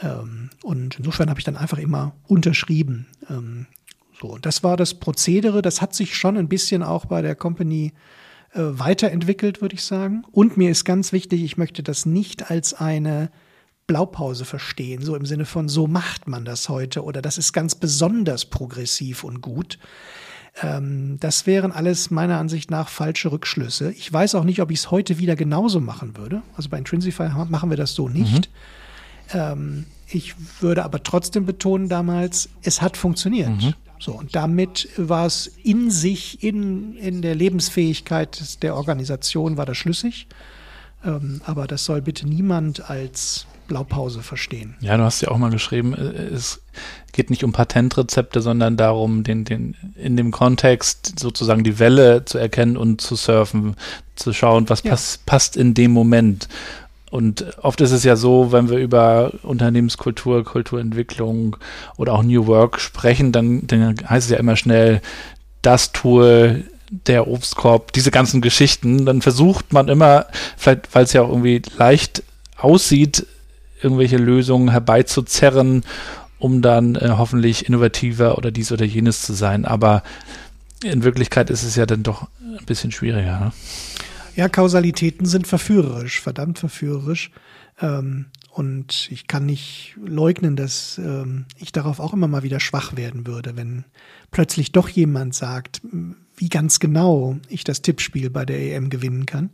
Ähm, 0.00 0.50
und 0.62 0.96
insofern 0.98 1.28
habe 1.28 1.40
ich 1.40 1.44
dann 1.44 1.56
einfach 1.56 1.78
immer 1.78 2.14
unterschrieben. 2.28 3.06
Ähm, 3.28 3.66
so, 4.20 4.38
das 4.38 4.62
war 4.62 4.76
das 4.76 4.94
Prozedere. 4.94 5.60
Das 5.60 5.80
hat 5.80 5.94
sich 5.94 6.16
schon 6.16 6.36
ein 6.36 6.48
bisschen 6.48 6.84
auch 6.84 7.06
bei 7.06 7.20
der 7.20 7.34
Company 7.34 7.92
äh, 8.54 8.60
weiterentwickelt, 8.60 9.60
würde 9.60 9.74
ich 9.74 9.84
sagen. 9.84 10.24
Und 10.32 10.56
mir 10.56 10.70
ist 10.70 10.84
ganz 10.84 11.12
wichtig, 11.12 11.42
ich 11.42 11.56
möchte 11.56 11.82
das 11.82 12.06
nicht 12.06 12.50
als 12.50 12.74
eine 12.74 13.30
Blaupause 13.86 14.44
verstehen, 14.44 15.02
so 15.02 15.16
im 15.16 15.26
Sinne 15.26 15.46
von, 15.46 15.68
so 15.68 15.86
macht 15.86 16.28
man 16.28 16.44
das 16.44 16.68
heute 16.68 17.02
oder 17.02 17.22
das 17.22 17.38
ist 17.38 17.52
ganz 17.52 17.74
besonders 17.74 18.44
progressiv 18.44 19.24
und 19.24 19.40
gut. 19.40 19.78
Ähm, 20.62 21.16
das 21.20 21.46
wären 21.46 21.72
alles 21.72 22.10
meiner 22.10 22.38
Ansicht 22.38 22.70
nach 22.70 22.88
falsche 22.88 23.32
Rückschlüsse. 23.32 23.92
Ich 23.92 24.12
weiß 24.12 24.34
auch 24.34 24.44
nicht, 24.44 24.60
ob 24.60 24.70
ich 24.70 24.80
es 24.80 24.90
heute 24.90 25.18
wieder 25.18 25.36
genauso 25.36 25.80
machen 25.80 26.16
würde. 26.16 26.42
Also 26.56 26.68
bei 26.68 26.78
Intrinsify 26.78 27.28
machen 27.48 27.70
wir 27.70 27.76
das 27.76 27.94
so 27.94 28.08
nicht. 28.08 28.50
Mhm. 29.32 29.40
Ähm, 29.40 29.86
ich 30.06 30.34
würde 30.60 30.84
aber 30.84 31.02
trotzdem 31.02 31.46
betonen 31.46 31.88
damals, 31.88 32.48
es 32.62 32.82
hat 32.82 32.96
funktioniert. 32.96 33.50
Mhm. 33.50 33.74
So, 33.98 34.12
und 34.12 34.34
damit 34.36 34.88
war 34.96 35.26
es 35.26 35.48
in 35.62 35.90
sich, 35.90 36.42
in, 36.42 36.96
in 36.96 37.22
der 37.22 37.34
Lebensfähigkeit 37.34 38.62
der 38.62 38.76
Organisation, 38.76 39.56
war 39.56 39.66
das 39.66 39.76
schlüssig. 39.76 40.28
Ähm, 41.04 41.40
aber 41.44 41.66
das 41.66 41.84
soll 41.84 42.02
bitte 42.02 42.26
niemand 42.28 42.90
als 42.90 43.46
Blaupause 43.68 44.22
verstehen. 44.22 44.74
Ja, 44.80 44.96
du 44.96 45.04
hast 45.04 45.20
ja 45.20 45.28
auch 45.28 45.38
mal 45.38 45.50
geschrieben, 45.50 45.94
äh, 45.94 46.00
es 46.34 46.60
geht 47.12 47.30
nicht 47.30 47.44
um 47.44 47.52
Patentrezepte, 47.52 48.40
sondern 48.40 48.76
darum, 48.76 49.22
den, 49.22 49.44
den, 49.44 49.76
in 49.94 50.16
dem 50.16 50.32
Kontext 50.32 51.18
sozusagen 51.18 51.62
die 51.62 51.78
Welle 51.78 52.24
zu 52.24 52.38
erkennen 52.38 52.76
und 52.76 53.00
zu 53.00 53.14
surfen, 53.14 53.76
zu 54.16 54.32
schauen, 54.32 54.68
was 54.68 54.82
ja. 54.82 54.90
pass, 54.90 55.20
passt 55.24 55.56
in 55.56 55.74
dem 55.74 55.92
Moment. 55.92 56.48
Und 57.10 57.58
oft 57.62 57.80
ist 57.80 57.92
es 57.92 58.04
ja 58.04 58.16
so, 58.16 58.52
wenn 58.52 58.68
wir 58.68 58.78
über 58.78 59.32
Unternehmenskultur, 59.42 60.44
Kulturentwicklung 60.44 61.56
oder 61.96 62.12
auch 62.12 62.22
New 62.22 62.46
Work 62.46 62.80
sprechen, 62.80 63.32
dann, 63.32 63.66
dann 63.66 63.96
heißt 64.08 64.26
es 64.26 64.30
ja 64.30 64.38
immer 64.38 64.56
schnell, 64.56 65.00
das 65.62 65.92
Tool, 65.92 66.64
der 66.90 67.28
Obstkorb, 67.28 67.92
diese 67.92 68.10
ganzen 68.10 68.40
Geschichten, 68.40 69.04
dann 69.06 69.22
versucht 69.22 69.72
man 69.72 69.88
immer, 69.88 70.26
vielleicht 70.56 70.94
weil 70.94 71.04
es 71.04 71.12
ja 71.12 71.22
auch 71.22 71.28
irgendwie 71.28 71.62
leicht 71.76 72.22
aussieht, 72.56 73.26
irgendwelche 73.82 74.16
Lösungen 74.16 74.70
herbeizuzerren, 74.70 75.84
um 76.38 76.62
dann 76.62 76.94
äh, 76.94 77.10
hoffentlich 77.16 77.66
innovativer 77.66 78.38
oder 78.38 78.50
dies 78.50 78.72
oder 78.72 78.84
jenes 78.84 79.22
zu 79.22 79.32
sein. 79.32 79.64
Aber 79.64 80.02
in 80.82 81.04
Wirklichkeit 81.04 81.50
ist 81.50 81.62
es 81.62 81.76
ja 81.76 81.86
dann 81.86 82.02
doch 82.02 82.28
ein 82.40 82.64
bisschen 82.66 82.92
schwieriger. 82.92 83.40
Ne? 83.40 83.52
Ja, 84.38 84.48
Kausalitäten 84.48 85.26
sind 85.26 85.48
verführerisch, 85.48 86.20
verdammt 86.20 86.60
verführerisch. 86.60 87.32
Ähm, 87.80 88.26
und 88.52 89.08
ich 89.10 89.26
kann 89.26 89.46
nicht 89.46 89.96
leugnen, 90.00 90.54
dass 90.54 90.96
ähm, 90.98 91.46
ich 91.56 91.72
darauf 91.72 91.98
auch 91.98 92.12
immer 92.12 92.28
mal 92.28 92.44
wieder 92.44 92.60
schwach 92.60 92.94
werden 92.94 93.26
würde, 93.26 93.56
wenn 93.56 93.84
plötzlich 94.30 94.70
doch 94.70 94.88
jemand 94.88 95.34
sagt, 95.34 95.82
wie 96.36 96.48
ganz 96.48 96.78
genau 96.78 97.36
ich 97.48 97.64
das 97.64 97.82
Tippspiel 97.82 98.30
bei 98.30 98.44
der 98.44 98.60
EM 98.60 98.90
gewinnen 98.90 99.26
kann. 99.26 99.50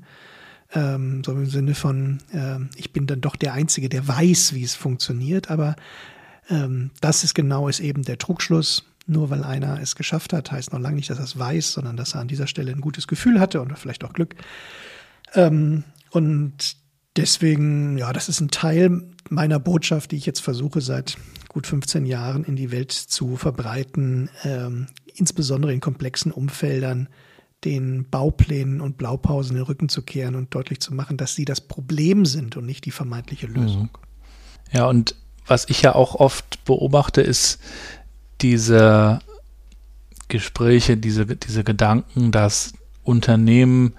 Ähm, 0.74 1.24
so 1.24 1.32
im 1.32 1.46
Sinne 1.46 1.74
von, 1.74 2.18
äh, 2.30 2.58
ich 2.76 2.92
bin 2.92 3.06
dann 3.06 3.22
doch 3.22 3.36
der 3.36 3.54
Einzige, 3.54 3.88
der 3.88 4.06
weiß, 4.06 4.52
wie 4.52 4.64
es 4.64 4.74
funktioniert. 4.74 5.50
Aber 5.50 5.76
ähm, 6.50 6.90
das 7.00 7.24
ist 7.24 7.32
genau 7.32 7.68
ist 7.68 7.80
eben 7.80 8.02
der 8.02 8.18
Trugschluss. 8.18 8.84
Nur 9.06 9.30
weil 9.30 9.44
einer 9.44 9.80
es 9.80 9.96
geschafft 9.96 10.32
hat, 10.32 10.50
heißt 10.50 10.72
noch 10.72 10.80
lange 10.80 10.96
nicht, 10.96 11.10
dass 11.10 11.18
er 11.18 11.24
es 11.24 11.38
weiß, 11.38 11.72
sondern 11.72 11.96
dass 11.96 12.14
er 12.14 12.20
an 12.20 12.28
dieser 12.28 12.46
Stelle 12.46 12.72
ein 12.72 12.80
gutes 12.80 13.06
Gefühl 13.06 13.38
hatte 13.38 13.60
und 13.60 13.76
vielleicht 13.78 14.04
auch 14.04 14.12
Glück. 14.12 14.34
Ähm, 15.34 15.84
und 16.10 16.76
deswegen, 17.16 17.98
ja, 17.98 18.12
das 18.12 18.28
ist 18.28 18.40
ein 18.40 18.50
Teil 18.50 19.02
meiner 19.28 19.58
Botschaft, 19.58 20.12
die 20.12 20.16
ich 20.16 20.26
jetzt 20.26 20.40
versuche 20.40 20.80
seit 20.80 21.16
gut 21.48 21.66
15 21.66 22.06
Jahren 22.06 22.44
in 22.44 22.56
die 22.56 22.70
Welt 22.70 22.92
zu 22.92 23.36
verbreiten, 23.36 24.30
ähm, 24.42 24.88
insbesondere 25.14 25.72
in 25.72 25.80
komplexen 25.80 26.32
Umfeldern, 26.32 27.08
den 27.64 28.10
Bauplänen 28.10 28.80
und 28.80 28.98
Blaupausen 28.98 29.56
den 29.56 29.64
Rücken 29.64 29.88
zu 29.88 30.02
kehren 30.02 30.34
und 30.34 30.54
deutlich 30.54 30.80
zu 30.80 30.94
machen, 30.94 31.16
dass 31.16 31.34
sie 31.34 31.44
das 31.44 31.60
Problem 31.60 32.26
sind 32.26 32.56
und 32.56 32.66
nicht 32.66 32.84
die 32.84 32.90
vermeintliche 32.90 33.46
Lösung. 33.46 33.88
Ja, 34.70 34.86
und 34.86 35.14
was 35.46 35.68
ich 35.68 35.82
ja 35.82 35.94
auch 35.94 36.14
oft 36.14 36.64
beobachte, 36.64 37.20
ist 37.20 37.60
diese 38.44 39.20
Gespräche, 40.28 40.98
diese, 40.98 41.24
diese 41.24 41.64
Gedanken, 41.64 42.30
dass 42.30 42.74
Unternehmen 43.02 43.94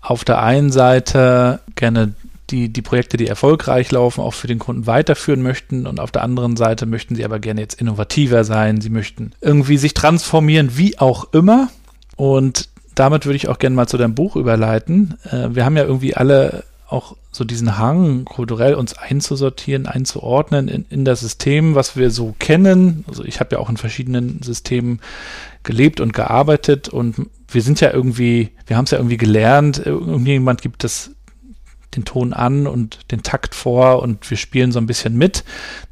auf 0.00 0.24
der 0.24 0.42
einen 0.42 0.72
Seite 0.72 1.60
gerne 1.76 2.14
die, 2.50 2.72
die 2.72 2.82
Projekte, 2.82 3.16
die 3.16 3.28
erfolgreich 3.28 3.92
laufen, 3.92 4.20
auch 4.20 4.34
für 4.34 4.48
den 4.48 4.58
Kunden 4.58 4.88
weiterführen 4.88 5.42
möchten 5.42 5.86
und 5.86 6.00
auf 6.00 6.10
der 6.10 6.24
anderen 6.24 6.56
Seite 6.56 6.86
möchten 6.86 7.14
sie 7.14 7.24
aber 7.24 7.38
gerne 7.38 7.60
jetzt 7.60 7.80
innovativer 7.80 8.42
sein, 8.42 8.80
sie 8.80 8.90
möchten 8.90 9.30
irgendwie 9.40 9.76
sich 9.76 9.94
transformieren, 9.94 10.76
wie 10.76 10.98
auch 10.98 11.32
immer. 11.32 11.68
Und 12.16 12.68
damit 12.96 13.26
würde 13.26 13.36
ich 13.36 13.48
auch 13.48 13.58
gerne 13.58 13.76
mal 13.76 13.86
zu 13.86 13.96
deinem 13.96 14.16
Buch 14.16 14.34
überleiten. 14.34 15.14
Äh, 15.30 15.50
wir 15.54 15.64
haben 15.64 15.76
ja 15.76 15.84
irgendwie 15.84 16.16
alle 16.16 16.64
auch 16.88 17.16
so 17.32 17.44
diesen 17.44 17.78
Hang, 17.78 18.24
kulturell 18.24 18.74
uns 18.74 18.94
einzusortieren, 18.94 19.86
einzuordnen 19.86 20.68
in, 20.68 20.84
in 20.90 21.04
das 21.04 21.20
System, 21.20 21.74
was 21.74 21.96
wir 21.96 22.10
so 22.10 22.34
kennen. 22.38 23.04
Also 23.08 23.24
ich 23.24 23.40
habe 23.40 23.56
ja 23.56 23.58
auch 23.58 23.70
in 23.70 23.76
verschiedenen 23.76 24.42
Systemen 24.42 25.00
gelebt 25.62 26.00
und 26.00 26.12
gearbeitet 26.12 26.88
und 26.88 27.16
wir 27.48 27.62
sind 27.62 27.80
ja 27.80 27.92
irgendwie, 27.92 28.50
wir 28.66 28.76
haben 28.76 28.84
es 28.84 28.90
ja 28.90 28.98
irgendwie 28.98 29.16
gelernt, 29.16 29.78
irgendjemand 29.84 30.62
gibt 30.62 30.84
das 30.84 31.10
den 31.96 32.04
Ton 32.04 32.32
an 32.32 32.66
und 32.66 33.10
den 33.12 33.22
Takt 33.22 33.54
vor 33.54 34.02
und 34.02 34.28
wir 34.28 34.36
spielen 34.36 34.72
so 34.72 34.78
ein 34.78 34.86
bisschen 34.86 35.16
mit. 35.16 35.44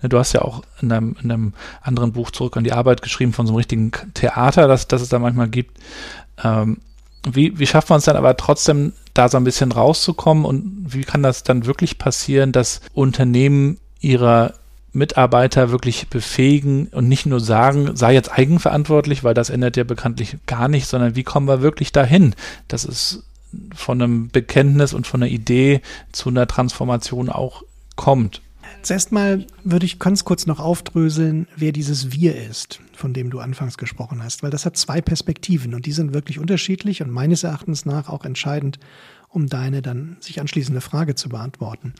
Ne, 0.02 0.08
du 0.08 0.18
hast 0.18 0.32
ja 0.32 0.42
auch 0.42 0.62
in 0.80 0.92
einem, 0.92 1.16
in 1.22 1.30
einem 1.30 1.52
anderen 1.80 2.12
Buch 2.12 2.30
zurück 2.30 2.56
an 2.56 2.64
die 2.64 2.72
Arbeit 2.72 3.02
geschrieben 3.02 3.32
von 3.32 3.46
so 3.46 3.52
einem 3.52 3.58
richtigen 3.58 3.92
Theater, 4.14 4.68
das, 4.68 4.88
das 4.88 5.02
es 5.02 5.08
da 5.08 5.18
manchmal 5.18 5.48
gibt. 5.48 5.78
Ähm, 6.42 6.78
wie, 7.30 7.58
wie 7.58 7.66
schafft 7.66 7.88
man 7.88 7.98
es 7.98 8.04
dann 8.04 8.16
aber 8.16 8.36
trotzdem, 8.36 8.92
da 9.14 9.28
so 9.28 9.36
ein 9.36 9.44
bisschen 9.44 9.72
rauszukommen 9.72 10.44
und 10.44 10.86
wie 10.94 11.02
kann 11.02 11.22
das 11.22 11.42
dann 11.42 11.66
wirklich 11.66 11.98
passieren, 11.98 12.52
dass 12.52 12.80
Unternehmen 12.94 13.78
ihre 14.00 14.54
Mitarbeiter 14.92 15.70
wirklich 15.70 16.08
befähigen 16.08 16.88
und 16.88 17.08
nicht 17.08 17.24
nur 17.24 17.40
sagen, 17.40 17.96
sei 17.96 18.12
jetzt 18.12 18.30
eigenverantwortlich, 18.30 19.24
weil 19.24 19.34
das 19.34 19.50
ändert 19.50 19.76
ja 19.76 19.84
bekanntlich 19.84 20.36
gar 20.46 20.68
nicht, 20.68 20.86
sondern 20.86 21.16
wie 21.16 21.22
kommen 21.22 21.48
wir 21.48 21.62
wirklich 21.62 21.92
dahin, 21.92 22.34
dass 22.68 22.84
es 22.84 23.24
von 23.74 24.00
einem 24.00 24.28
Bekenntnis 24.28 24.92
und 24.92 25.06
von 25.06 25.22
einer 25.22 25.32
Idee 25.32 25.80
zu 26.12 26.28
einer 26.28 26.46
Transformation 26.46 27.28
auch 27.28 27.62
kommt. 27.96 28.42
Zuerst 28.82 29.12
mal 29.12 29.46
würde 29.62 29.86
ich 29.86 30.00
ganz 30.00 30.24
kurz 30.24 30.46
noch 30.46 30.58
aufdröseln, 30.58 31.46
wer 31.54 31.70
dieses 31.70 32.10
Wir 32.10 32.36
ist, 32.36 32.80
von 32.94 33.12
dem 33.12 33.30
du 33.30 33.38
anfangs 33.38 33.78
gesprochen 33.78 34.22
hast, 34.24 34.42
weil 34.42 34.50
das 34.50 34.66
hat 34.66 34.76
zwei 34.76 35.00
Perspektiven 35.00 35.74
und 35.74 35.86
die 35.86 35.92
sind 35.92 36.14
wirklich 36.14 36.40
unterschiedlich 36.40 37.00
und 37.00 37.10
meines 37.10 37.44
Erachtens 37.44 37.86
nach 37.86 38.08
auch 38.08 38.24
entscheidend, 38.24 38.80
um 39.28 39.46
deine 39.46 39.82
dann 39.82 40.16
sich 40.18 40.40
anschließende 40.40 40.80
Frage 40.80 41.14
zu 41.14 41.28
beantworten. 41.28 41.94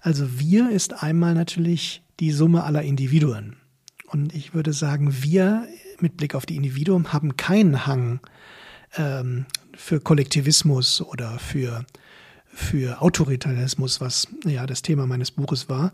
Also 0.00 0.40
wir 0.40 0.70
ist 0.70 1.02
einmal 1.02 1.34
natürlich 1.34 2.02
die 2.18 2.32
Summe 2.32 2.64
aller 2.64 2.82
Individuen. 2.82 3.56
Und 4.06 4.34
ich 4.34 4.54
würde 4.54 4.72
sagen, 4.72 5.22
wir 5.22 5.68
mit 6.00 6.16
Blick 6.16 6.34
auf 6.34 6.46
die 6.46 6.56
Individuen 6.56 7.12
haben 7.12 7.36
keinen 7.36 7.86
Hang 7.86 8.20
ähm, 8.96 9.44
für 9.76 10.00
Kollektivismus 10.00 11.02
oder 11.02 11.38
für, 11.38 11.84
für 12.46 13.02
Autoritarismus, 13.02 14.00
was 14.00 14.28
ja 14.46 14.66
das 14.66 14.80
Thema 14.80 15.06
meines 15.06 15.30
Buches 15.30 15.68
war, 15.68 15.92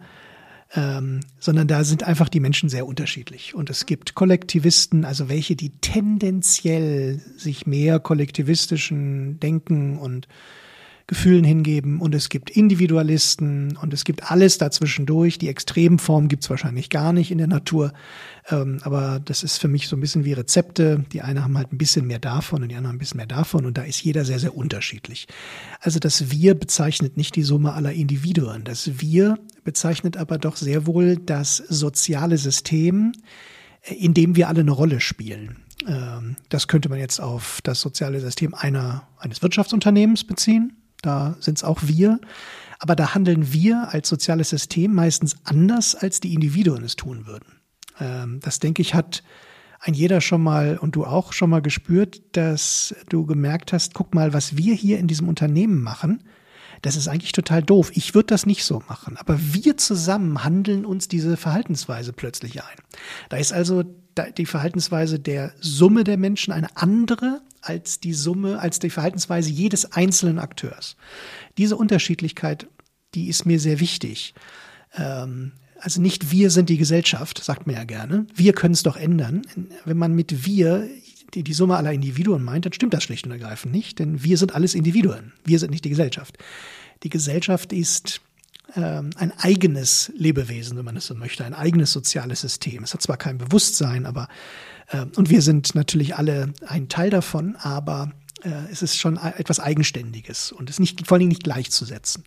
ähm, 0.75 1.21
sondern 1.39 1.67
da 1.67 1.83
sind 1.85 2.03
einfach 2.03 2.29
die 2.29 2.41
Menschen 2.41 2.69
sehr 2.69 2.87
unterschiedlich. 2.87 3.55
Und 3.55 3.71
es 3.71 3.87
gibt 3.87 4.15
Kollektivisten, 4.15 5.05
also 5.05 5.29
welche, 5.29 5.57
die 5.57 5.71
tendenziell 5.81 7.21
sich 7.37 7.67
mehr 7.67 8.01
kollektivistischen 8.01 9.41
Denken 9.41 9.99
und 9.99 10.29
Gefühlen 11.09 11.43
hingeben 11.43 12.01
und 12.01 12.15
es 12.15 12.29
gibt 12.29 12.51
Individualisten 12.51 13.79
und 13.79 13.95
es 13.95 14.05
gibt 14.05 14.31
alles 14.31 14.59
dazwischendurch. 14.59 15.39
Die 15.39 15.49
Extremform 15.49 16.29
gibt's 16.29 16.51
wahrscheinlich 16.51 16.91
gar 16.91 17.15
nicht 17.15 17.31
in 17.31 17.39
der 17.39 17.47
Natur, 17.47 17.95
ähm, 18.51 18.79
aber 18.83 19.19
das 19.25 19.43
ist 19.43 19.57
für 19.57 19.69
mich 19.69 19.89
so 19.89 19.97
ein 19.97 20.01
bisschen 20.01 20.27
wie 20.27 20.35
Rezepte. 20.35 21.07
Die 21.13 21.23
einen 21.23 21.43
haben 21.43 21.57
halt 21.57 21.73
ein 21.73 21.79
bisschen 21.79 22.07
mehr 22.07 22.19
davon 22.19 22.63
und 22.63 22.69
die 22.69 22.77
anderen 22.77 22.97
ein 22.97 22.99
bisschen 22.99 23.17
mehr 23.17 23.27
davon 23.27 23.65
und 23.65 23.79
da 23.79 23.85
ist 23.85 24.03
jeder 24.03 24.27
sehr, 24.27 24.39
sehr 24.39 24.55
unterschiedlich. 24.55 25.29
Also 25.81 25.99
das 25.99 26.31
Wir 26.31 26.55
bezeichnet 26.55 27.17
nicht 27.17 27.37
die 27.37 27.43
Summe 27.43 27.73
aller 27.73 27.95
Individuen. 27.95 28.65
Das 28.65 29.01
Wir 29.01 29.39
bezeichnet 29.65 30.19
aber 30.19 30.37
doch 30.37 30.57
sehr 30.57 30.87
wohl 30.87 31.17
das 31.17 31.57
soziale 31.57 32.37
System, 32.37 33.13
äh, 33.81 33.95
in 33.95 34.13
dem 34.13 34.37
wir 34.37 34.49
alle 34.49 34.61
eine 34.61 34.73
Rolle 34.73 35.01
spielen. 35.01 35.57
Ähm, 35.87 36.37
das 36.51 36.69
könnte 36.69 36.91
man 36.91 36.99
jetzt 36.99 37.19
auf 37.19 37.61
das 37.63 37.81
soziale 37.81 38.21
System 38.21 38.53
einer, 38.53 39.09
eines 39.19 39.41
Wirtschaftsunternehmens 39.41 40.25
beziehen. 40.25 40.75
Da 41.03 41.37
sind 41.41 41.59
es 41.59 41.65
auch 41.65 41.81
wir. 41.83 42.21
Aber 42.79 42.95
da 42.95 43.15
handeln 43.15 43.53
wir 43.53 43.89
als 43.93 44.09
soziales 44.09 44.51
System 44.51 44.95
meistens 44.95 45.37
anders, 45.45 45.95
als 45.95 46.21
die 46.21 46.35
Individuen 46.35 46.85
es 46.85 46.97
tun 46.97 47.27
würden. 47.27 47.61
Ähm, 48.01 48.41
das, 48.43 48.61
denke 48.61 48.83
ich, 48.83 48.95
hat 48.95 49.23
ein 49.81 49.95
jeder 49.95 50.21
schon 50.21 50.43
mal 50.43 50.79
und 50.79 50.97
du 50.97 51.05
auch 51.05 51.33
schon 51.33 51.51
mal 51.51 51.63
gespürt, 51.63 52.21
dass 52.37 52.95
du 53.09 53.27
gemerkt 53.27 53.73
hast, 53.73 53.95
guck 53.95 54.15
mal, 54.15 54.33
was 54.33 54.57
wir 54.57 54.75
hier 54.75 54.99
in 54.99 55.07
diesem 55.07 55.29
Unternehmen 55.29 55.83
machen, 55.83 56.25
das 56.83 56.97
ist 56.97 57.09
eigentlich 57.09 57.33
total 57.33 57.63
doof. 57.63 57.91
Ich 57.95 58.15
würde 58.15 58.27
das 58.27 58.47
nicht 58.47 58.65
so 58.65 58.83
machen. 58.89 59.17
Aber 59.17 59.39
wir 59.41 59.77
zusammen 59.77 60.45
handeln 60.45 60.85
uns 60.85 61.09
diese 61.09 61.37
Verhaltensweise 61.37 62.13
plötzlich 62.13 62.63
ein. 62.63 62.77
Da 63.29 63.37
ist 63.37 63.53
also 63.53 63.85
die 64.25 64.47
Verhaltensweise 64.47 65.19
der 65.19 65.53
Summe 65.61 66.05
der 66.05 66.17
Menschen 66.17 66.53
eine 66.53 66.77
andere 66.77 67.41
als 67.61 68.01
die 68.01 68.13
Summe, 68.13 68.61
als 68.61 68.79
die 68.79 68.91
Verhaltensweise 68.91 69.51
jedes 69.51 69.93
einzelnen 69.93 70.39
Akteurs. 70.39 70.97
Diese 71.57 71.77
Unterschiedlichkeit, 71.77 72.69
die 73.15 73.29
ist 73.29 73.47
mir 73.47 73.59
sehr 73.59 73.81
wichtig. 73.81 74.35
Ähm, 74.95 75.53
also 75.81 76.01
nicht 76.01 76.31
wir 76.31 76.51
sind 76.51 76.69
die 76.69 76.79
Gesellschaft, 76.79 77.43
sagt 77.43 77.67
man 77.67 77.77
ja 77.77 77.85
gerne. 77.85 78.27
Wir 78.35 78.53
können 78.53 78.75
es 78.75 78.83
doch 78.83 78.97
ändern. 78.97 79.43
Wenn 79.85 79.97
man 79.97 80.15
mit 80.15 80.45
wir 80.47 80.89
die, 81.35 81.43
die 81.43 81.53
Summe 81.53 81.77
aller 81.77 81.93
Individuen 81.93 82.43
meint, 82.43 82.65
dann 82.65 82.73
stimmt 82.73 82.95
das 82.95 83.05
schlicht 83.05 83.27
und 83.27 83.33
ergreifend 83.33 83.73
nicht, 83.73 83.99
denn 83.99 84.23
wir 84.25 84.39
sind 84.39 84.55
alles 84.55 84.75
Individuen. 84.75 85.33
Wir 85.45 85.59
sind 85.59 85.71
nicht 85.71 85.85
die 85.85 85.91
Gesellschaft. 85.91 86.39
Die 87.03 87.11
Gesellschaft 87.11 87.73
ist 87.73 88.21
ein 88.75 89.33
eigenes 89.39 90.13
Lebewesen, 90.15 90.77
wenn 90.77 90.85
man 90.85 90.97
es 90.97 91.07
so 91.07 91.15
möchte, 91.15 91.45
ein 91.45 91.55
eigenes 91.55 91.91
soziales 91.93 92.43
System. 92.43 92.85
Es 92.85 92.93
hat 92.93 93.01
zwar 93.01 93.17
kein 93.17 93.39
Bewusstsein, 93.39 94.05
aber 94.05 94.29
äh, 94.89 95.07
und 95.17 95.31
wir 95.31 95.43
sind 95.43 95.75
natürlich 95.75 96.17
alle 96.17 96.53
ein 96.67 96.89
Teil 96.89 97.11
davon, 97.11 97.57
aber 97.57 98.13
äh, 98.43 98.51
es 98.71 98.83
ist 98.83 98.99
schon 98.99 99.17
etwas 99.17 99.61
Eigenständiges 99.61 100.53
und 100.53 100.71
ist 100.71 100.81
nicht 100.81 101.07
vor 101.07 101.15
allen 101.15 101.21
Dingen 101.21 101.31
nicht 101.31 101.45
gleichzusetzen. 101.45 102.25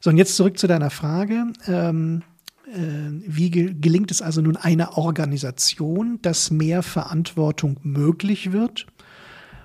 So, 0.00 0.10
und 0.10 0.16
jetzt 0.16 0.36
zurück 0.36 0.58
zu 0.58 0.66
deiner 0.66 0.90
Frage. 0.90 1.44
Ähm, 1.66 2.22
äh, 2.66 2.78
wie 3.26 3.50
gelingt 3.50 4.10
es 4.10 4.22
also 4.22 4.40
nun 4.40 4.56
einer 4.56 4.98
Organisation, 4.98 6.18
dass 6.22 6.50
mehr 6.50 6.82
Verantwortung 6.82 7.78
möglich 7.82 8.52
wird? 8.52 8.86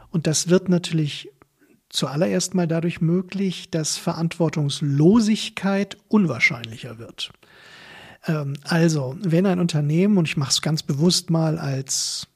Und 0.10 0.28
das 0.28 0.50
wird 0.50 0.70
natürlich 0.70 1.30
zuallererst 1.90 2.54
mal 2.54 2.68
dadurch 2.68 3.02
möglich, 3.02 3.72
dass 3.72 3.98
Verantwortungslosigkeit 3.98 5.98
unwahrscheinlicher 6.08 6.98
wird. 6.98 7.32
Ähm, 8.26 8.54
also, 8.64 9.18
wenn 9.22 9.46
ein 9.46 9.60
Unternehmen, 9.60 10.18
und 10.18 10.28
ich 10.28 10.38
mache 10.38 10.52
es 10.52 10.62
ganz 10.62 10.84
bewusst 10.84 11.30
mal 11.30 11.58
als 11.58 12.28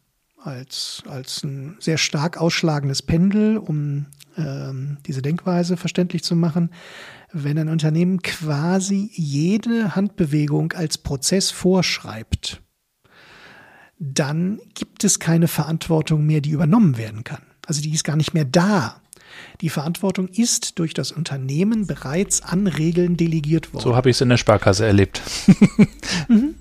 als, 0.43 1.04
als 1.08 1.43
ein 1.43 1.78
sehr 1.80 1.97
stark 1.97 2.38
ausschlagendes 2.38 3.02
Pendel, 3.02 3.58
um 3.58 4.08
ähm, 4.38 4.97
diese 5.06 5.22
Denkweise 5.22 5.78
verständlich 5.78 6.24
zu 6.24 6.36
machen. 6.36 6.72
Wenn 7.32 7.58
ein 7.58 7.70
Unternehmen 7.70 8.22
quasi 8.22 9.10
jede 9.14 9.95
Handbewegung 9.95 10.74
als 10.74 10.97
Prozess 10.97 11.52
vorschreibt, 11.52 12.62
dann 13.99 14.60
gibt 14.74 15.04
es 15.04 15.20
keine 15.20 15.47
Verantwortung 15.47 16.26
mehr, 16.26 16.41
die 16.41 16.52
übernommen 16.52 16.97
werden 16.97 17.24
kann. 17.24 17.43
Also 17.68 17.82
die 17.82 17.91
ist 17.91 18.04
gar 18.04 18.16
nicht 18.16 18.34
mehr 18.34 18.45
da. 18.45 19.01
Die 19.62 19.70
Verantwortung 19.70 20.28
ist 20.28 20.80
durch 20.80 20.94
das 20.94 21.12
Unternehmen 21.12 21.88
bereits 21.88 22.42
an 22.42 22.68
Regeln 22.68 23.18
delegiert 23.18 23.74
worden. 23.74 23.84
So 23.84 23.96
habe 23.96 24.10
ich 24.10 24.18
es 24.18 24.22
in 24.22 24.30
der 24.30 24.38
Sparkasse 24.38 24.86
erlebt. 24.86 25.22
mhm. 26.28 26.56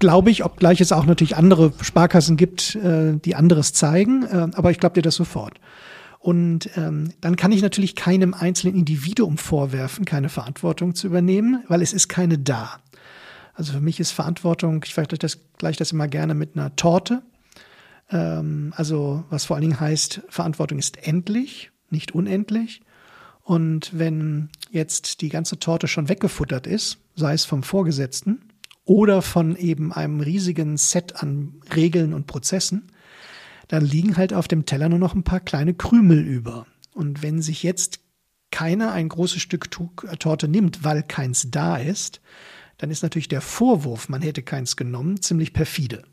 Glaube 0.00 0.30
ich, 0.30 0.44
obgleich 0.44 0.80
es 0.80 0.92
auch 0.92 1.06
natürlich 1.06 1.36
andere 1.36 1.72
Sparkassen 1.80 2.36
gibt, 2.36 2.74
äh, 2.74 3.16
die 3.16 3.36
anderes 3.36 3.72
zeigen, 3.72 4.24
äh, 4.24 4.48
aber 4.54 4.70
ich 4.70 4.78
glaube 4.78 4.94
dir 4.94 5.02
das 5.02 5.14
sofort. 5.14 5.60
Und 6.18 6.70
ähm, 6.76 7.12
dann 7.20 7.36
kann 7.36 7.52
ich 7.52 7.60
natürlich 7.60 7.94
keinem 7.94 8.32
einzelnen 8.32 8.76
Individuum 8.76 9.36
vorwerfen, 9.36 10.06
keine 10.06 10.30
Verantwortung 10.30 10.94
zu 10.94 11.06
übernehmen, 11.06 11.62
weil 11.68 11.82
es 11.82 11.92
ist 11.92 12.08
keine 12.08 12.38
da. 12.38 12.80
Also 13.54 13.74
für 13.74 13.80
mich 13.80 14.00
ist 14.00 14.10
Verantwortung, 14.10 14.82
ich 14.84 14.94
vergleiche 14.94 15.18
das, 15.18 15.38
gleich 15.58 15.76
das 15.76 15.92
immer 15.92 16.08
gerne 16.08 16.34
mit 16.34 16.56
einer 16.56 16.74
Torte. 16.76 17.22
Ähm, 18.10 18.72
also 18.76 19.24
was 19.30 19.44
vor 19.44 19.56
allen 19.56 19.62
Dingen 19.68 19.80
heißt, 19.80 20.22
Verantwortung 20.28 20.78
ist 20.78 21.06
endlich, 21.06 21.70
nicht 21.94 22.12
unendlich. 22.12 22.82
Und 23.42 23.90
wenn 23.96 24.50
jetzt 24.70 25.20
die 25.20 25.28
ganze 25.28 25.58
Torte 25.58 25.86
schon 25.88 26.08
weggefuttert 26.08 26.66
ist, 26.66 26.98
sei 27.14 27.34
es 27.34 27.44
vom 27.44 27.62
Vorgesetzten 27.62 28.48
oder 28.84 29.22
von 29.22 29.56
eben 29.56 29.92
einem 29.92 30.20
riesigen 30.20 30.76
Set 30.76 31.22
an 31.22 31.60
Regeln 31.74 32.12
und 32.12 32.26
Prozessen, 32.26 32.90
dann 33.68 33.84
liegen 33.84 34.16
halt 34.16 34.34
auf 34.34 34.48
dem 34.48 34.66
Teller 34.66 34.88
nur 34.88 34.98
noch 34.98 35.14
ein 35.14 35.24
paar 35.24 35.40
kleine 35.40 35.74
Krümel 35.74 36.20
über. 36.20 36.66
Und 36.92 37.22
wenn 37.22 37.40
sich 37.40 37.62
jetzt 37.62 38.00
keiner 38.50 38.92
ein 38.92 39.08
großes 39.08 39.40
Stück 39.42 39.70
Torte 39.70 40.48
nimmt, 40.48 40.84
weil 40.84 41.02
keins 41.02 41.50
da 41.50 41.76
ist, 41.76 42.20
dann 42.78 42.90
ist 42.90 43.02
natürlich 43.02 43.28
der 43.28 43.40
Vorwurf, 43.40 44.08
man 44.08 44.22
hätte 44.22 44.42
keins 44.42 44.76
genommen, 44.76 45.20
ziemlich 45.20 45.52
perfide. 45.52 46.04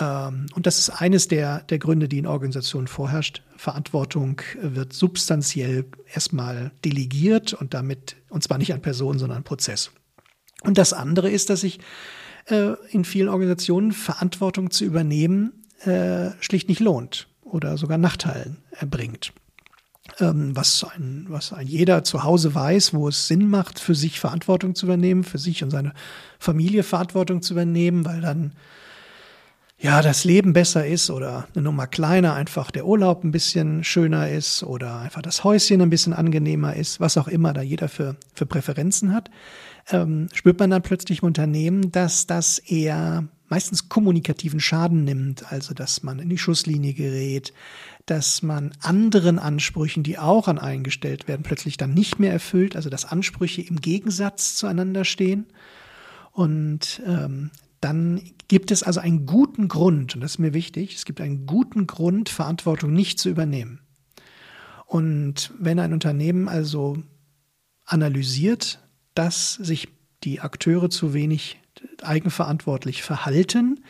Ähm, 0.00 0.46
und 0.54 0.66
das 0.66 0.78
ist 0.78 0.90
eines 0.90 1.28
der, 1.28 1.60
der 1.64 1.78
Gründe, 1.78 2.08
die 2.08 2.18
in 2.18 2.26
Organisationen 2.26 2.86
vorherrscht. 2.86 3.42
Verantwortung 3.56 4.40
wird 4.60 4.92
substanziell 4.92 5.86
erstmal 6.12 6.72
delegiert 6.84 7.52
und 7.52 7.74
damit, 7.74 8.16
und 8.28 8.42
zwar 8.42 8.58
nicht 8.58 8.72
an 8.72 8.82
Personen, 8.82 9.18
sondern 9.18 9.38
an 9.38 9.44
Prozess. 9.44 9.90
Und 10.62 10.78
das 10.78 10.92
andere 10.92 11.30
ist, 11.30 11.50
dass 11.50 11.60
sich 11.60 11.78
äh, 12.46 12.72
in 12.90 13.04
vielen 13.04 13.28
Organisationen 13.28 13.92
Verantwortung 13.92 14.70
zu 14.70 14.84
übernehmen 14.84 15.64
äh, 15.80 16.30
schlicht 16.40 16.68
nicht 16.68 16.80
lohnt 16.80 17.28
oder 17.42 17.76
sogar 17.76 17.98
Nachteilen 17.98 18.58
erbringt 18.70 19.32
ähm, 20.20 20.54
was, 20.54 20.84
ein, 20.84 21.26
was 21.28 21.52
ein 21.52 21.66
jeder 21.66 22.04
zu 22.04 22.24
Hause 22.24 22.54
weiß, 22.54 22.94
wo 22.94 23.08
es 23.08 23.26
Sinn 23.26 23.48
macht, 23.48 23.78
für 23.78 23.94
sich 23.94 24.20
Verantwortung 24.20 24.74
zu 24.74 24.86
übernehmen, 24.86 25.24
für 25.24 25.38
sich 25.38 25.62
und 25.62 25.70
seine 25.70 25.92
Familie 26.38 26.82
Verantwortung 26.82 27.42
zu 27.42 27.54
übernehmen, 27.54 28.04
weil 28.04 28.20
dann 28.20 28.52
ja 29.84 30.00
das 30.00 30.24
Leben 30.24 30.54
besser 30.54 30.86
ist 30.86 31.10
oder 31.10 31.46
eine 31.54 31.62
Nummer 31.62 31.86
kleiner, 31.86 32.32
einfach 32.32 32.70
der 32.70 32.86
Urlaub 32.86 33.22
ein 33.22 33.32
bisschen 33.32 33.84
schöner 33.84 34.30
ist 34.30 34.62
oder 34.62 35.00
einfach 35.00 35.20
das 35.20 35.44
Häuschen 35.44 35.82
ein 35.82 35.90
bisschen 35.90 36.14
angenehmer 36.14 36.74
ist, 36.74 37.00
was 37.00 37.18
auch 37.18 37.28
immer 37.28 37.52
da 37.52 37.60
jeder 37.60 37.90
für, 37.90 38.16
für 38.32 38.46
Präferenzen 38.46 39.12
hat, 39.12 39.30
ähm, 39.90 40.28
spürt 40.32 40.58
man 40.58 40.70
dann 40.70 40.80
plötzlich 40.80 41.20
im 41.20 41.26
Unternehmen, 41.26 41.92
dass 41.92 42.26
das 42.26 42.58
eher 42.58 43.28
meistens 43.50 43.90
kommunikativen 43.90 44.58
Schaden 44.58 45.04
nimmt, 45.04 45.52
also 45.52 45.74
dass 45.74 46.02
man 46.02 46.18
in 46.18 46.30
die 46.30 46.38
Schusslinie 46.38 46.94
gerät, 46.94 47.52
dass 48.06 48.42
man 48.42 48.72
anderen 48.80 49.38
Ansprüchen, 49.38 50.02
die 50.02 50.18
auch 50.18 50.48
an 50.48 50.58
einen 50.58 50.82
gestellt 50.82 51.28
werden, 51.28 51.42
plötzlich 51.42 51.76
dann 51.76 51.92
nicht 51.92 52.18
mehr 52.18 52.32
erfüllt, 52.32 52.74
also 52.74 52.88
dass 52.88 53.04
Ansprüche 53.04 53.60
im 53.60 53.82
Gegensatz 53.82 54.56
zueinander 54.56 55.04
stehen. 55.04 55.44
Und 56.32 57.02
ähm, 57.06 57.50
dann 57.84 58.22
gibt 58.48 58.70
es 58.70 58.82
also 58.82 59.00
einen 59.00 59.26
guten 59.26 59.68
Grund, 59.68 60.14
und 60.14 60.22
das 60.22 60.32
ist 60.32 60.38
mir 60.38 60.54
wichtig, 60.54 60.94
es 60.94 61.04
gibt 61.04 61.20
einen 61.20 61.44
guten 61.44 61.86
Grund, 61.86 62.30
Verantwortung 62.30 62.94
nicht 62.94 63.18
zu 63.18 63.28
übernehmen. 63.28 63.80
Und 64.86 65.52
wenn 65.58 65.78
ein 65.78 65.92
Unternehmen 65.92 66.48
also 66.48 66.96
analysiert, 67.84 68.80
dass 69.14 69.54
sich 69.54 69.88
die 70.22 70.40
Akteure 70.40 70.88
zu 70.88 71.12
wenig 71.12 71.60
eigenverantwortlich 72.02 73.02
verhalten, 73.02 73.84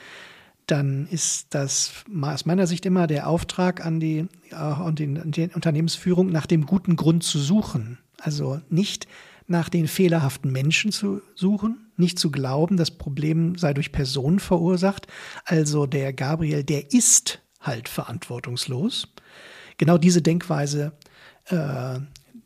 dann 0.66 1.06
ist 1.06 1.54
das 1.54 2.04
aus 2.20 2.46
meiner 2.46 2.66
Sicht 2.66 2.86
immer 2.86 3.06
der 3.06 3.28
Auftrag 3.28 3.86
an 3.86 4.00
die, 4.00 4.26
an 4.50 4.96
die, 4.96 5.04
an 5.04 5.30
die 5.30 5.50
Unternehmensführung, 5.54 6.32
nach 6.32 6.46
dem 6.46 6.66
guten 6.66 6.96
Grund 6.96 7.22
zu 7.22 7.38
suchen. 7.38 7.98
Also 8.18 8.60
nicht 8.70 9.06
nach 9.46 9.68
den 9.68 9.86
fehlerhaften 9.86 10.50
Menschen 10.50 10.90
zu 10.90 11.20
suchen, 11.36 11.83
nicht 11.96 12.18
zu 12.18 12.30
glauben, 12.30 12.76
das 12.76 12.90
Problem 12.90 13.56
sei 13.56 13.74
durch 13.74 13.92
Personen 13.92 14.38
verursacht. 14.38 15.06
Also 15.44 15.86
der 15.86 16.12
Gabriel, 16.12 16.64
der 16.64 16.92
ist 16.92 17.40
halt 17.60 17.88
verantwortungslos. 17.88 19.08
Genau 19.78 19.98
diese 19.98 20.22
Denkweise 20.22 20.92
äh, 21.46 21.98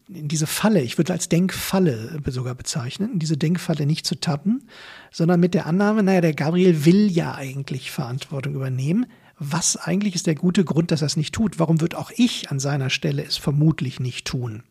diese 0.09 0.47
Falle, 0.47 0.81
ich 0.81 0.97
würde 0.97 1.13
als 1.13 1.29
Denkfalle 1.29 2.21
sogar 2.27 2.55
bezeichnen, 2.55 3.19
diese 3.19 3.37
Denkfalle 3.37 3.85
nicht 3.85 4.07
zu 4.07 4.19
tappen, 4.19 4.67
sondern 5.11 5.39
mit 5.39 5.53
der 5.53 5.67
Annahme, 5.67 6.03
naja, 6.03 6.23
der 6.23 6.33
Gabriel 6.33 6.87
will 6.87 7.11
ja 7.11 7.35
eigentlich 7.35 7.91
Verantwortung 7.91 8.55
übernehmen. 8.55 9.07
Was 9.39 9.77
eigentlich 9.77 10.15
ist 10.15 10.27
der 10.27 10.35
gute 10.35 10.65
Grund, 10.65 10.91
dass 10.91 11.03
er 11.03 11.07
es 11.07 11.17
nicht 11.17 11.35
tut? 11.35 11.59
Warum 11.59 11.81
wird 11.81 11.95
auch 11.95 12.11
ich 12.17 12.51
an 12.51 12.59
seiner 12.59 12.91
Stelle 12.91 13.23
es 13.23 13.37
vermutlich 13.37 14.01
nicht 14.01 14.27
tun? 14.27 14.63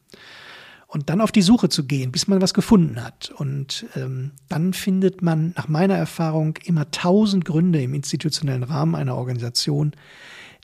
Und 0.88 1.10
dann 1.10 1.20
auf 1.20 1.34
die 1.34 1.42
Suche 1.42 1.68
zu 1.68 1.84
gehen, 1.84 2.14
bis 2.14 2.28
man 2.28 2.42
was 2.42 2.54
gefunden 2.54 3.04
hat. 3.04 3.30
Und 3.36 3.86
ähm, 3.96 4.32
dann 4.48 4.72
findet 4.74 5.22
man 5.22 5.54
nach 5.58 5.68
meiner 5.68 5.96
Erfahrung 5.96 6.58
immer 6.64 6.90
tausend 6.92 7.44
Gründe 7.44 7.82
im 7.82 7.94
institutionellen 7.94 8.64
Rahmen 8.64 8.96
einer 8.96 9.16
Organisation, 9.16 9.92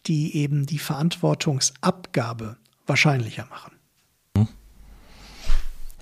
die 0.08 0.38
eben 0.38 0.66
die 0.66 0.80
Verantwortungsabgabe 0.80 2.56
wahrscheinlicher 2.88 3.46
machen. 3.50 3.74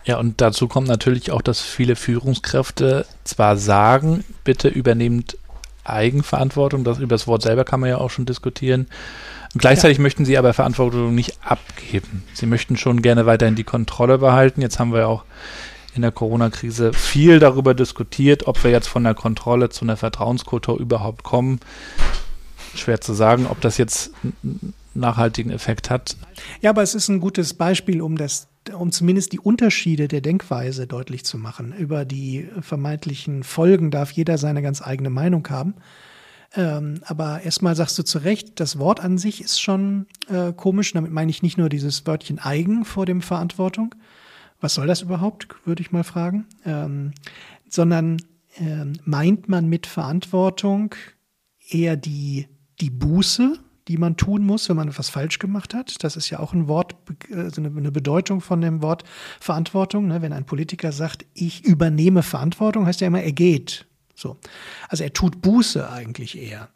Ja, 0.04 0.18
und 0.18 0.42
dazu 0.42 0.68
kommt 0.68 0.88
natürlich 0.88 1.32
auch, 1.32 1.42
dass 1.42 1.62
viele 1.62 1.96
Führungskräfte 1.96 3.06
zwar 3.24 3.56
sagen, 3.58 4.24
bitte 4.44 4.68
übernehmt 4.68 5.38
Eigenverantwortung, 5.84 6.84
das 6.84 7.00
über 7.00 7.16
das 7.16 7.28
Wort 7.28 7.44
selber 7.44 7.66
kann 7.66 7.80
man 7.80 7.90
ja 7.90 7.98
auch 7.98 8.10
schon 8.10 8.26
diskutieren. 8.26 8.88
Und 9.54 9.60
gleichzeitig 9.60 9.98
ja. 9.98 10.02
möchten 10.02 10.26
sie 10.26 10.38
aber 10.38 10.54
Verantwortung 10.54 11.14
nicht 11.14 11.38
abgeben. 11.44 12.24
Sie 12.34 12.46
möchten 12.46 12.78
schon 12.78 13.02
gerne 13.02 13.26
weiterhin 13.26 13.56
die 13.56 13.64
Kontrolle 13.64 14.18
behalten. 14.18 14.62
Jetzt 14.62 14.80
haben 14.80 14.94
wir 14.94 15.00
ja 15.02 15.08
auch 15.08 15.26
in 15.94 16.02
der 16.02 16.12
Corona-Krise 16.12 16.94
viel 16.94 17.40
darüber 17.40 17.74
diskutiert, 17.74 18.48
ob 18.48 18.64
wir 18.64 18.72
jetzt 18.72 18.88
von 18.88 19.04
der 19.04 19.14
Kontrolle 19.14 19.70
zu 19.70 19.84
einer 19.84 19.98
Vertrauenskultur 19.98 20.80
überhaupt 20.80 21.24
kommen. 21.24 21.60
Schwer 22.76 23.02
zu 23.02 23.14
sagen, 23.14 23.46
ob 23.50 23.60
das 23.60 23.78
jetzt 23.78 24.12
einen 24.24 24.74
nachhaltigen 24.94 25.52
Effekt 25.52 25.90
hat. 25.90 26.16
Ja, 26.62 26.70
aber 26.70 26.82
es 26.82 26.96
ist 26.96 27.10
ein 27.10 27.20
gutes 27.20 27.54
Beispiel, 27.54 28.02
um 28.02 28.18
das 28.18 28.48
um 28.74 28.92
zumindest 28.92 29.34
die 29.34 29.40
Unterschiede 29.40 30.08
der 30.08 30.22
Denkweise 30.22 30.86
deutlich 30.86 31.26
zu 31.26 31.38
machen. 31.38 31.74
Über 31.74 32.06
die 32.06 32.48
vermeintlichen 32.62 33.44
Folgen 33.44 33.90
darf 33.90 34.12
jeder 34.12 34.38
seine 34.38 34.62
ganz 34.62 34.82
eigene 34.84 35.10
Meinung 35.10 35.48
haben. 35.50 35.74
Ähm, 36.54 37.02
aber 37.06 37.42
erstmal 37.42 37.76
sagst 37.76 37.98
du 37.98 38.04
zu 38.04 38.20
Recht, 38.20 38.60
das 38.60 38.78
Wort 38.78 39.00
an 39.00 39.18
sich 39.18 39.42
ist 39.42 39.62
schon 39.62 40.08
äh, 40.28 40.52
komisch. 40.52 40.94
Damit 40.94 41.12
meine 41.12 41.30
ich 41.32 41.44
nicht 41.44 41.58
nur 41.58 41.70
dieses 41.70 42.06
Wörtchen 42.06 42.40
eigen 42.40 42.84
vor 42.84 43.06
dem 43.06 43.22
Verantwortung. 43.22 43.96
Was 44.60 44.76
soll 44.76 44.88
das 44.88 45.02
überhaupt, 45.02 45.48
würde 45.66 45.82
ich 45.82 45.92
mal 45.92 46.04
fragen. 46.04 46.46
Ähm, 46.66 47.14
sondern 47.70 48.18
äh, 48.58 48.86
meint 49.06 49.48
man 49.48 49.68
mit 49.68 49.88
Verantwortung 49.88 50.94
eher 51.70 51.96
die, 51.96 52.48
die 52.82 52.90
Buße, 52.90 53.54
die 53.88 53.98
man 53.98 54.18
tun 54.18 54.44
muss, 54.44 54.68
wenn 54.70 54.76
man 54.76 54.90
etwas 54.90 55.10
falsch 55.10 55.40
gemacht 55.40 55.74
hat. 55.74 56.04
Das 56.04 56.16
ist 56.16 56.30
ja 56.30 56.40
auch 56.40 56.54
ein 56.54 56.68
Wort, 56.68 56.96
also 57.34 57.62
eine 57.62 57.92
Bedeutung 57.92 58.42
von 58.42 58.62
dem 58.62 58.82
Wort 58.82 59.04
Verantwortung. 59.40 60.08
Ne? 60.08 60.22
Wenn 60.22 60.34
ein 60.34 60.46
Politiker 60.46 60.92
sagt, 60.92 61.26
ich 61.34 61.64
übernehme 61.64 62.24
Verantwortung, 62.24 62.86
heißt 62.86 63.02
ja 63.02 63.08
immer, 63.08 63.22
er 63.22 63.32
geht. 63.32 63.88
So. 64.16 64.38
Also 64.90 65.04
er 65.04 65.14
tut 65.14 65.42
Buße 65.42 65.90
eigentlich 65.90 66.38
eher. 66.38 66.70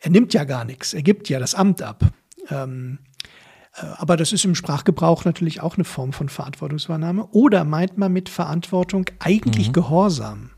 Er 0.00 0.10
nimmt 0.10 0.32
ja 0.32 0.44
gar 0.44 0.64
nichts, 0.64 0.94
er 0.94 1.02
gibt 1.02 1.28
ja 1.28 1.38
das 1.38 1.54
Amt 1.54 1.82
ab. 1.82 2.04
Ähm, 2.48 2.98
äh, 3.74 3.86
aber 3.96 4.16
das 4.16 4.32
ist 4.32 4.44
im 4.44 4.54
Sprachgebrauch 4.54 5.24
natürlich 5.24 5.60
auch 5.60 5.76
eine 5.76 5.84
Form 5.84 6.12
von 6.12 6.28
Verantwortungsübernahme. 6.28 7.26
Oder 7.28 7.64
meint 7.64 7.98
man 7.98 8.12
mit 8.12 8.28
Verantwortung 8.28 9.06
eigentlich 9.18 9.68
mhm. 9.68 9.72
Gehorsam? 9.72 10.50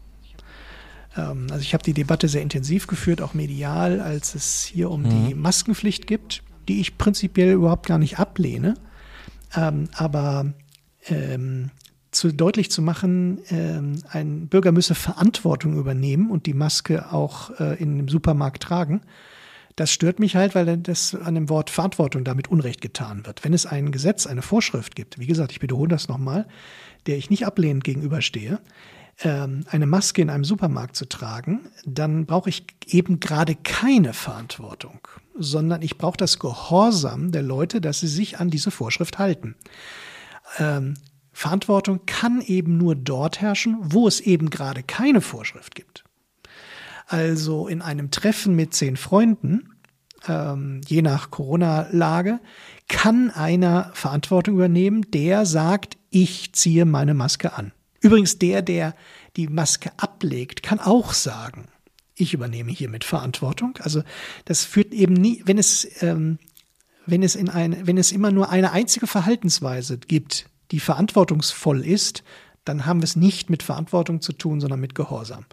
Ähm, 1.17 1.47
also 1.51 1.63
ich 1.63 1.75
habe 1.75 1.85
die 1.85 1.95
Debatte 1.95 2.29
sehr 2.29 2.43
intensiv 2.43 2.87
geführt, 2.87 3.21
auch 3.21 3.35
medial, 3.35 4.01
als 4.01 4.35
es 4.35 4.65
hier 4.65 4.91
um 4.91 5.03
mhm. 5.03 5.27
die 5.29 5.35
Maskenpflicht 5.35 6.07
gibt, 6.07 6.43
die 6.69 6.81
ich 6.81 6.99
prinzipiell 6.99 7.53
überhaupt 7.53 7.87
gar 7.87 7.99
nicht 7.99 8.19
ablehne. 8.19 8.75
Ähm, 9.55 9.89
aber 9.95 10.53
ähm, 11.09 11.71
zu 12.13 12.33
deutlich 12.33 12.71
zu 12.71 12.83
machen, 12.83 13.41
ähm, 13.49 14.03
ein 14.11 14.47
Bürger 14.49 14.71
müsse 14.71 14.95
Verantwortung 14.95 15.77
übernehmen 15.77 16.31
und 16.31 16.47
die 16.47 16.55
Maske 16.55 17.11
auch 17.13 17.59
äh, 17.59 17.83
in 17.83 17.97
dem 17.97 18.09
Supermarkt 18.09 18.63
tragen, 18.63 19.01
Das 19.77 19.91
stört 19.91 20.21
mich 20.21 20.37
halt, 20.37 20.55
weil 20.55 20.77
das 20.77 21.15
an 21.15 21.35
dem 21.35 21.49
Wort 21.49 21.71
Verantwortung 21.71 22.25
damit 22.25 22.49
Unrecht 22.49 22.83
getan 22.83 23.25
wird. 23.25 23.43
Wenn 23.43 23.55
es 23.55 23.65
ein 23.65 23.91
Gesetz, 23.91 24.27
eine 24.27 24.43
Vorschrift 24.43 24.95
gibt, 24.95 25.19
wie 25.19 25.27
gesagt, 25.27 25.51
ich 25.53 25.63
wiederhole 25.63 25.89
das 25.89 26.09
nochmal, 26.09 26.47
der 27.07 27.17
ich 27.17 27.31
nicht 27.31 27.47
ablehnend 27.47 27.83
gegenüberstehe, 27.83 28.61
ähm, 29.25 29.65
eine 29.71 29.87
Maske 29.87 30.21
in 30.21 30.29
einem 30.29 30.45
Supermarkt 30.45 30.97
zu 30.97 31.09
tragen, 31.09 31.61
dann 31.87 32.27
brauche 32.27 32.51
ich 32.51 32.67
eben 32.87 33.19
gerade 33.19 33.55
keine 33.55 34.13
Verantwortung, 34.13 35.01
sondern 35.39 35.81
ich 35.81 35.97
brauche 35.97 36.19
das 36.19 36.39
Gehorsam 36.39 37.33
der 37.33 37.43
Leute, 37.43 37.81
dass 37.81 38.01
sie 38.01 38.09
sich 38.09 38.39
an 38.39 38.51
diese 38.51 38.71
Vorschrift 38.71 39.19
halten. 39.19 39.55
Ähm, 40.59 40.95
Verantwortung 41.33 42.01
kann 42.07 42.41
eben 42.41 42.77
nur 42.77 42.95
dort 42.95 43.41
herrschen, 43.41 43.79
wo 43.81 44.07
es 44.07 44.21
eben 44.21 44.51
gerade 44.51 44.83
keine 44.83 45.21
Vorschrift 45.21 45.75
gibt. 45.75 46.05
Also 47.07 47.69
in 47.69 47.83
einem 47.83 48.11
Treffen 48.11 48.55
mit 48.55 48.75
zehn 48.75 48.97
Freunden, 48.97 49.77
ähm, 50.29 50.81
je 50.87 51.03
nach 51.03 51.31
Corona-Lage, 51.31 52.41
kann 52.89 53.31
einer 53.31 53.91
Verantwortung 53.95 54.55
übernehmen, 54.55 55.11
der 55.11 55.47
sagt, 55.47 55.97
ich 56.11 56.53
ziehe 56.53 56.85
meine 56.85 57.15
Maske 57.15 57.55
an. 57.55 57.73
Übrigens, 58.01 58.39
der, 58.39 58.63
der 58.63 58.95
die 59.37 59.49
Maske 59.49 59.93
ablegt, 59.97 60.63
kann 60.63 60.81
auch 60.81 61.13
sagen, 61.13 61.69
ich 62.15 62.35
übernehme 62.35 62.71
hiermit 62.71 63.05
Verantwortung. 63.05 63.79
Also 63.81 64.03
das 64.45 64.65
führt 64.65 64.93
eben 64.93 65.15
nie, 65.15 65.43
wenn 65.47 65.59
es, 65.59 65.89
ähm, 66.03 66.39
wenn 67.07 67.23
es 67.23 67.35
in 67.35 67.49
ein, 67.49 67.87
wenn 67.87 67.99
es 67.99 68.13
immer 68.13 68.31
nur 68.31 68.51
eine 68.51 68.73
einzige 68.73 69.07
Verhaltensweise 69.07 69.99
gibt, 69.99 70.47
die 70.73 70.81
verantwortungsvoll 70.81 71.87
ist, 71.87 72.25
dann 72.65 72.87
haben 72.87 73.01
wir 73.01 73.05
es 73.05 73.17
nicht 73.17 73.51
mit 73.51 73.63
Verantwortung 73.63 74.21
zu 74.21 74.33
tun, 74.33 74.61
sondern 74.61 74.81
mit 74.81 74.95
Gehorsam. 74.95 75.45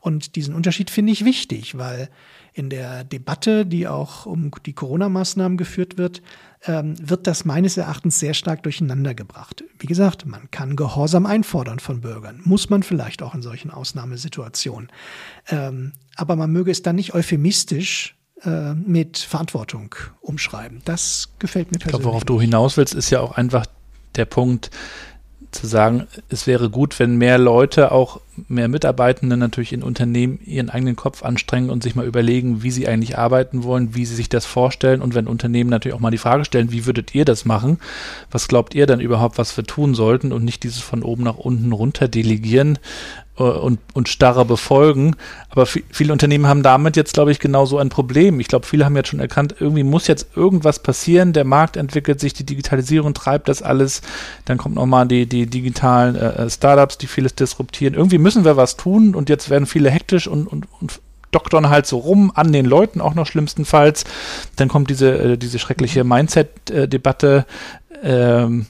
Und 0.00 0.36
diesen 0.36 0.54
Unterschied 0.54 0.90
finde 0.90 1.12
ich 1.12 1.24
wichtig, 1.24 1.78
weil 1.78 2.10
in 2.52 2.68
der 2.68 3.04
Debatte, 3.04 3.64
die 3.64 3.88
auch 3.88 4.26
um 4.26 4.50
die 4.66 4.74
Corona-Maßnahmen 4.74 5.56
geführt 5.56 5.96
wird, 5.96 6.20
ähm, 6.66 6.94
wird 7.00 7.26
das 7.26 7.46
meines 7.46 7.78
Erachtens 7.78 8.20
sehr 8.20 8.34
stark 8.34 8.62
durcheinander 8.62 9.14
gebracht. 9.14 9.64
Wie 9.78 9.86
gesagt, 9.86 10.26
man 10.26 10.50
kann 10.50 10.76
Gehorsam 10.76 11.24
einfordern 11.24 11.78
von 11.78 12.02
Bürgern, 12.02 12.42
muss 12.44 12.68
man 12.68 12.82
vielleicht 12.82 13.22
auch 13.22 13.34
in 13.34 13.40
solchen 13.40 13.70
Ausnahmesituationen. 13.70 14.90
Ähm, 15.48 15.92
aber 16.16 16.36
man 16.36 16.52
möge 16.52 16.70
es 16.70 16.82
dann 16.82 16.96
nicht 16.96 17.14
euphemistisch 17.14 18.14
äh, 18.42 18.74
mit 18.74 19.18
Verantwortung 19.18 19.94
umschreiben. 20.20 20.82
Das 20.84 21.30
gefällt 21.38 21.72
mir 21.72 21.78
persönlich. 21.78 21.86
Ich 21.86 21.90
glaube, 21.90 22.04
worauf 22.04 22.24
du 22.24 22.38
hinaus 22.40 22.76
willst, 22.76 22.94
ist 22.94 23.08
ja 23.08 23.20
auch 23.20 23.32
einfach 23.32 23.64
der 24.16 24.24
Punkt, 24.24 24.70
zu 25.54 25.66
sagen, 25.66 26.06
es 26.28 26.46
wäre 26.46 26.68
gut, 26.68 26.98
wenn 26.98 27.16
mehr 27.16 27.38
Leute, 27.38 27.92
auch 27.92 28.20
mehr 28.48 28.68
Mitarbeitende 28.68 29.36
natürlich 29.36 29.72
in 29.72 29.82
Unternehmen 29.82 30.38
ihren 30.44 30.70
eigenen 30.70 30.96
Kopf 30.96 31.22
anstrengen 31.22 31.70
und 31.70 31.82
sich 31.82 31.94
mal 31.94 32.06
überlegen, 32.06 32.62
wie 32.62 32.70
sie 32.70 32.88
eigentlich 32.88 33.18
arbeiten 33.18 33.62
wollen, 33.62 33.94
wie 33.94 34.04
sie 34.04 34.14
sich 34.14 34.28
das 34.28 34.46
vorstellen 34.46 35.02
und 35.02 35.14
wenn 35.14 35.26
Unternehmen 35.26 35.70
natürlich 35.70 35.94
auch 35.94 36.00
mal 36.00 36.10
die 36.10 36.18
Frage 36.18 36.44
stellen, 36.44 36.72
wie 36.72 36.86
würdet 36.86 37.14
ihr 37.14 37.24
das 37.24 37.44
machen? 37.44 37.78
Was 38.30 38.48
glaubt 38.48 38.74
ihr 38.74 38.86
dann 38.86 39.00
überhaupt, 39.00 39.38
was 39.38 39.56
wir 39.56 39.64
tun 39.64 39.94
sollten 39.94 40.32
und 40.32 40.44
nicht 40.44 40.62
dieses 40.62 40.80
von 40.80 41.02
oben 41.02 41.24
nach 41.24 41.36
unten 41.36 41.72
runter 41.72 42.08
delegieren, 42.08 42.78
äh, 43.36 43.42
und, 43.42 43.80
und 43.94 44.08
starre 44.08 44.44
befolgen. 44.44 45.16
Aber 45.50 45.66
viele 45.66 46.12
Unternehmen 46.12 46.46
haben 46.46 46.62
damit 46.62 46.96
jetzt, 46.96 47.14
glaube 47.14 47.32
ich, 47.32 47.40
genau 47.40 47.66
so 47.66 47.78
ein 47.78 47.88
Problem. 47.88 48.38
Ich 48.38 48.48
glaube, 48.48 48.66
viele 48.66 48.84
haben 48.84 48.96
jetzt 48.96 49.08
schon 49.08 49.20
erkannt, 49.20 49.56
irgendwie 49.58 49.82
muss 49.82 50.06
jetzt 50.06 50.36
irgendwas 50.36 50.80
passieren. 50.80 51.32
Der 51.32 51.44
Markt 51.44 51.76
entwickelt 51.76 52.20
sich, 52.20 52.32
die 52.32 52.46
Digitalisierung 52.46 53.14
treibt 53.14 53.48
das 53.48 53.62
alles. 53.62 54.02
Dann 54.44 54.58
kommt 54.58 54.76
nochmal 54.76 55.06
die, 55.06 55.26
die 55.26 55.46
digitalen 55.46 56.14
äh, 56.14 56.44
äh, 56.44 56.50
Startups, 56.50 56.98
die 56.98 57.06
vieles 57.06 57.34
disruptieren. 57.34 57.94
Irgendwie 57.94 58.18
müssen 58.24 58.44
wir 58.44 58.56
was 58.56 58.76
tun 58.76 59.14
und 59.14 59.28
jetzt 59.28 59.50
werden 59.50 59.66
viele 59.66 59.90
hektisch 59.90 60.26
und, 60.26 60.48
und, 60.48 60.66
und 60.80 61.00
doktern 61.30 61.68
halt 61.68 61.86
so 61.86 61.98
rum 61.98 62.32
an 62.34 62.52
den 62.52 62.64
Leuten, 62.64 63.00
auch 63.00 63.14
noch 63.14 63.26
schlimmstenfalls. 63.26 64.04
Dann 64.56 64.68
kommt 64.68 64.90
diese, 64.90 65.16
äh, 65.18 65.38
diese 65.38 65.58
schreckliche 65.58 66.04
Mindset-Debatte. 66.04 67.44
Ähm, 68.02 68.66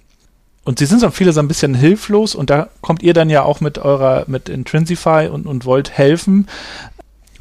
und 0.64 0.78
sie 0.78 0.86
sind 0.86 1.00
so 1.00 1.10
viele 1.10 1.32
so 1.32 1.40
ein 1.40 1.48
bisschen 1.48 1.74
hilflos 1.74 2.34
und 2.34 2.50
da 2.50 2.68
kommt 2.80 3.02
ihr 3.02 3.14
dann 3.14 3.30
ja 3.30 3.42
auch 3.42 3.60
mit 3.60 3.78
eurer, 3.78 4.24
mit 4.26 4.48
Intrinsify 4.48 5.28
und, 5.30 5.46
und 5.46 5.66
wollt 5.66 5.90
helfen. 5.90 6.48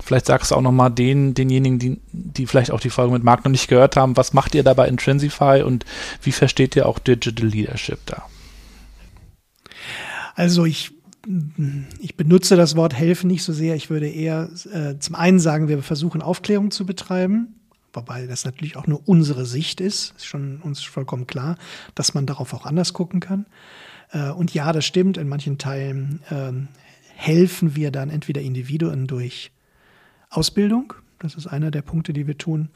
Vielleicht 0.03 0.25
sagst 0.25 0.51
du 0.51 0.55
auch 0.55 0.61
nochmal 0.61 0.91
den, 0.91 1.33
denjenigen, 1.33 1.79
die, 1.79 2.01
die 2.11 2.45
vielleicht 2.45 2.71
auch 2.71 2.81
die 2.81 2.89
Folge 2.89 3.13
mit 3.13 3.23
Marc 3.23 3.45
noch 3.45 3.51
nicht 3.51 3.69
gehört 3.69 3.95
haben, 3.95 4.17
was 4.17 4.33
macht 4.33 4.53
ihr 4.53 4.63
da 4.63 4.73
bei 4.73 4.87
Intrinsify 4.87 5.63
und 5.65 5.85
wie 6.21 6.33
versteht 6.33 6.75
ihr 6.75 6.85
auch 6.85 6.99
Digital 6.99 7.47
Leadership 7.47 7.99
da? 8.05 8.23
Also 10.35 10.65
ich, 10.65 10.91
ich 11.99 12.17
benutze 12.17 12.55
das 12.55 12.75
Wort 12.75 12.93
helfen 12.93 13.27
nicht 13.27 13.43
so 13.43 13.53
sehr. 13.53 13.75
Ich 13.75 13.89
würde 13.89 14.09
eher 14.09 14.49
äh, 14.71 14.97
zum 14.99 15.15
einen 15.15 15.39
sagen, 15.39 15.69
wir 15.69 15.81
versuchen 15.81 16.21
Aufklärung 16.21 16.69
zu 16.69 16.85
betreiben 16.85 17.55
wobei 17.93 18.25
das 18.25 18.43
natürlich 18.43 18.75
auch 18.75 18.87
nur 18.87 19.07
unsere 19.07 19.45
Sicht 19.45 19.79
ist, 19.79 20.15
ist 20.17 20.25
schon 20.25 20.57
uns 20.61 20.83
vollkommen 20.83 21.27
klar, 21.27 21.57
dass 21.95 22.13
man 22.13 22.25
darauf 22.25 22.53
auch 22.53 22.65
anders 22.65 22.93
gucken 22.93 23.19
kann. 23.19 23.45
Äh, 24.11 24.31
und 24.31 24.53
ja, 24.53 24.73
das 24.73 24.85
stimmt, 24.85 25.17
in 25.17 25.29
manchen 25.29 25.57
Teilen 25.57 26.21
ähm, 26.29 26.67
helfen 27.15 27.75
wir 27.75 27.91
dann 27.91 28.09
entweder 28.09 28.41
Individuen 28.41 29.07
durch 29.07 29.51
Ausbildung, 30.29 30.93
das 31.19 31.35
ist 31.35 31.47
einer 31.47 31.71
der 31.71 31.83
Punkte, 31.83 32.11
die 32.11 32.27
wir 32.27 32.37
tun, 32.37 32.69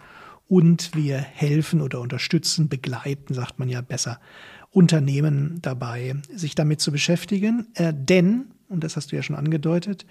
und 0.48 0.95
wir 0.95 1.18
helfen 1.18 1.82
oder 1.82 2.00
unterstützen, 2.00 2.70
begleiten, 2.70 3.34
sagt 3.34 3.60
man 3.60 3.68
ja 3.68 3.82
besser, 3.82 4.22
Unternehmen 4.78 5.58
dabei, 5.64 6.16
sich 6.32 6.54
damit 6.54 6.82
zu 6.82 6.92
beschäftigen. 6.92 7.66
Äh, 7.74 7.94
denn, 7.96 8.52
und 8.70 8.84
das 8.84 8.96
hast 8.96 9.12
du 9.12 9.16
ja 9.16 9.24
schon 9.24 9.36
angedeutet, 9.36 10.06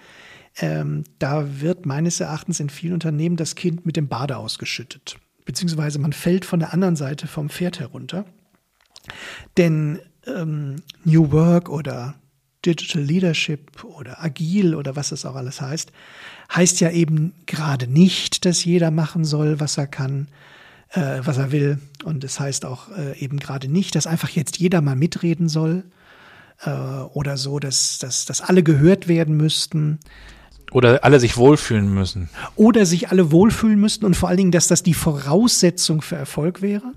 ähm, 0.59 1.05
da 1.19 1.61
wird 1.61 1.85
meines 1.85 2.19
Erachtens 2.19 2.59
in 2.59 2.69
vielen 2.69 2.93
Unternehmen 2.93 3.37
das 3.37 3.55
Kind 3.55 3.85
mit 3.85 3.95
dem 3.95 4.09
Bade 4.09 4.35
ausgeschüttet. 4.35 5.17
Beziehungsweise 5.45 5.99
man 5.99 6.11
fällt 6.11 6.43
von 6.43 6.59
der 6.59 6.73
anderen 6.73 6.97
Seite 6.97 7.27
vom 7.27 7.49
Pferd 7.49 7.79
herunter. 7.79 8.25
Denn 9.55 9.99
ähm, 10.25 10.75
New 11.05 11.31
Work 11.31 11.69
oder 11.69 12.15
Digital 12.65 13.03
Leadership 13.03 13.85
oder 13.85 14.21
Agil 14.21 14.75
oder 14.75 14.97
was 14.97 15.13
es 15.13 15.25
auch 15.25 15.35
alles 15.35 15.61
heißt, 15.61 15.93
heißt 16.53 16.81
ja 16.81 16.91
eben 16.91 17.33
gerade 17.45 17.87
nicht, 17.87 18.43
dass 18.43 18.65
jeder 18.65 18.91
machen 18.91 19.23
soll, 19.23 19.61
was 19.61 19.77
er 19.77 19.87
kann, 19.87 20.27
äh, 20.91 21.19
was 21.23 21.37
er 21.37 21.51
will. 21.51 21.79
Und 22.03 22.23
es 22.23 22.39
heißt 22.39 22.65
auch 22.65 22.89
äh, 22.89 23.17
eben 23.19 23.39
gerade 23.39 23.67
nicht, 23.67 23.95
dass 23.95 24.07
einfach 24.07 24.29
jetzt 24.29 24.57
jeder 24.57 24.81
mal 24.81 24.95
mitreden 24.95 25.49
soll 25.49 25.83
äh, 26.65 26.69
oder 26.69 27.37
so, 27.37 27.59
dass, 27.59 27.99
dass, 27.99 28.25
dass 28.25 28.41
alle 28.41 28.63
gehört 28.63 29.07
werden 29.07 29.37
müssten. 29.37 29.99
Oder 30.71 31.03
alle 31.03 31.19
sich 31.19 31.37
wohlfühlen 31.37 31.93
müssen. 31.93 32.29
Oder 32.55 32.85
sich 32.85 33.09
alle 33.09 33.31
wohlfühlen 33.31 33.79
müssten 33.79 34.05
und 34.05 34.15
vor 34.15 34.29
allen 34.29 34.37
Dingen, 34.37 34.51
dass 34.51 34.67
das 34.67 34.83
die 34.83 34.93
Voraussetzung 34.93 36.01
für 36.01 36.17
Erfolg 36.17 36.61
wäre. 36.61 36.93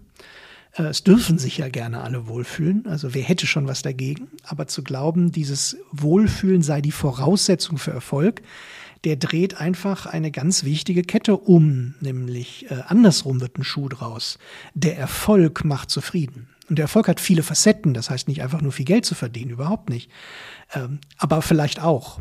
Äh, 0.72 0.84
es 0.84 1.04
dürfen 1.04 1.38
sich 1.38 1.58
ja 1.58 1.68
gerne 1.68 2.02
alle 2.02 2.26
wohlfühlen, 2.26 2.86
also 2.86 3.14
wer 3.14 3.22
hätte 3.22 3.46
schon 3.46 3.66
was 3.66 3.82
dagegen. 3.82 4.28
Aber 4.44 4.66
zu 4.66 4.82
glauben, 4.82 5.32
dieses 5.32 5.76
Wohlfühlen 5.92 6.62
sei 6.62 6.80
die 6.80 6.92
Voraussetzung 6.92 7.78
für 7.78 7.92
Erfolg, 7.92 8.42
der 9.04 9.16
dreht 9.16 9.58
einfach 9.58 10.06
eine 10.06 10.30
ganz 10.30 10.64
wichtige 10.64 11.02
Kette 11.02 11.36
um, 11.36 11.94
nämlich 12.00 12.70
äh, 12.70 12.82
andersrum 12.86 13.40
wird 13.40 13.58
ein 13.58 13.64
Schuh 13.64 13.88
draus. 13.88 14.38
Der 14.74 14.98
Erfolg 14.98 15.64
macht 15.64 15.90
zufrieden. 15.90 16.48
Und 16.68 16.76
der 16.76 16.84
Erfolg 16.84 17.08
hat 17.08 17.18
viele 17.18 17.42
Facetten, 17.42 17.94
das 17.94 18.10
heißt 18.10 18.28
nicht 18.28 18.42
einfach 18.42 18.60
nur 18.60 18.72
viel 18.72 18.84
Geld 18.84 19.04
zu 19.04 19.14
verdienen, 19.14 19.50
überhaupt 19.50 19.90
nicht. 19.90 20.10
Ähm, 20.74 21.00
aber 21.16 21.42
vielleicht 21.42 21.82
auch. 21.82 22.20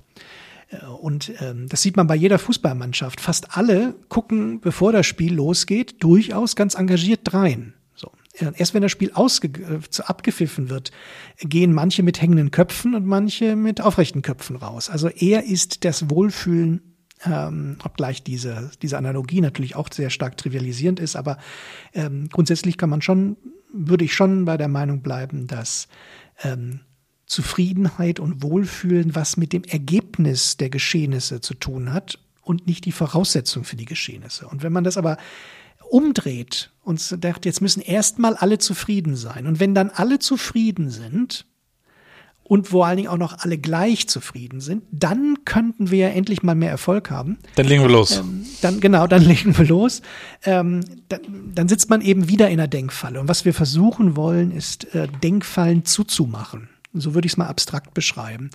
Äh, 0.70 0.86
und 0.86 1.34
ähm, 1.42 1.68
das 1.68 1.82
sieht 1.82 1.98
man 1.98 2.08
bei 2.08 2.16
jeder 2.16 2.40
Fußballmannschaft. 2.40 3.20
Fast 3.20 3.58
alle 3.58 3.94
gucken, 4.08 4.62
bevor 4.62 4.92
das 4.92 5.06
Spiel 5.06 5.34
losgeht, 5.36 6.02
durchaus 6.02 6.56
ganz 6.56 6.76
engagiert 6.76 7.22
drein. 7.26 7.74
Erst 8.56 8.74
wenn 8.74 8.82
das 8.82 8.92
Spiel 8.92 9.12
äh, 9.16 10.02
abgepfiffen 10.04 10.70
wird, 10.70 10.92
gehen 11.40 11.74
manche 11.74 12.04
mit 12.04 12.22
hängenden 12.22 12.52
Köpfen 12.52 12.96
und 12.96 13.06
manche 13.06 13.56
mit 13.56 13.82
aufrechten 13.82 14.22
Köpfen 14.22 14.56
raus. 14.56 14.90
Also 14.90 15.10
er 15.10 15.44
ist 15.44 15.84
das 15.84 16.10
Wohlfühlen 16.10 16.90
ähm, 17.26 17.78
obgleich 17.84 18.24
diese, 18.24 18.72
diese 18.82 18.98
Analogie 18.98 19.42
natürlich 19.42 19.76
auch 19.76 19.90
sehr 19.92 20.10
stark 20.10 20.38
trivialisierend 20.38 21.00
ist, 21.00 21.16
aber 21.16 21.38
ähm, 21.94 22.30
grundsätzlich 22.30 22.78
kann 22.78 22.90
man 22.90 23.02
schon, 23.02 23.38
würde 23.74 24.06
ich 24.06 24.14
schon 24.14 24.46
bei 24.46 24.58
der 24.58 24.70
Meinung 24.70 25.02
bleiben, 25.02 25.48
dass 25.48 25.88
ähm, 26.44 26.82
Zufriedenheit 27.26 28.20
und 28.20 28.42
Wohlfühlen 28.42 29.16
was 29.16 29.38
mit 29.38 29.54
dem 29.54 29.64
Ergebnis 29.64 30.58
der 30.58 30.70
Geschehnisse 30.70 31.42
zu 31.42 31.54
tun 31.54 31.94
hat 31.94 32.20
und 32.42 32.66
nicht 32.66 32.86
die 32.86 32.92
Voraussetzung 32.92 33.64
für 33.64 33.76
die 33.76 33.86
Geschehnisse. 33.86 34.48
Und 34.48 34.64
wenn 34.64 34.74
man 34.74 34.84
das 34.84 34.98
aber 34.98 35.18
umdreht 35.90 36.72
und 36.84 37.00
sagt, 37.00 37.46
jetzt 37.46 37.62
müssen 37.62 37.82
erstmal 37.82 38.36
alle 38.36 38.58
zufrieden 38.58 39.16
sein. 39.16 39.48
Und 39.48 39.60
wenn 39.60 39.76
dann 39.76 39.90
alle 39.90 40.20
zufrieden 40.20 40.90
sind 40.90 41.46
und 42.44 42.70
vor 42.70 42.88
allen 42.88 42.98
Dingen 42.98 43.10
auch 43.10 43.18
noch 43.18 43.40
alle 43.40 43.58
gleich 43.60 44.08
zufrieden 44.08 44.60
sind, 44.60 44.84
dann 44.92 45.46
könnten 45.46 45.92
wir 45.92 46.00
ja 46.00 46.10
endlich 46.10 46.42
mal 46.42 46.56
mehr 46.56 46.72
Erfolg 46.72 47.12
haben. 47.12 47.38
Dann 47.56 47.68
legen 47.68 47.84
wir 47.84 47.90
los. 47.90 48.18
Ähm, 48.18 48.46
dann 48.62 48.80
genau, 48.80 49.06
dann 49.06 49.22
legen 49.26 49.56
wir 49.58 49.66
los. 49.66 50.02
Ähm, 50.44 50.82
dann, 51.10 51.22
dann, 51.54 51.70
sitzt 51.70 51.90
man 51.90 52.02
eben 52.02 52.28
wieder 52.28 52.48
in 52.50 52.60
einer 52.60 52.68
Denkfalle. 52.68 53.20
Und 53.20 53.28
was 53.28 53.46
wir 53.46 53.54
versuchen 53.54 54.16
wollen, 54.16 54.52
ist 54.52 54.96
äh, 54.96 55.08
Denkfallen 55.22 55.86
zuzumachen. 55.86 56.70
So 56.94 57.14
würde 57.14 57.28
ich 57.28 57.34
es 57.34 57.38
mal 57.38 57.46
abstrakt 57.46 57.94
beschreiben. 57.94 58.50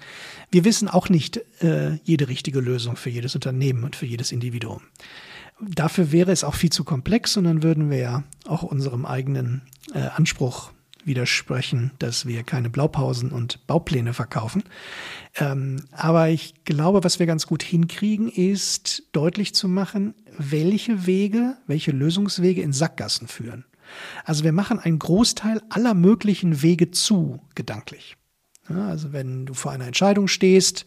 Wir 0.51 0.65
wissen 0.65 0.89
auch 0.89 1.09
nicht 1.09 1.41
äh, 1.63 1.99
jede 2.03 2.27
richtige 2.27 2.59
Lösung 2.59 2.97
für 2.97 3.11
jedes 3.11 3.37
Unternehmen 3.37 3.85
und 3.85 3.95
für 3.95 4.07
jedes 4.07 4.33
Individuum. 4.33 4.81
Dafür 5.61 6.13
wäre 6.13 6.33
es 6.33 6.45
auch 6.45 6.55
viel 6.55 6.71
zu 6.71 6.85
komplex 6.85 7.37
und 7.37 7.45
dann 7.45 7.63
würden 7.63 7.91
wir 7.91 7.99
ja 7.99 8.25
auch 8.47 8.63
unserem 8.63 9.07
eigenen 9.07 9.63
äh, 9.93 10.01
Anspruch 10.01 10.73
widersprechen, 11.05 11.93
dass 11.99 12.27
wir 12.27 12.43
keine 12.43 12.71
Blaupausen 12.71 13.31
und 13.31 13.67
Baupläne 13.67 14.15
verkaufen. 14.15 14.65
Ähm, 15.37 15.85
aber 15.93 16.31
ich 16.31 16.65
glaube, 16.65 17.05
was 17.05 17.19
wir 17.19 17.27
ganz 17.27 17.47
gut 17.47 17.63
hinkriegen, 17.63 18.29
ist 18.29 19.05
deutlich 19.13 19.55
zu 19.55 19.69
machen, 19.69 20.15
welche 20.39 21.07
Wege, 21.07 21.57
welche 21.67 21.93
Lösungswege 21.93 22.63
in 22.63 22.73
Sackgassen 22.73 23.29
führen. 23.29 23.65
Also 24.25 24.45
wir 24.45 24.53
machen 24.53 24.79
einen 24.79 24.99
Großteil 24.99 25.61
aller 25.69 25.95
möglichen 25.95 26.63
Wege 26.63 26.91
zu, 26.91 27.41
gedanklich. 27.55 28.17
Ja, 28.69 28.89
also 28.89 29.13
wenn 29.13 29.47
du 29.47 29.55
vor 29.55 29.73
einer 29.73 29.87
Entscheidung 29.87 30.27
stehst, 30.27 30.87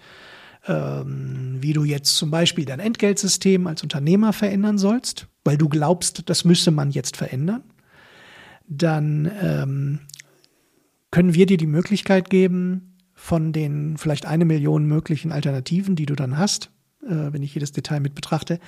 ähm, 0.68 1.57
wie 1.59 1.74
du 1.74 1.84
jetzt 1.84 2.15
zum 2.18 2.32
Beispiel 2.32 2.65
dein 2.65 2.80
Entgeltsystem 2.80 3.68
als 3.68 3.84
Unternehmer 3.84 4.34
verändern 4.34 4.78
sollst, 4.78 5.28
weil 5.43 5.57
du 5.57 5.70
glaubst, 5.70 6.30
das 6.30 6.45
müsse 6.45 6.72
man 6.72 6.91
jetzt 6.91 7.18
verändern, 7.18 7.63
dann 8.68 9.32
ähm, 9.41 9.99
können 11.11 11.34
wir 11.34 11.45
dir 11.45 11.57
die 11.57 11.68
Möglichkeit 11.68 12.30
geben, 12.30 12.97
von 13.13 13.51
den 13.51 13.97
vielleicht 13.97 14.26
eine 14.26 14.45
Million 14.45 14.86
möglichen 14.86 15.32
Alternativen, 15.32 15.95
die 15.95 16.05
du 16.05 16.15
dann 16.15 16.38
hast, 16.38 16.70
äh, 17.03 17.32
wenn 17.32 17.41
ich 17.41 17.53
jedes 17.53 17.72
Detail 17.72 17.99
mit 17.99 18.13
betrachte, 18.13 18.59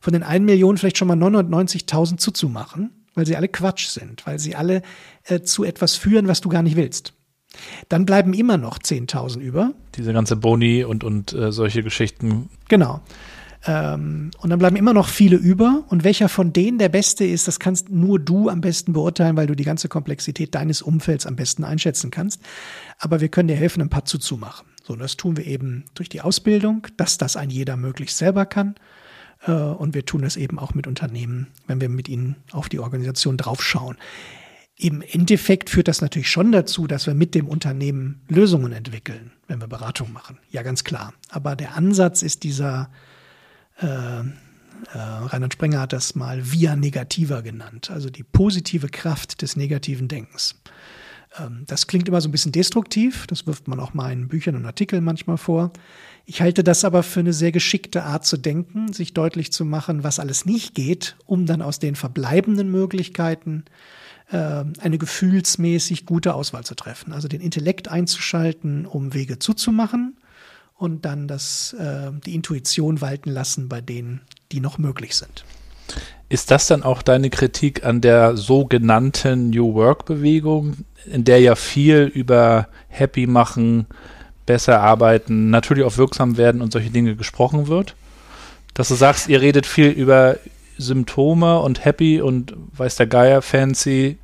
von 0.00 0.12
den 0.12 0.22
eine 0.22 0.44
Million 0.44 0.76
vielleicht 0.76 0.98
schon 0.98 1.08
mal 1.08 1.16
990.000 1.16 2.16
zuzumachen, 2.16 3.06
weil 3.14 3.26
sie 3.26 3.36
alle 3.36 3.48
Quatsch 3.48 3.88
sind, 3.88 4.26
weil 4.26 4.38
sie 4.38 4.56
alle 4.56 4.82
äh, 5.24 5.42
zu 5.42 5.64
etwas 5.64 5.96
führen, 5.96 6.26
was 6.26 6.40
du 6.40 6.48
gar 6.48 6.62
nicht 6.62 6.76
willst. 6.76 7.14
Dann 7.88 8.06
bleiben 8.06 8.32
immer 8.34 8.56
noch 8.56 8.78
10.000 8.78 9.40
über. 9.40 9.72
Diese 9.96 10.12
ganze 10.12 10.36
Boni 10.36 10.84
und, 10.84 11.04
und 11.04 11.32
äh, 11.32 11.52
solche 11.52 11.82
Geschichten. 11.82 12.48
Genau. 12.68 13.00
Ähm, 13.64 14.30
und 14.38 14.50
dann 14.50 14.58
bleiben 14.58 14.76
immer 14.76 14.92
noch 14.92 15.08
viele 15.08 15.36
über. 15.36 15.84
Und 15.88 16.04
welcher 16.04 16.28
von 16.28 16.52
denen 16.52 16.78
der 16.78 16.88
beste 16.88 17.24
ist, 17.24 17.46
das 17.46 17.60
kannst 17.60 17.90
nur 17.90 18.18
du 18.18 18.48
am 18.48 18.60
besten 18.60 18.92
beurteilen, 18.92 19.36
weil 19.36 19.46
du 19.46 19.54
die 19.54 19.64
ganze 19.64 19.88
Komplexität 19.88 20.54
deines 20.54 20.82
Umfelds 20.82 21.26
am 21.26 21.36
besten 21.36 21.64
einschätzen 21.64 22.10
kannst. 22.10 22.40
Aber 22.98 23.20
wir 23.20 23.28
können 23.28 23.48
dir 23.48 23.56
helfen, 23.56 23.82
ein 23.82 23.90
paar 23.90 24.04
zuzumachen. 24.04 24.66
So, 24.82 24.96
das 24.96 25.16
tun 25.16 25.36
wir 25.36 25.46
eben 25.46 25.84
durch 25.94 26.08
die 26.08 26.22
Ausbildung, 26.22 26.86
dass 26.96 27.18
das 27.18 27.36
ein 27.36 27.50
jeder 27.50 27.76
möglichst 27.76 28.18
selber 28.18 28.46
kann. 28.46 28.74
Äh, 29.46 29.52
und 29.52 29.94
wir 29.94 30.04
tun 30.04 30.22
das 30.22 30.36
eben 30.36 30.58
auch 30.58 30.74
mit 30.74 30.86
Unternehmen, 30.86 31.48
wenn 31.66 31.80
wir 31.80 31.88
mit 31.88 32.08
ihnen 32.08 32.36
auf 32.50 32.68
die 32.68 32.80
Organisation 32.80 33.36
draufschauen. 33.36 33.96
Im 34.82 35.00
Endeffekt 35.00 35.70
führt 35.70 35.86
das 35.86 36.00
natürlich 36.00 36.28
schon 36.28 36.50
dazu, 36.50 36.88
dass 36.88 37.06
wir 37.06 37.14
mit 37.14 37.36
dem 37.36 37.46
Unternehmen 37.46 38.20
Lösungen 38.28 38.72
entwickeln, 38.72 39.30
wenn 39.46 39.60
wir 39.60 39.68
Beratung 39.68 40.12
machen. 40.12 40.40
Ja, 40.50 40.62
ganz 40.62 40.82
klar. 40.82 41.14
Aber 41.28 41.54
der 41.54 41.76
Ansatz 41.76 42.20
ist 42.22 42.42
dieser, 42.42 42.90
äh, 43.80 43.86
äh, 43.86 44.24
Reinhard 44.92 45.52
Sprenger 45.52 45.82
hat 45.82 45.92
das 45.92 46.16
mal 46.16 46.50
via 46.50 46.74
negativer 46.74 47.42
genannt, 47.42 47.92
also 47.92 48.10
die 48.10 48.24
positive 48.24 48.88
Kraft 48.88 49.42
des 49.42 49.54
negativen 49.54 50.08
Denkens. 50.08 50.56
Ähm, 51.38 51.62
das 51.68 51.86
klingt 51.86 52.08
immer 52.08 52.20
so 52.20 52.28
ein 52.28 52.32
bisschen 52.32 52.50
destruktiv, 52.50 53.28
das 53.28 53.46
wirft 53.46 53.68
man 53.68 53.78
auch 53.78 53.94
mal 53.94 54.12
in 54.12 54.26
Büchern 54.26 54.56
und 54.56 54.66
Artikeln 54.66 55.04
manchmal 55.04 55.38
vor. 55.38 55.72
Ich 56.26 56.42
halte 56.42 56.64
das 56.64 56.84
aber 56.84 57.04
für 57.04 57.20
eine 57.20 57.32
sehr 57.32 57.52
geschickte 57.52 58.02
Art 58.02 58.26
zu 58.26 58.36
denken, 58.36 58.92
sich 58.92 59.14
deutlich 59.14 59.52
zu 59.52 59.64
machen, 59.64 60.02
was 60.02 60.18
alles 60.18 60.44
nicht 60.44 60.74
geht, 60.74 61.14
um 61.24 61.46
dann 61.46 61.62
aus 61.62 61.78
den 61.78 61.94
verbleibenden 61.94 62.68
Möglichkeiten 62.68 63.64
eine 64.36 64.98
gefühlsmäßig 64.98 66.06
gute 66.06 66.34
Auswahl 66.34 66.64
zu 66.64 66.74
treffen. 66.74 67.12
Also 67.12 67.28
den 67.28 67.40
Intellekt 67.40 67.88
einzuschalten, 67.88 68.86
um 68.86 69.14
Wege 69.14 69.38
zuzumachen 69.38 70.16
und 70.82 71.04
dann 71.04 71.28
das, 71.28 71.74
äh, 71.78 72.10
die 72.26 72.34
Intuition 72.34 73.00
walten 73.00 73.30
lassen 73.30 73.68
bei 73.68 73.80
denen, 73.80 74.20
die 74.50 74.60
noch 74.60 74.78
möglich 74.78 75.14
sind. 75.14 75.44
Ist 76.28 76.50
das 76.50 76.66
dann 76.66 76.82
auch 76.82 77.02
deine 77.02 77.30
Kritik 77.30 77.84
an 77.84 78.00
der 78.00 78.36
sogenannten 78.36 79.50
New 79.50 79.74
Work 79.74 80.06
Bewegung, 80.06 80.78
in 81.06 81.24
der 81.24 81.40
ja 81.40 81.54
viel 81.54 82.10
über 82.12 82.68
Happy 82.88 83.26
machen, 83.26 83.86
besser 84.46 84.80
arbeiten, 84.80 85.50
natürlich 85.50 85.84
auch 85.84 85.98
wirksam 85.98 86.36
werden 86.36 86.62
und 86.62 86.72
solche 86.72 86.90
Dinge 86.90 87.16
gesprochen 87.16 87.68
wird? 87.68 87.94
Dass 88.74 88.88
du 88.88 88.94
sagst, 88.94 89.28
ihr 89.28 89.40
redet 89.40 89.66
viel 89.66 89.90
über 89.90 90.38
Symptome 90.82 91.60
und 91.60 91.84
Happy 91.84 92.20
und 92.20 92.54
weiß 92.76 92.96
der 92.96 93.06
Geier, 93.06 93.42
Fancy, 93.42 94.18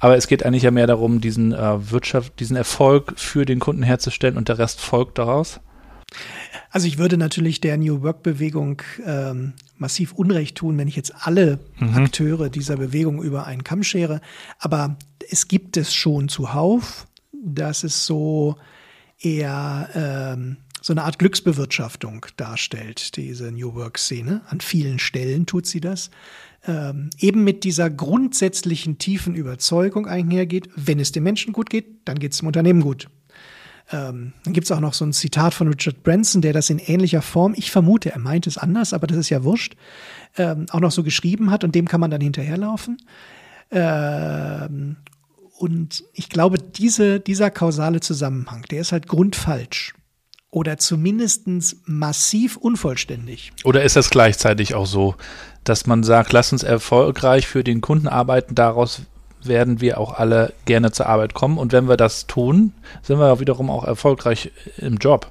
aber 0.00 0.16
es 0.16 0.26
geht 0.26 0.44
eigentlich 0.44 0.62
ja 0.62 0.70
mehr 0.70 0.86
darum, 0.86 1.20
diesen 1.20 1.52
äh, 1.52 1.90
Wirtschaft, 1.90 2.40
diesen 2.40 2.56
Erfolg 2.56 3.12
für 3.16 3.44
den 3.44 3.60
Kunden 3.60 3.82
herzustellen 3.82 4.36
und 4.36 4.48
der 4.48 4.58
Rest 4.58 4.80
folgt 4.80 5.18
daraus? 5.18 5.60
Also 6.70 6.86
ich 6.86 6.98
würde 6.98 7.18
natürlich 7.18 7.60
der 7.60 7.76
New 7.76 8.02
Work 8.02 8.22
Bewegung 8.22 8.82
ähm, 9.04 9.52
massiv 9.76 10.12
Unrecht 10.12 10.56
tun, 10.56 10.78
wenn 10.78 10.88
ich 10.88 10.96
jetzt 10.96 11.12
alle 11.26 11.58
mhm. 11.78 11.94
Akteure 11.94 12.48
dieser 12.48 12.76
Bewegung 12.76 13.22
über 13.22 13.46
einen 13.46 13.62
Kamm 13.62 13.82
schere. 13.82 14.20
Aber 14.58 14.96
es 15.30 15.48
gibt 15.48 15.76
es 15.76 15.94
schon 15.94 16.28
zuhauf, 16.28 17.06
dass 17.32 17.84
es 17.84 18.06
so 18.06 18.56
eher 19.18 19.88
ähm, 19.94 20.56
so 20.82 20.92
eine 20.92 21.04
Art 21.04 21.18
Glücksbewirtschaftung 21.18 22.26
darstellt, 22.36 23.16
diese 23.16 23.52
New 23.52 23.74
Work-Szene. 23.74 24.42
An 24.48 24.60
vielen 24.60 24.98
Stellen 24.98 25.46
tut 25.46 25.66
sie 25.66 25.80
das. 25.80 26.10
Ähm, 26.66 27.10
eben 27.18 27.44
mit 27.44 27.64
dieser 27.64 27.88
grundsätzlichen 27.88 28.98
tiefen 28.98 29.34
Überzeugung 29.34 30.06
einhergeht, 30.06 30.68
wenn 30.76 31.00
es 31.00 31.12
dem 31.12 31.22
Menschen 31.24 31.52
gut 31.52 31.70
geht, 31.70 31.86
dann 32.04 32.18
geht 32.18 32.32
es 32.32 32.38
dem 32.38 32.48
Unternehmen 32.48 32.82
gut. 32.82 33.08
Ähm, 33.92 34.34
dann 34.44 34.52
gibt 34.52 34.66
es 34.66 34.72
auch 34.72 34.80
noch 34.80 34.94
so 34.94 35.04
ein 35.04 35.12
Zitat 35.12 35.54
von 35.54 35.68
Richard 35.68 36.02
Branson, 36.02 36.42
der 36.42 36.52
das 36.52 36.70
in 36.70 36.78
ähnlicher 36.78 37.22
Form, 37.22 37.54
ich 37.56 37.70
vermute, 37.70 38.12
er 38.12 38.18
meint 38.18 38.46
es 38.46 38.58
anders, 38.58 38.92
aber 38.92 39.06
das 39.06 39.16
ist 39.16 39.30
ja 39.30 39.42
wurscht, 39.42 39.74
ähm, 40.36 40.66
auch 40.70 40.80
noch 40.80 40.92
so 40.92 41.02
geschrieben 41.02 41.50
hat 41.50 41.64
und 41.64 41.74
dem 41.74 41.88
kann 41.88 42.00
man 42.00 42.10
dann 42.10 42.20
hinterherlaufen. 42.20 42.98
Ähm, 43.70 44.96
und 45.58 46.04
ich 46.14 46.28
glaube, 46.28 46.58
diese, 46.58 47.20
dieser 47.20 47.50
kausale 47.50 48.00
Zusammenhang, 48.00 48.64
der 48.70 48.80
ist 48.80 48.92
halt 48.92 49.08
grundfalsch 49.08 49.94
oder 50.50 50.78
zumindest 50.78 51.46
massiv 51.86 52.56
unvollständig. 52.56 53.52
Oder 53.64 53.82
ist 53.82 53.96
das 53.96 54.10
gleichzeitig 54.10 54.74
auch 54.74 54.86
so, 54.86 55.14
dass 55.64 55.86
man 55.86 56.02
sagt, 56.02 56.32
lass 56.32 56.52
uns 56.52 56.62
erfolgreich 56.62 57.46
für 57.46 57.62
den 57.62 57.80
Kunden 57.80 58.08
arbeiten, 58.08 58.54
daraus 58.54 59.02
werden 59.42 59.80
wir 59.80 59.98
auch 59.98 60.14
alle 60.14 60.52
gerne 60.64 60.92
zur 60.92 61.06
Arbeit 61.06 61.34
kommen. 61.34 61.56
Und 61.56 61.72
wenn 61.72 61.88
wir 61.88 61.96
das 61.96 62.26
tun, 62.26 62.72
sind 63.02 63.18
wir 63.18 63.40
wiederum 63.40 63.70
auch 63.70 63.84
erfolgreich 63.84 64.50
im 64.76 64.96
Job. 64.96 65.30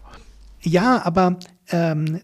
Ja, 0.62 1.06
aber 1.06 1.38
ähm, 1.70 2.22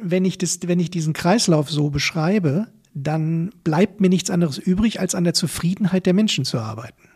wenn, 0.00 0.24
ich 0.24 0.38
das, 0.38 0.60
wenn 0.64 0.80
ich 0.80 0.90
diesen 0.90 1.12
Kreislauf 1.12 1.70
so 1.70 1.90
beschreibe, 1.90 2.68
dann 2.94 3.50
bleibt 3.64 4.00
mir 4.00 4.08
nichts 4.08 4.30
anderes 4.30 4.58
übrig, 4.58 5.00
als 5.00 5.14
an 5.14 5.24
der 5.24 5.34
Zufriedenheit 5.34 6.06
der 6.06 6.14
Menschen 6.14 6.44
zu 6.44 6.58
arbeiten. 6.58 7.08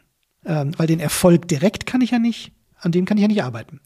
Ähm, 0.44 0.72
weil 0.76 0.86
den 0.86 1.00
Erfolg 1.00 1.48
direkt 1.48 1.86
kann 1.86 2.00
ich 2.00 2.10
ja 2.10 2.18
nicht, 2.18 2.52
an 2.78 2.92
dem 2.92 3.04
kann 3.04 3.16
ich 3.16 3.22
ja 3.22 3.28
nicht 3.28 3.44
arbeiten. 3.44 3.80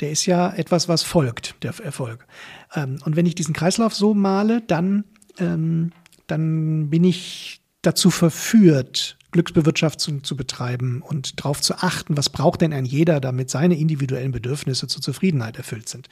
Der 0.00 0.10
ist 0.10 0.26
ja 0.26 0.52
etwas, 0.54 0.88
was 0.88 1.02
folgt, 1.02 1.56
der 1.62 1.74
Erfolg. 1.82 2.26
Ähm, 2.74 2.98
und 3.04 3.16
wenn 3.16 3.26
ich 3.26 3.34
diesen 3.34 3.54
Kreislauf 3.54 3.94
so 3.94 4.14
male, 4.14 4.62
dann, 4.62 5.04
ähm, 5.38 5.92
dann 6.26 6.90
bin 6.90 7.04
ich 7.04 7.60
dazu 7.82 8.10
verführt, 8.10 9.16
Glücksbewirtschaftung 9.30 10.24
zu 10.24 10.36
betreiben 10.36 11.02
und 11.02 11.40
darauf 11.40 11.60
zu 11.60 11.74
achten, 11.74 12.16
was 12.16 12.30
braucht 12.30 12.62
denn 12.62 12.72
ein 12.72 12.86
jeder, 12.86 13.20
damit 13.20 13.50
seine 13.50 13.78
individuellen 13.78 14.32
Bedürfnisse 14.32 14.86
zur 14.86 15.02
Zufriedenheit 15.02 15.56
erfüllt 15.56 15.88
sind. 15.88 16.08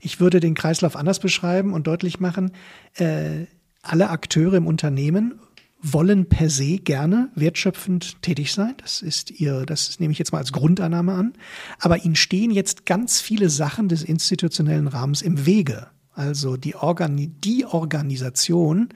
Ich 0.00 0.20
würde 0.20 0.38
den 0.38 0.54
Kreislauf 0.54 0.94
anders 0.94 1.18
beschreiben 1.18 1.72
und 1.72 1.86
deutlich 1.86 2.20
machen, 2.20 2.52
äh, 2.94 3.46
alle 3.82 4.10
Akteure 4.10 4.54
im 4.54 4.66
Unternehmen 4.66 5.40
wollen 5.84 6.28
per 6.28 6.48
se 6.48 6.78
gerne 6.78 7.30
wertschöpfend 7.34 8.22
tätig 8.22 8.52
sein. 8.54 8.74
Das 8.78 9.02
ist 9.02 9.30
ihr, 9.30 9.66
das 9.66 10.00
nehme 10.00 10.12
ich 10.12 10.18
jetzt 10.18 10.32
mal 10.32 10.38
als 10.38 10.52
Grundannahme 10.52 11.12
an. 11.12 11.34
Aber 11.78 12.04
ihnen 12.04 12.16
stehen 12.16 12.50
jetzt 12.50 12.86
ganz 12.86 13.20
viele 13.20 13.50
Sachen 13.50 13.88
des 13.88 14.02
institutionellen 14.02 14.88
Rahmens 14.88 15.20
im 15.20 15.44
Wege. 15.44 15.88
Also 16.12 16.56
die, 16.56 16.74
Organi 16.74 17.28
die 17.28 17.66
Organisation 17.66 18.88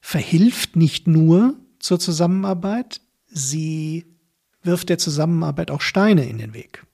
verhilft 0.00 0.76
nicht 0.76 1.08
nur 1.08 1.56
zur 1.80 1.98
Zusammenarbeit, 1.98 3.00
sie 3.26 4.06
wirft 4.62 4.88
der 4.88 4.98
Zusammenarbeit 4.98 5.72
auch 5.72 5.80
Steine 5.80 6.28
in 6.28 6.38
den 6.38 6.54
Weg. 6.54 6.86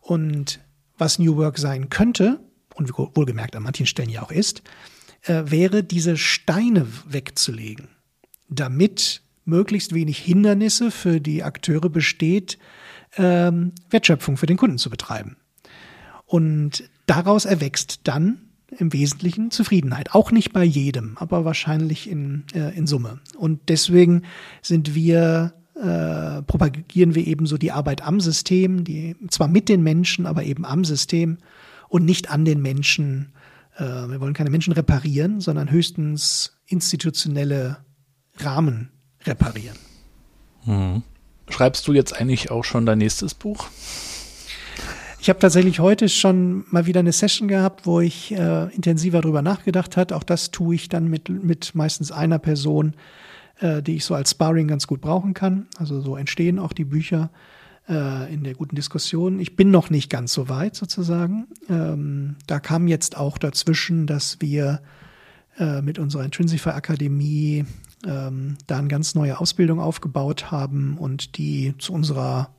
Und 0.00 0.60
was 0.96 1.18
New 1.18 1.36
Work 1.36 1.58
sein 1.58 1.90
könnte, 1.90 2.40
und 2.74 2.96
wohlgemerkt 2.96 3.54
an 3.54 3.62
manchen 3.62 3.86
Stellen 3.86 4.10
ja 4.10 4.22
auch 4.22 4.32
ist, 4.32 4.62
äh, 5.22 5.44
wäre 5.46 5.84
diese 5.84 6.16
Steine 6.16 6.86
wegzulegen 7.06 7.93
damit 8.48 9.22
möglichst 9.44 9.94
wenig 9.94 10.18
Hindernisse 10.18 10.90
für 10.90 11.20
die 11.20 11.42
Akteure 11.42 11.88
besteht, 11.90 12.58
ähm, 13.16 13.72
Wertschöpfung 13.90 14.36
für 14.36 14.46
den 14.46 14.56
Kunden 14.56 14.78
zu 14.78 14.90
betreiben. 14.90 15.36
Und 16.26 16.84
daraus 17.06 17.44
erwächst 17.44 18.00
dann 18.04 18.38
im 18.78 18.92
Wesentlichen 18.92 19.50
Zufriedenheit. 19.50 20.14
Auch 20.14 20.32
nicht 20.32 20.52
bei 20.52 20.64
jedem, 20.64 21.16
aber 21.18 21.44
wahrscheinlich 21.44 22.08
in, 22.10 22.44
äh, 22.54 22.76
in 22.76 22.86
Summe. 22.86 23.20
Und 23.36 23.68
deswegen 23.68 24.22
sind 24.62 24.94
wir, 24.94 25.52
äh, 25.76 26.42
propagieren 26.42 27.14
wir 27.14 27.26
eben 27.26 27.46
so 27.46 27.58
die 27.58 27.70
Arbeit 27.70 28.02
am 28.02 28.20
System, 28.20 28.82
die 28.82 29.16
zwar 29.28 29.48
mit 29.48 29.68
den 29.68 29.82
Menschen, 29.82 30.26
aber 30.26 30.42
eben 30.44 30.64
am 30.64 30.84
System 30.84 31.38
und 31.88 32.04
nicht 32.04 32.30
an 32.30 32.44
den 32.44 32.62
Menschen 32.62 33.32
Äh, 33.76 34.08
wir 34.08 34.20
wollen 34.20 34.34
keine 34.34 34.50
Menschen 34.50 34.72
reparieren, 34.72 35.40
sondern 35.40 35.70
höchstens 35.70 36.56
institutionelle 36.66 37.78
Rahmen 38.38 38.90
reparieren. 39.24 39.76
Mhm. 40.64 41.02
Schreibst 41.48 41.86
du 41.86 41.92
jetzt 41.92 42.18
eigentlich 42.18 42.50
auch 42.50 42.64
schon 42.64 42.86
dein 42.86 42.98
nächstes 42.98 43.34
Buch? 43.34 43.68
Ich 45.20 45.28
habe 45.28 45.38
tatsächlich 45.38 45.80
heute 45.80 46.08
schon 46.10 46.64
mal 46.70 46.86
wieder 46.86 47.00
eine 47.00 47.12
Session 47.12 47.48
gehabt, 47.48 47.86
wo 47.86 48.00
ich 48.00 48.32
äh, 48.32 48.64
intensiver 48.74 49.22
drüber 49.22 49.40
nachgedacht 49.40 49.96
habe. 49.96 50.16
Auch 50.16 50.22
das 50.22 50.50
tue 50.50 50.74
ich 50.74 50.88
dann 50.90 51.08
mit, 51.08 51.28
mit 51.30 51.74
meistens 51.74 52.12
einer 52.12 52.38
Person, 52.38 52.94
äh, 53.60 53.82
die 53.82 53.96
ich 53.96 54.04
so 54.04 54.14
als 54.14 54.32
Sparring 54.32 54.68
ganz 54.68 54.86
gut 54.86 55.00
brauchen 55.00 55.32
kann. 55.32 55.66
Also 55.78 56.00
so 56.00 56.16
entstehen 56.16 56.58
auch 56.58 56.74
die 56.74 56.84
Bücher 56.84 57.30
äh, 57.88 58.32
in 58.32 58.44
der 58.44 58.54
guten 58.54 58.76
Diskussion. 58.76 59.40
Ich 59.40 59.56
bin 59.56 59.70
noch 59.70 59.88
nicht 59.88 60.10
ganz 60.10 60.32
so 60.32 60.48
weit 60.48 60.74
sozusagen. 60.74 61.46
Ähm, 61.70 62.36
da 62.46 62.60
kam 62.60 62.86
jetzt 62.86 63.16
auch 63.16 63.38
dazwischen, 63.38 64.06
dass 64.06 64.40
wir 64.40 64.82
äh, 65.58 65.80
mit 65.82 65.98
unserer 65.98 66.24
Intrinsify 66.24 66.70
Akademie 66.70 67.64
ähm, 68.06 68.56
da 68.66 68.78
eine 68.78 68.88
ganz 68.88 69.14
neue 69.14 69.38
Ausbildung 69.38 69.80
aufgebaut 69.80 70.50
haben 70.50 70.96
und 70.98 71.36
die 71.36 71.74
zu 71.78 71.92
unserer 71.92 72.50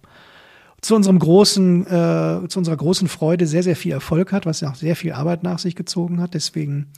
zu 0.82 0.96
unserem 0.96 1.18
großen, 1.18 1.88
äh, 1.88 2.48
zu 2.48 2.60
unserer 2.60 2.78
großen 2.78 3.08
Freude 3.08 3.48
sehr, 3.48 3.64
sehr 3.64 3.76
viel 3.76 3.92
Erfolg 3.92 4.32
hat, 4.32 4.46
was 4.46 4.62
ja 4.62 4.70
auch 4.70 4.76
sehr 4.76 4.96
viel 4.96 5.14
Arbeit 5.14 5.42
nach 5.42 5.58
sich 5.58 5.76
gezogen 5.76 6.22
hat. 6.22 6.36
Deswegen 6.36 6.92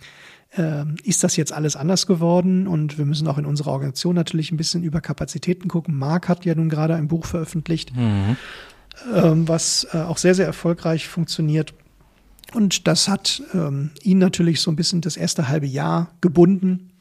äh, 0.57 0.83
ist 1.03 1.23
das 1.23 1.37
jetzt 1.37 1.53
alles 1.53 1.77
anders 1.77 2.05
geworden 2.05 2.67
und 2.67 2.97
wir 2.97 3.05
müssen 3.05 3.27
auch 3.27 3.37
in 3.37 3.45
unserer 3.45 3.71
Organisation 3.71 4.15
natürlich 4.15 4.51
ein 4.51 4.57
bisschen 4.57 4.83
über 4.83 4.99
Kapazitäten 4.99 5.69
gucken. 5.69 5.97
Marc 5.97 6.27
hat 6.27 6.43
ja 6.43 6.53
nun 6.53 6.67
gerade 6.67 6.95
ein 6.95 7.07
Buch 7.07 7.25
veröffentlicht, 7.25 7.95
mhm. 7.95 8.35
ähm, 9.13 9.47
was 9.47 9.87
äh, 9.93 9.99
auch 9.99 10.17
sehr, 10.17 10.35
sehr 10.35 10.45
erfolgreich 10.45 11.07
funktioniert. 11.07 11.73
Und 12.53 12.87
das 12.87 13.07
hat 13.07 13.41
ähm, 13.53 13.91
ihn 14.03 14.19
natürlich 14.19 14.61
so 14.61 14.71
ein 14.71 14.75
bisschen 14.75 15.01
das 15.01 15.17
erste 15.17 15.47
halbe 15.47 15.67
Jahr 15.67 16.11
gebunden. 16.21 16.91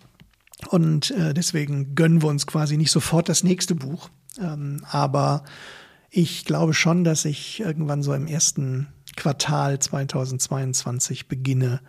Und 0.68 1.10
äh, 1.10 1.34
deswegen 1.34 1.94
gönnen 1.94 2.22
wir 2.22 2.28
uns 2.28 2.46
quasi 2.46 2.76
nicht 2.76 2.90
sofort 2.90 3.28
das 3.28 3.44
nächste 3.44 3.74
Buch. 3.74 4.08
Ähm, 4.40 4.84
aber 4.90 5.44
ich 6.10 6.44
glaube 6.44 6.74
schon, 6.74 7.04
dass 7.04 7.24
ich 7.24 7.60
irgendwann 7.60 8.02
so 8.02 8.14
im 8.14 8.26
ersten 8.26 8.88
Quartal 9.16 9.78
2022 9.78 11.28
beginne, 11.28 11.80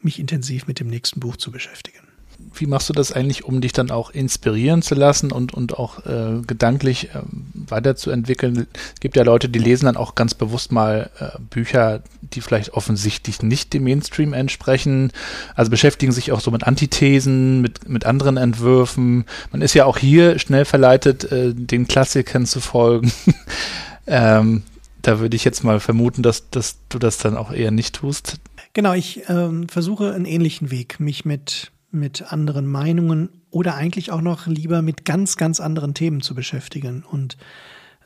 mich 0.00 0.18
intensiv 0.18 0.66
mit 0.66 0.80
dem 0.80 0.88
nächsten 0.88 1.20
Buch 1.20 1.36
zu 1.36 1.50
beschäftigen. 1.50 2.07
Wie 2.54 2.66
machst 2.66 2.88
du 2.88 2.92
das 2.92 3.12
eigentlich, 3.12 3.44
um 3.44 3.60
dich 3.60 3.72
dann 3.72 3.90
auch 3.90 4.10
inspirieren 4.10 4.82
zu 4.82 4.94
lassen 4.94 5.32
und, 5.32 5.54
und 5.54 5.78
auch 5.78 6.04
äh, 6.06 6.40
gedanklich 6.46 7.10
äh, 7.14 7.20
weiterzuentwickeln? 7.54 8.66
Es 8.94 9.00
gibt 9.00 9.16
ja 9.16 9.22
Leute, 9.22 9.48
die 9.48 9.58
lesen 9.58 9.86
dann 9.86 9.96
auch 9.96 10.14
ganz 10.14 10.34
bewusst 10.34 10.72
mal 10.72 11.10
äh, 11.18 11.38
Bücher, 11.50 12.02
die 12.22 12.40
vielleicht 12.40 12.74
offensichtlich 12.74 13.42
nicht 13.42 13.74
dem 13.74 13.84
Mainstream 13.84 14.32
entsprechen. 14.32 15.12
Also 15.54 15.70
beschäftigen 15.70 16.12
sich 16.12 16.32
auch 16.32 16.40
so 16.40 16.50
mit 16.50 16.64
Antithesen, 16.64 17.60
mit, 17.60 17.88
mit 17.88 18.06
anderen 18.06 18.36
Entwürfen. 18.36 19.24
Man 19.52 19.62
ist 19.62 19.74
ja 19.74 19.84
auch 19.84 19.98
hier 19.98 20.38
schnell 20.38 20.64
verleitet, 20.64 21.30
äh, 21.30 21.54
den 21.54 21.86
Klassikern 21.86 22.46
zu 22.46 22.60
folgen. 22.60 23.12
ähm, 24.06 24.62
da 25.02 25.20
würde 25.20 25.36
ich 25.36 25.44
jetzt 25.44 25.64
mal 25.64 25.80
vermuten, 25.80 26.22
dass, 26.22 26.50
dass 26.50 26.76
du 26.88 26.98
das 26.98 27.18
dann 27.18 27.36
auch 27.36 27.52
eher 27.52 27.70
nicht 27.70 27.94
tust. 27.94 28.38
Genau, 28.72 28.92
ich 28.92 29.22
ähm, 29.28 29.68
versuche 29.68 30.12
einen 30.12 30.24
ähnlichen 30.24 30.70
Weg, 30.70 31.00
mich 31.00 31.24
mit, 31.24 31.70
mit 31.90 32.32
anderen 32.32 32.66
Meinungen 32.66 33.30
oder 33.50 33.74
eigentlich 33.74 34.10
auch 34.10 34.20
noch 34.20 34.46
lieber 34.46 34.82
mit 34.82 35.04
ganz, 35.04 35.36
ganz 35.36 35.60
anderen 35.60 35.94
Themen 35.94 36.20
zu 36.20 36.34
beschäftigen 36.34 37.02
und 37.02 37.36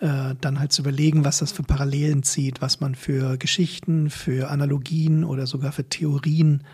äh, 0.00 0.34
dann 0.40 0.58
halt 0.60 0.72
zu 0.72 0.82
überlegen, 0.82 1.24
was 1.24 1.38
das 1.38 1.52
für 1.52 1.62
Parallelen 1.62 2.22
zieht, 2.22 2.60
was 2.60 2.80
man 2.80 2.94
für 2.94 3.36
Geschichten, 3.38 4.10
für 4.10 4.50
Analogien 4.50 5.24
oder 5.24 5.46
sogar 5.46 5.72
für 5.72 5.88
Theorien 5.88 6.64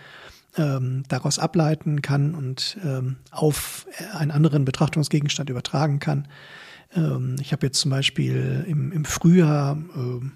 ähm, 0.56 1.02
daraus 1.08 1.38
ableiten 1.38 2.02
kann 2.02 2.34
und 2.34 2.78
ähm, 2.84 3.16
auf 3.30 3.86
einen 4.12 4.30
anderen 4.30 4.64
Betrachtungsgegenstand 4.64 5.50
übertragen 5.50 5.98
kann. 5.98 6.28
Ähm, 6.94 7.36
ich 7.40 7.52
habe 7.52 7.66
jetzt 7.66 7.80
zum 7.80 7.90
Beispiel 7.90 8.64
im, 8.66 8.92
im 8.92 9.04
Frühjahr 9.04 9.76
äh, 9.76 10.26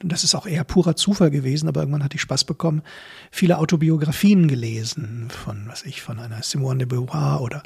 das 0.00 0.24
ist 0.24 0.34
auch 0.34 0.46
eher 0.46 0.64
purer 0.64 0.96
Zufall 0.96 1.30
gewesen, 1.30 1.68
aber 1.68 1.80
irgendwann 1.80 2.02
hatte 2.02 2.16
ich 2.16 2.22
Spaß 2.22 2.44
bekommen, 2.44 2.82
viele 3.30 3.58
Autobiografien 3.58 4.48
gelesen 4.48 5.28
von, 5.30 5.64
was 5.68 5.84
ich, 5.84 6.02
von 6.02 6.18
einer 6.18 6.42
Simone 6.42 6.78
de 6.78 6.86
Beauvoir 6.86 7.40
oder 7.40 7.62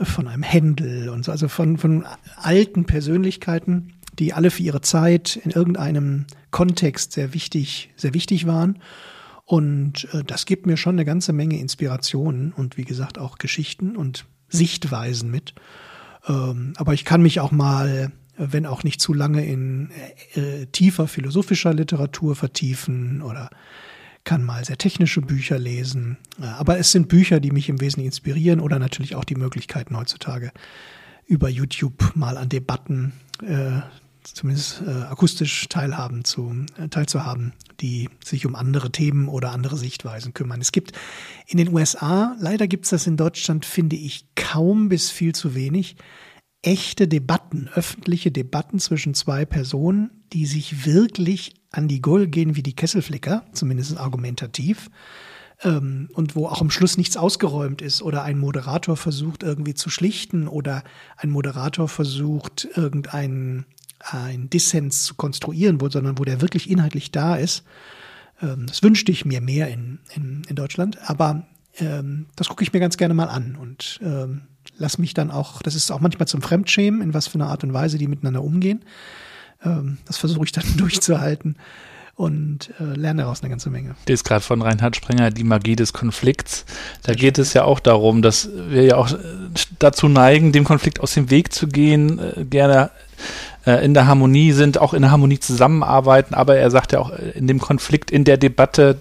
von 0.00 0.26
einem 0.26 0.42
Händel 0.42 1.08
und 1.08 1.24
so, 1.24 1.30
also 1.30 1.48
von, 1.48 1.78
von 1.78 2.04
alten 2.36 2.84
Persönlichkeiten, 2.84 3.92
die 4.18 4.32
alle 4.32 4.50
für 4.50 4.62
ihre 4.62 4.80
Zeit 4.80 5.36
in 5.36 5.50
irgendeinem 5.50 6.26
Kontext 6.50 7.12
sehr 7.12 7.32
wichtig, 7.32 7.92
sehr 7.96 8.14
wichtig 8.14 8.46
waren. 8.46 8.80
Und 9.44 10.08
äh, 10.12 10.24
das 10.24 10.46
gibt 10.46 10.66
mir 10.66 10.76
schon 10.76 10.96
eine 10.96 11.04
ganze 11.04 11.32
Menge 11.32 11.58
Inspirationen 11.58 12.52
und 12.52 12.76
wie 12.76 12.84
gesagt 12.84 13.18
auch 13.18 13.38
Geschichten 13.38 13.96
und 13.96 14.26
Sichtweisen 14.48 15.30
mit. 15.30 15.54
Ähm, 16.26 16.72
aber 16.76 16.94
ich 16.94 17.04
kann 17.04 17.22
mich 17.22 17.40
auch 17.40 17.52
mal 17.52 18.12
wenn 18.36 18.66
auch 18.66 18.84
nicht 18.84 19.00
zu 19.00 19.12
lange 19.12 19.44
in 19.44 19.90
äh, 20.34 20.66
tiefer 20.66 21.08
philosophischer 21.08 21.72
Literatur 21.72 22.36
vertiefen 22.36 23.22
oder 23.22 23.50
kann 24.24 24.42
mal 24.42 24.64
sehr 24.64 24.78
technische 24.78 25.20
Bücher 25.20 25.58
lesen. 25.58 26.16
Aber 26.40 26.78
es 26.78 26.92
sind 26.92 27.08
Bücher, 27.08 27.40
die 27.40 27.50
mich 27.50 27.68
im 27.68 27.80
Wesentlichen 27.80 28.08
inspirieren 28.08 28.60
oder 28.60 28.78
natürlich 28.78 29.16
auch 29.16 29.24
die 29.24 29.34
Möglichkeiten 29.34 29.96
heutzutage 29.96 30.50
über 31.26 31.48
YouTube 31.48 32.12
mal 32.14 32.38
an 32.38 32.48
Debatten 32.48 33.12
äh, 33.42 33.80
zumindest 34.24 34.82
äh, 34.86 34.90
akustisch 34.90 35.68
teilhaben 35.68 36.24
zu, 36.24 36.64
äh, 36.78 36.88
teilzuhaben, 36.88 37.52
die 37.80 38.08
sich 38.24 38.46
um 38.46 38.54
andere 38.54 38.90
Themen 38.90 39.28
oder 39.28 39.52
andere 39.52 39.76
Sichtweisen 39.76 40.32
kümmern. 40.32 40.60
Es 40.60 40.72
gibt 40.72 40.92
in 41.46 41.58
den 41.58 41.72
USA, 41.72 42.34
leider 42.40 42.66
gibt 42.66 42.84
es 42.84 42.90
das 42.90 43.06
in 43.06 43.16
Deutschland, 43.16 43.66
finde 43.66 43.96
ich, 43.96 44.24
kaum 44.34 44.88
bis 44.88 45.10
viel 45.10 45.34
zu 45.34 45.54
wenig, 45.54 45.96
echte 46.64 47.06
Debatten, 47.06 47.68
öffentliche 47.74 48.30
Debatten 48.30 48.78
zwischen 48.78 49.14
zwei 49.14 49.44
Personen, 49.44 50.10
die 50.32 50.46
sich 50.46 50.86
wirklich 50.86 51.54
an 51.70 51.88
die 51.88 52.00
Gurgel 52.00 52.28
gehen 52.28 52.56
wie 52.56 52.62
die 52.62 52.76
Kesselflicker, 52.76 53.44
zumindest 53.52 53.98
argumentativ, 53.98 54.90
ähm, 55.62 56.08
und 56.14 56.36
wo 56.36 56.46
auch 56.46 56.60
am 56.60 56.70
Schluss 56.70 56.96
nichts 56.96 57.16
ausgeräumt 57.16 57.82
ist 57.82 58.02
oder 58.02 58.22
ein 58.22 58.38
Moderator 58.38 58.96
versucht 58.96 59.42
irgendwie 59.42 59.74
zu 59.74 59.90
schlichten 59.90 60.48
oder 60.48 60.82
ein 61.16 61.30
Moderator 61.30 61.88
versucht 61.88 62.66
irgendeinen 62.74 63.66
ein 64.00 64.50
Dissens 64.50 65.04
zu 65.04 65.14
konstruieren, 65.14 65.80
wo, 65.80 65.88
sondern 65.88 66.18
wo 66.18 66.24
der 66.24 66.42
wirklich 66.42 66.68
inhaltlich 66.68 67.10
da 67.10 67.36
ist. 67.36 67.64
Ähm, 68.42 68.66
das 68.66 68.82
wünschte 68.82 69.12
ich 69.12 69.24
mir 69.24 69.40
mehr 69.40 69.68
in, 69.68 70.00
in, 70.14 70.42
in 70.48 70.56
Deutschland, 70.56 70.98
aber 71.08 71.46
ähm, 71.78 72.26
das 72.36 72.48
gucke 72.48 72.62
ich 72.62 72.72
mir 72.72 72.80
ganz 72.80 72.96
gerne 72.96 73.14
mal 73.14 73.28
an 73.28 73.56
und 73.56 74.00
ähm, 74.02 74.42
lass 74.78 74.98
mich 74.98 75.14
dann 75.14 75.30
auch, 75.30 75.62
das 75.62 75.74
ist 75.74 75.90
auch 75.90 76.00
manchmal 76.00 76.28
zum 76.28 76.42
Fremdschämen, 76.42 77.02
in 77.02 77.14
was 77.14 77.26
für 77.26 77.36
einer 77.36 77.48
Art 77.48 77.64
und 77.64 77.72
Weise 77.72 77.98
die 77.98 78.08
miteinander 78.08 78.42
umgehen. 78.42 78.84
Ähm, 79.64 79.98
das 80.06 80.16
versuche 80.16 80.44
ich 80.44 80.52
dann 80.52 80.64
durchzuhalten 80.76 81.56
und 82.16 82.70
äh, 82.78 82.96
lerne 82.96 83.22
daraus 83.22 83.42
eine 83.42 83.50
ganze 83.50 83.70
Menge. 83.70 83.96
Das 84.06 84.14
ist 84.14 84.24
gerade 84.24 84.42
von 84.42 84.62
Reinhard 84.62 84.94
Sprenger 84.94 85.30
die 85.30 85.44
Magie 85.44 85.74
des 85.74 85.92
Konflikts. 85.92 86.64
Da 87.02 87.14
geht 87.14 87.38
es 87.38 87.54
ja 87.54 87.64
auch 87.64 87.80
darum, 87.80 88.22
dass 88.22 88.48
wir 88.68 88.84
ja 88.84 88.96
auch 88.96 89.10
äh, 89.10 89.16
dazu 89.78 90.08
neigen, 90.08 90.52
dem 90.52 90.64
Konflikt 90.64 91.00
aus 91.00 91.14
dem 91.14 91.30
Weg 91.30 91.52
zu 91.52 91.66
gehen, 91.66 92.20
äh, 92.20 92.44
gerne 92.44 92.90
äh, 93.66 93.84
in 93.84 93.94
der 93.94 94.06
Harmonie 94.06 94.52
sind, 94.52 94.78
auch 94.78 94.94
in 94.94 95.02
der 95.02 95.10
Harmonie 95.10 95.40
zusammenarbeiten, 95.40 96.34
aber 96.34 96.56
er 96.56 96.70
sagt 96.70 96.92
ja 96.92 97.00
auch, 97.00 97.10
äh, 97.10 97.30
in 97.30 97.48
dem 97.48 97.58
Konflikt, 97.58 98.10
in 98.10 98.24
der 98.24 98.36
Debatte 98.36 99.00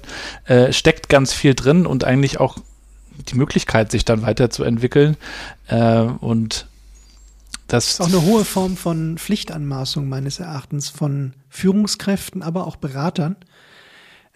steckt 0.71 1.09
ganz 1.09 1.33
viel 1.33 1.53
drin 1.53 1.85
und 1.85 2.03
eigentlich 2.03 2.39
auch 2.39 2.57
die 3.27 3.35
Möglichkeit, 3.35 3.91
sich 3.91 4.05
dann 4.05 4.21
weiterzuentwickeln. 4.21 5.17
Äh, 5.67 6.01
und 6.01 6.67
das, 7.67 7.87
ist 7.87 8.01
auch 8.01 8.07
eine 8.07 8.21
hohe 8.23 8.45
Form 8.45 8.77
von 8.77 9.17
Pflichtanmaßung 9.17 10.07
meines 10.07 10.39
Erachtens 10.39 10.89
von 10.89 11.33
Führungskräften, 11.49 12.43
aber 12.43 12.67
auch 12.67 12.75
Beratern, 12.75 13.35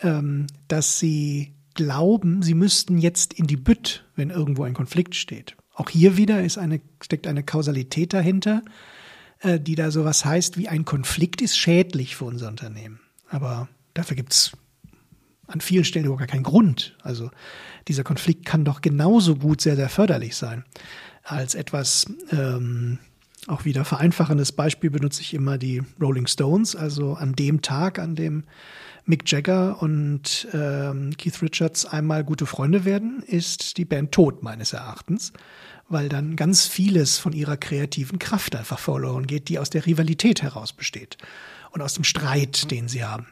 ähm, 0.02 0.48
dass 0.68 1.00
sie 1.00 1.54
glauben, 1.74 2.42
sie 2.42 2.56
müssten 2.56 2.98
jetzt 2.98 3.34
in 3.34 3.48
die 3.48 3.58
Bütt, 3.58 4.06
wenn 4.16 4.30
irgendwo 4.30 4.64
ein 4.64 4.74
Konflikt 4.74 5.16
steht. 5.16 5.56
Auch 5.74 5.90
hier 5.90 6.18
wieder 6.18 6.44
ist 6.44 6.58
eine, 6.58 6.82
steckt 7.02 7.28
eine 7.28 7.44
Kausalität 7.44 8.14
dahinter, 8.14 8.64
äh, 9.40 9.60
die 9.60 9.76
da 9.76 9.92
sowas 9.92 10.26
heißt 10.26 10.58
wie 10.58 10.68
ein 10.68 10.86
Konflikt 10.86 11.42
ist 11.42 11.58
schädlich 11.58 12.16
für 12.16 12.26
unser 12.26 12.48
Unternehmen. 12.48 13.00
Aber 13.30 13.68
dafür 13.94 14.16
gibt 14.16 14.34
es 14.34 14.52
an 15.46 15.62
vielen 15.62 15.86
Stellen 15.86 16.06
überhaupt 16.06 16.22
gar 16.22 16.28
keinen 16.28 16.44
Grund. 16.44 16.98
Also 17.04 17.30
dieser 17.88 18.04
Konflikt 18.04 18.46
kann 18.46 18.66
doch 18.66 18.82
genauso 18.82 19.36
gut 19.36 19.62
sehr, 19.62 19.76
sehr 19.76 19.90
förderlich 19.90 20.36
sein. 20.36 20.64
Als 21.24 21.56
etwas 21.56 22.06
ähm, 22.32 23.00
auch 23.48 23.66
wieder 23.66 23.86
vereinfachendes 23.86 24.52
Beispiel 24.52 24.90
benutze 24.90 25.22
ich 25.22 25.34
immer 25.34 25.58
die 25.58 25.82
Rolling 26.02 26.28
Stones. 26.28 26.76
Also 26.76 27.14
an 27.14 27.34
dem 27.34 27.62
Tag, 27.62 27.98
an 28.00 28.16
dem 28.16 28.44
Mick 29.06 29.30
Jagger 29.32 29.82
und 29.82 30.48
ähm, 30.54 31.16
Keith 31.18 31.42
Richards 31.42 31.86
einmal 31.86 32.26
gute 32.26 32.46
Freunde 32.46 32.84
werden, 32.84 33.24
ist 33.26 33.78
die 33.78 33.86
Band 33.86 34.12
tot, 34.12 34.44
meines 34.44 34.74
Erachtens, 34.74 35.32
weil 35.88 36.10
dann 36.10 36.36
ganz 36.36 36.66
vieles 36.66 37.18
von 37.18 37.32
ihrer 37.32 37.56
kreativen 37.56 38.20
Kraft 38.20 38.54
einfach 38.56 38.80
verloren 38.80 39.26
geht, 39.26 39.48
die 39.48 39.60
aus 39.60 39.70
der 39.70 39.86
Rivalität 39.86 40.42
heraus 40.42 40.74
besteht 40.74 41.18
und 41.72 41.82
aus 41.82 41.94
dem 41.94 42.04
Streit, 42.04 42.70
den 42.70 42.90
sie 42.90 43.06
haben. 43.06 43.28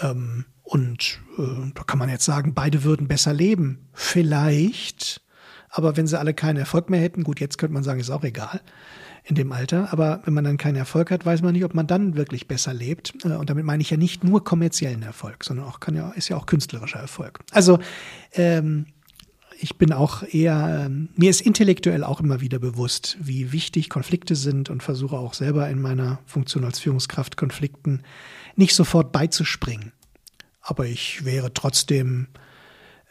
Ähm, 0.00 0.44
Und 0.68 1.18
äh, 1.38 1.72
da 1.74 1.82
kann 1.84 1.98
man 1.98 2.10
jetzt 2.10 2.26
sagen, 2.26 2.52
beide 2.52 2.84
würden 2.84 3.08
besser 3.08 3.32
leben. 3.32 3.88
Vielleicht. 3.94 5.22
Aber 5.70 5.96
wenn 5.96 6.06
sie 6.06 6.18
alle 6.18 6.34
keinen 6.34 6.58
Erfolg 6.58 6.90
mehr 6.90 7.00
hätten, 7.00 7.24
gut, 7.24 7.40
jetzt 7.40 7.56
könnte 7.56 7.72
man 7.72 7.82
sagen, 7.82 8.00
ist 8.00 8.10
auch 8.10 8.22
egal 8.22 8.60
in 9.24 9.34
dem 9.34 9.50
Alter. 9.52 9.90
Aber 9.92 10.20
wenn 10.24 10.34
man 10.34 10.44
dann 10.44 10.58
keinen 10.58 10.76
Erfolg 10.76 11.10
hat, 11.10 11.24
weiß 11.24 11.40
man 11.40 11.54
nicht, 11.54 11.64
ob 11.64 11.72
man 11.72 11.86
dann 11.86 12.16
wirklich 12.16 12.48
besser 12.48 12.74
lebt. 12.74 13.14
Äh, 13.24 13.36
und 13.36 13.48
damit 13.48 13.64
meine 13.64 13.80
ich 13.80 13.88
ja 13.88 13.96
nicht 13.96 14.24
nur 14.24 14.44
kommerziellen 14.44 15.02
Erfolg, 15.02 15.42
sondern 15.42 15.64
auch 15.64 15.80
kann 15.80 15.94
ja, 15.94 16.10
ist 16.10 16.28
ja 16.28 16.36
auch 16.36 16.44
künstlerischer 16.44 17.00
Erfolg. 17.00 17.38
Also 17.52 17.78
ähm, 18.34 18.88
ich 19.58 19.78
bin 19.78 19.94
auch 19.94 20.22
eher, 20.22 20.84
ähm, 20.84 21.08
mir 21.16 21.30
ist 21.30 21.40
intellektuell 21.40 22.04
auch 22.04 22.20
immer 22.20 22.42
wieder 22.42 22.58
bewusst, 22.58 23.16
wie 23.20 23.52
wichtig 23.52 23.88
Konflikte 23.88 24.36
sind 24.36 24.68
und 24.68 24.82
versuche 24.82 25.16
auch 25.16 25.32
selber 25.32 25.70
in 25.70 25.80
meiner 25.80 26.18
Funktion 26.26 26.64
als 26.64 26.78
Führungskraft 26.78 27.38
Konflikten 27.38 28.02
nicht 28.54 28.74
sofort 28.74 29.12
beizuspringen. 29.12 29.92
Aber 30.68 30.84
ich 30.84 31.24
wäre 31.24 31.54
trotzdem, 31.54 32.26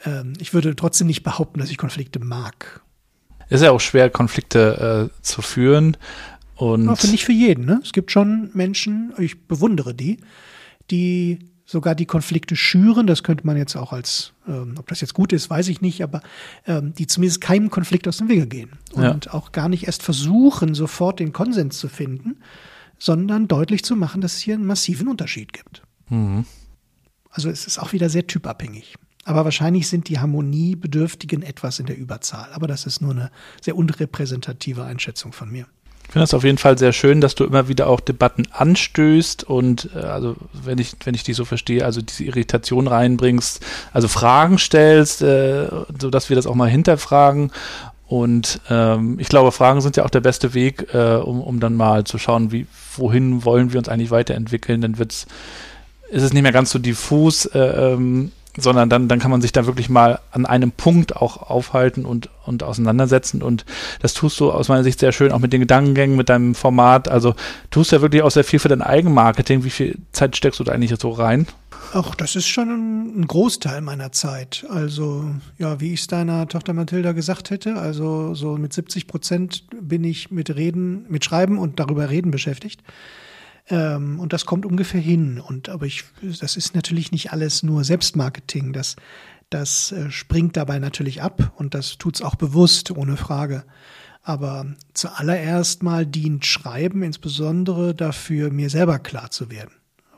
ähm, 0.06 0.34
ich 0.40 0.54
würde 0.54 0.76
trotzdem 0.76 1.08
nicht 1.08 1.24
behaupten, 1.24 1.60
dass 1.60 1.72
ich 1.72 1.78
Konflikte 1.80 2.20
mag. 2.20 2.82
Ist 3.50 3.64
ja 3.64 3.72
auch 3.72 3.82
schwer, 3.82 4.12
Konflikte 4.12 5.10
äh, 5.12 5.22
zu 5.24 5.42
führen. 5.42 5.98
Und 6.56 6.86
ja, 6.86 7.10
nicht 7.10 7.26
für 7.26 7.32
jeden. 7.32 7.66
Ne? 7.66 7.80
Es 7.84 7.94
gibt 7.94 8.12
schon 8.12 8.52
Menschen, 8.54 9.12
ich 9.18 9.48
bewundere 9.48 9.96
die, 9.96 10.18
die 10.92 11.40
sogar 11.66 11.96
die 11.96 12.06
Konflikte 12.06 12.56
schüren. 12.56 13.08
Das 13.08 13.24
könnte 13.24 13.48
man 13.48 13.58
jetzt 13.58 13.76
auch 13.76 13.92
als, 13.92 14.34
ähm, 14.48 14.76
ob 14.78 14.88
das 14.88 15.02
jetzt 15.02 15.16
gut 15.16 15.34
ist, 15.34 15.50
weiß 15.50 15.68
ich 15.70 15.82
nicht, 15.82 16.04
aber 16.04 16.22
ähm, 16.68 16.94
die 16.94 17.08
zumindest 17.08 17.42
keinem 17.42 17.72
Konflikt 17.72 18.08
aus 18.08 18.18
dem 18.18 18.30
Wege 18.30 18.46
gehen 18.46 18.70
und 18.94 19.26
ja. 19.26 19.34
auch 19.34 19.52
gar 19.52 19.68
nicht 19.68 19.88
erst 19.88 20.04
versuchen, 20.04 20.76
sofort 20.76 21.20
den 21.20 21.34
Konsens 21.34 21.80
zu 21.80 21.90
finden, 21.90 22.38
sondern 23.00 23.48
deutlich 23.48 23.84
zu 23.84 23.96
machen, 23.96 24.22
dass 24.22 24.36
es 24.36 24.42
hier 24.42 24.54
einen 24.54 24.66
massiven 24.68 25.08
Unterschied 25.08 25.54
gibt. 25.54 25.82
Mhm. 26.10 26.46
Also 27.38 27.52
es 27.52 27.68
ist 27.68 27.78
auch 27.78 27.94
wieder 27.94 28.10
sehr 28.10 28.26
typabhängig. 28.26 28.96
Aber 29.24 29.46
wahrscheinlich 29.46 29.88
sind 29.88 30.10
die 30.10 30.18
Harmoniebedürftigen 30.18 31.44
etwas 31.44 31.78
in 31.78 31.86
der 31.86 31.96
Überzahl. 31.96 32.48
Aber 32.54 32.66
das 32.66 32.88
ist 32.88 33.00
nur 33.00 33.12
eine 33.12 33.30
sehr 33.62 33.76
unrepräsentative 33.76 34.84
Einschätzung 34.84 35.34
von 35.34 35.52
mir. 35.52 35.68
Ich 36.08 36.14
finde 36.14 36.24
es 36.24 36.34
auf 36.34 36.44
jeden 36.44 36.58
Fall 36.58 36.80
sehr 36.80 36.94
schön, 36.94 37.22
dass 37.22 37.36
du 37.36 37.44
immer 37.44 37.68
wieder 37.68 37.88
auch 37.88 38.00
Debatten 38.00 38.48
anstößt 38.52 39.44
und 39.44 39.90
äh, 39.94 40.00
also 40.00 40.38
wenn 40.54 40.78
ich 40.80 40.94
wenn 41.04 41.14
ich 41.14 41.24
dich 41.24 41.36
so 41.36 41.44
verstehe, 41.44 41.84
also 41.84 42.02
diese 42.02 42.24
Irritation 42.24 42.88
reinbringst, 42.88 43.64
also 43.92 44.08
Fragen 44.08 44.58
stellst, 44.58 45.22
äh, 45.22 45.68
so 46.00 46.10
dass 46.10 46.30
wir 46.30 46.38
das 46.38 46.48
auch 46.48 46.56
mal 46.56 46.70
hinterfragen 46.70 47.52
und 48.08 48.62
ähm, 48.70 49.20
ich 49.20 49.28
glaube, 49.28 49.52
Fragen 49.52 49.82
sind 49.82 49.98
ja 49.98 50.06
auch 50.06 50.10
der 50.10 50.22
beste 50.22 50.54
Weg, 50.54 50.94
äh, 50.94 51.16
um, 51.16 51.42
um 51.42 51.60
dann 51.60 51.76
mal 51.76 52.06
zu 52.06 52.18
schauen, 52.18 52.54
wie 52.54 52.66
wohin 52.96 53.44
wollen 53.44 53.74
wir 53.74 53.80
uns 53.80 53.90
eigentlich 53.90 54.12
weiterentwickeln. 54.12 54.80
Dann 54.80 54.98
wird's 54.98 55.28
ist 56.10 56.24
es 56.24 56.34
nicht 56.34 56.44
mehr 56.44 56.52
ganz 56.52 56.72
so 56.72 56.80
diffus, 56.80 57.46
äh, 57.46 57.60
ähm, 57.60 58.32
sondern 58.58 58.90
dann, 58.90 59.08
dann 59.08 59.20
kann 59.20 59.32
man 59.32 59.42
sich 59.42 59.52
da 59.52 59.68
wirklich 59.68 59.88
mal 59.88 60.20
an 60.32 60.46
einem 60.46 60.72
Punkt 60.72 61.16
auch 61.16 61.50
aufhalten 61.50 62.06
und, 62.06 62.30
und 62.46 62.64
auseinandersetzen. 62.64 63.44
Und 63.44 63.66
das 64.02 64.14
tust 64.14 64.40
du 64.40 64.52
aus 64.52 64.68
meiner 64.68 64.84
Sicht 64.84 65.00
sehr 65.00 65.12
schön, 65.12 65.32
auch 65.32 65.40
mit 65.40 65.54
den 65.54 65.62
Gedankengängen, 65.62 66.18
mit 66.18 66.30
deinem 66.30 66.56
Format. 66.56 67.08
Also 67.08 67.36
tust 67.70 67.92
du 67.92 67.98
ja 67.98 68.02
wirklich 68.02 68.24
auch 68.24 68.32
sehr 68.32 68.44
viel 68.44 68.60
für 68.60 68.68
dein 68.68 68.82
Eigenmarketing. 68.82 69.64
Wie 69.64 69.70
viel 69.70 70.00
Zeit 70.12 70.36
steckst 70.36 70.60
du 70.60 70.64
da 70.64 70.72
eigentlich 70.72 70.94
so 71.00 71.12
rein? 71.12 71.46
Ach, 71.94 72.16
das 72.16 72.36
ist 72.36 72.48
schon 72.48 73.22
ein 73.22 73.28
Großteil 73.28 73.82
meiner 73.82 74.12
Zeit. 74.12 74.66
Also, 74.70 75.26
ja, 75.58 75.80
wie 75.80 75.94
ich 75.94 76.02
es 76.02 76.08
deiner 76.08 76.48
Tochter 76.48 76.74
Mathilda 76.74 77.14
gesagt 77.14 77.50
hätte, 77.50 77.76
also 77.76 78.34
so 78.34 78.58
mit 78.58 78.74
70 78.74 79.08
Prozent 79.08 79.64
bin 79.82 80.04
ich 80.04 80.32
mit 80.32 80.54
Reden, 80.56 81.06
mit 81.10 81.24
Schreiben 81.24 81.58
und 81.58 81.80
darüber 81.80 82.10
reden 82.10 82.32
beschäftigt. 82.32 82.82
Ähm, 83.70 84.20
und 84.20 84.34
das 84.34 84.46
kommt 84.46 84.66
ungefähr 84.66 85.02
hin. 85.02 85.40
Und 85.40 85.70
aber 85.70 85.86
ich, 85.86 86.04
das 86.22 86.56
ist 86.56 86.76
natürlich 86.76 87.12
nicht 87.12 87.32
alles 87.32 87.64
nur 87.64 87.84
Selbstmarketing. 87.84 88.74
Das, 88.74 88.96
das 89.50 89.92
äh, 89.92 90.12
springt 90.12 90.58
dabei 90.58 90.80
natürlich 90.80 91.22
ab 91.22 91.54
und 91.58 91.74
das 91.74 91.98
tut's 91.98 92.22
auch 92.22 92.36
bewusst, 92.36 92.92
ohne 92.92 93.18
Frage. 93.18 93.64
Aber 94.24 94.66
zuallererst 94.94 95.84
mal 95.84 96.06
dient 96.06 96.46
Schreiben 96.46 97.02
insbesondere 97.02 97.96
dafür, 97.96 98.52
mir 98.52 98.70
selber 98.70 99.00
klar 99.00 99.32
zu 99.32 99.50
werden, 99.50 99.72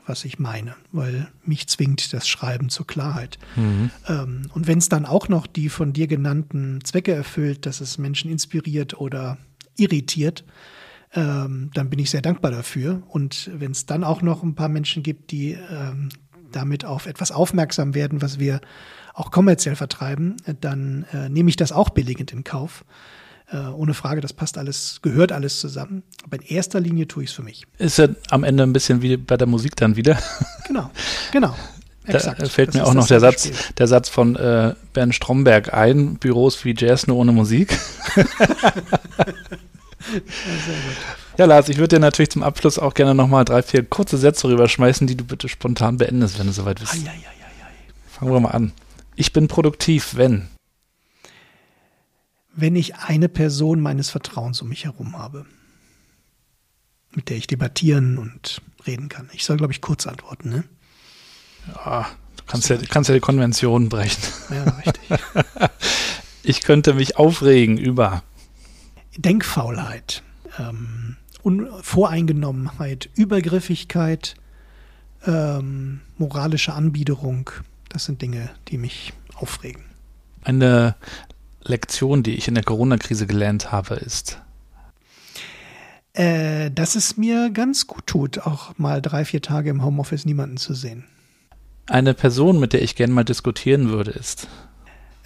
was 0.07 0.25
ich 0.25 0.39
meine, 0.39 0.75
weil 0.91 1.27
mich 1.45 1.67
zwingt 1.67 2.11
das 2.11 2.27
Schreiben 2.27 2.69
zur 2.69 2.87
Klarheit. 2.87 3.37
Mhm. 3.55 3.91
Ähm, 4.07 4.49
und 4.53 4.65
wenn 4.65 4.79
es 4.79 4.89
dann 4.89 5.05
auch 5.05 5.27
noch 5.27 5.45
die 5.45 5.69
von 5.69 5.93
dir 5.93 6.07
genannten 6.07 6.83
Zwecke 6.83 7.13
erfüllt, 7.13 7.67
dass 7.67 7.81
es 7.81 7.99
Menschen 7.99 8.31
inspiriert 8.31 8.99
oder 8.99 9.37
irritiert, 9.77 10.43
ähm, 11.13 11.71
dann 11.73 11.89
bin 11.89 11.99
ich 11.99 12.09
sehr 12.09 12.21
dankbar 12.21 12.51
dafür. 12.51 13.01
Und 13.07 13.49
wenn 13.53 13.71
es 13.71 13.85
dann 13.85 14.03
auch 14.03 14.21
noch 14.21 14.43
ein 14.43 14.55
paar 14.55 14.69
Menschen 14.69 15.03
gibt, 15.03 15.31
die 15.31 15.53
ähm, 15.53 16.09
damit 16.51 16.85
auf 16.85 17.05
etwas 17.05 17.31
aufmerksam 17.31 17.95
werden, 17.95 18.21
was 18.21 18.39
wir 18.39 18.61
auch 19.13 19.31
kommerziell 19.31 19.75
vertreiben, 19.75 20.37
dann 20.61 21.05
äh, 21.11 21.29
nehme 21.29 21.49
ich 21.49 21.55
das 21.55 21.71
auch 21.71 21.89
billigend 21.89 22.31
in 22.31 22.43
Kauf. 22.43 22.85
Äh, 23.51 23.57
ohne 23.57 23.95
Frage, 23.95 24.21
das 24.21 24.33
passt 24.33 24.57
alles, 24.57 24.99
gehört 25.01 25.31
alles 25.31 25.59
zusammen. 25.59 26.03
Aber 26.23 26.37
in 26.37 26.43
erster 26.43 26.79
Linie 26.79 27.07
tue 27.07 27.23
ich 27.23 27.31
es 27.31 27.35
für 27.35 27.41
mich. 27.41 27.65
Ist 27.79 27.97
ja 27.97 28.07
am 28.29 28.43
Ende 28.43 28.63
ein 28.63 28.73
bisschen 28.73 29.01
wie 29.01 29.17
bei 29.17 29.37
der 29.37 29.47
Musik 29.47 29.75
dann 29.75 29.95
wieder. 29.95 30.17
Genau, 30.67 30.91
genau. 31.31 31.55
Exakt. 32.05 32.43
Da 32.43 32.45
fällt 32.45 32.69
das 32.69 32.75
mir 32.75 32.85
auch 32.85 32.93
noch 32.93 33.07
der 33.07 33.19
Satz, 33.19 33.49
der 33.79 33.87
Satz 33.87 34.07
von 34.07 34.35
äh, 34.35 34.75
Bernd 34.93 35.15
Stromberg 35.15 35.73
ein, 35.73 36.17
Büros 36.17 36.63
wie 36.63 36.75
Jazz 36.77 37.07
nur 37.07 37.17
ohne 37.17 37.31
Musik. 37.31 37.75
Ja, 41.37 41.45
Lars, 41.45 41.69
ich 41.69 41.77
würde 41.77 41.95
dir 41.95 41.99
natürlich 42.01 42.31
zum 42.31 42.43
Abschluss 42.43 42.77
auch 42.77 42.93
gerne 42.93 43.15
nochmal 43.15 43.45
drei, 43.45 43.63
vier 43.63 43.85
kurze 43.85 44.17
Sätze 44.17 44.49
rüberschmeißen, 44.49 45.07
die 45.07 45.15
du 45.15 45.23
bitte 45.23 45.47
spontan 45.47 45.97
beendest, 45.97 46.37
wenn 46.37 46.47
du 46.47 46.51
soweit 46.51 46.81
bist. 46.81 46.95
Ai, 46.95 46.97
ai, 47.07 47.11
ai, 47.11 47.73
Fangen 48.09 48.33
wir 48.33 48.41
mal 48.41 48.49
an. 48.49 48.73
Ich 49.15 49.31
bin 49.31 49.47
produktiv, 49.47 50.15
wenn? 50.15 50.49
Wenn 52.53 52.75
ich 52.75 52.95
eine 52.95 53.29
Person 53.29 53.79
meines 53.79 54.09
Vertrauens 54.09 54.61
um 54.61 54.67
mich 54.67 54.83
herum 54.83 55.17
habe, 55.17 55.45
mit 57.11 57.29
der 57.29 57.37
ich 57.37 57.47
debattieren 57.47 58.17
und 58.17 58.61
reden 58.85 59.07
kann. 59.07 59.29
Ich 59.31 59.45
soll, 59.45 59.55
glaube 59.55 59.71
ich, 59.71 59.79
kurz 59.79 60.07
antworten, 60.07 60.49
ne? 60.49 60.63
Ja, 61.67 62.09
du 62.35 62.43
kannst 62.47 62.69
ja, 62.69 62.77
kannst 62.89 63.07
ja 63.07 63.13
die 63.13 63.21
Konvention 63.21 63.87
brechen. 63.87 64.21
Ja, 64.49 64.63
richtig. 64.63 65.19
ich 66.43 66.61
könnte 66.61 66.93
mich 66.93 67.17
aufregen 67.17 67.77
über 67.77 68.23
Denkfaulheit, 69.17 70.23
ähm, 70.57 71.17
Voreingenommenheit, 71.81 73.09
Übergriffigkeit, 73.15 74.35
ähm, 75.25 76.01
moralische 76.17 76.73
Anbiederung. 76.73 77.49
Das 77.89 78.05
sind 78.05 78.21
Dinge, 78.21 78.49
die 78.67 78.77
mich 78.77 79.13
aufregen. 79.35 79.83
Eine 80.43 80.95
Lektion, 81.63 82.23
die 82.23 82.35
ich 82.35 82.47
in 82.47 82.55
der 82.55 82.63
Corona-Krise 82.63 83.27
gelernt 83.27 83.71
habe, 83.71 83.95
ist, 83.95 84.39
äh, 86.13 86.71
dass 86.71 86.95
es 86.95 87.17
mir 87.17 87.49
ganz 87.49 87.87
gut 87.87 88.07
tut, 88.07 88.39
auch 88.39 88.77
mal 88.77 89.01
drei, 89.01 89.25
vier 89.25 89.41
Tage 89.41 89.69
im 89.69 89.83
Homeoffice 89.83 90.25
niemanden 90.25 90.57
zu 90.57 90.73
sehen. 90.73 91.05
Eine 91.87 92.13
Person, 92.13 92.59
mit 92.59 92.73
der 92.73 92.81
ich 92.81 92.95
gerne 92.95 93.13
mal 93.13 93.23
diskutieren 93.23 93.89
würde, 93.89 94.11
ist. 94.11 94.47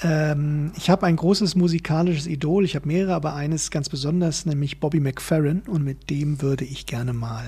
Ähm, 0.04 0.72
ich 0.76 0.90
habe 0.90 1.06
ein 1.06 1.16
großes 1.16 1.56
musikalisches 1.56 2.28
Idol, 2.28 2.66
ich 2.66 2.76
habe 2.76 2.88
mehrere, 2.88 3.16
aber 3.16 3.34
eines 3.34 3.72
ganz 3.72 3.90
besonders, 3.90 4.46
nämlich 4.46 4.80
Bobby 4.80 5.00
McFerrin. 5.00 5.62
Und 5.62 5.84
mit 5.84 6.10
dem 6.10 6.42
würde 6.42 6.66
ich 6.66 6.86
gerne 6.86 7.14
mal, 7.14 7.46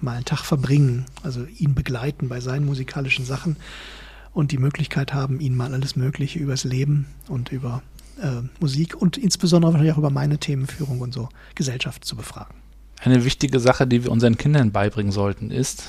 mal 0.00 0.16
einen 0.16 0.24
Tag 0.24 0.44
verbringen, 0.44 1.06
also 1.22 1.44
ihn 1.58 1.74
begleiten 1.74 2.28
bei 2.28 2.40
seinen 2.40 2.64
musikalischen 2.64 3.24
Sachen 3.24 3.56
und 4.32 4.52
die 4.52 4.58
Möglichkeit 4.58 5.12
haben, 5.12 5.40
ihn 5.40 5.56
mal 5.56 5.74
alles 5.74 5.96
Mögliche 5.96 6.38
übers 6.38 6.64
Leben 6.64 7.06
und 7.28 7.50
über 7.50 7.82
äh, 8.22 8.42
Musik 8.60 8.94
und 8.94 9.16
insbesondere 9.16 9.72
wahrscheinlich 9.72 9.94
auch 9.94 9.98
über 9.98 10.10
meine 10.10 10.38
Themenführung 10.38 11.00
und 11.00 11.12
so 11.12 11.28
Gesellschaft 11.56 12.04
zu 12.04 12.16
befragen. 12.16 12.54
Eine 13.02 13.24
wichtige 13.24 13.58
Sache, 13.58 13.86
die 13.86 14.04
wir 14.04 14.12
unseren 14.12 14.36
Kindern 14.36 14.72
beibringen 14.72 15.10
sollten, 15.10 15.50
ist, 15.50 15.84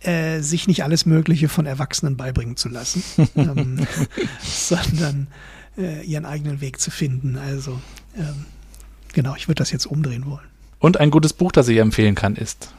äh, 0.00 0.40
sich 0.40 0.68
nicht 0.68 0.84
alles 0.84 1.06
Mögliche 1.06 1.48
von 1.48 1.66
Erwachsenen 1.66 2.16
beibringen 2.16 2.56
zu 2.56 2.68
lassen, 2.68 3.02
ähm, 3.36 3.86
sondern 4.40 5.28
äh, 5.76 6.04
ihren 6.04 6.24
eigenen 6.24 6.60
Weg 6.60 6.80
zu 6.80 6.90
finden. 6.90 7.36
Also 7.36 7.80
ähm, 8.16 8.46
genau, 9.12 9.34
ich 9.36 9.48
würde 9.48 9.58
das 9.58 9.70
jetzt 9.72 9.86
umdrehen 9.86 10.26
wollen. 10.26 10.46
Und 10.78 10.98
ein 10.98 11.10
gutes 11.10 11.32
Buch, 11.32 11.52
das 11.52 11.68
ich 11.68 11.78
empfehlen 11.78 12.14
kann, 12.14 12.36
ist? 12.36 12.72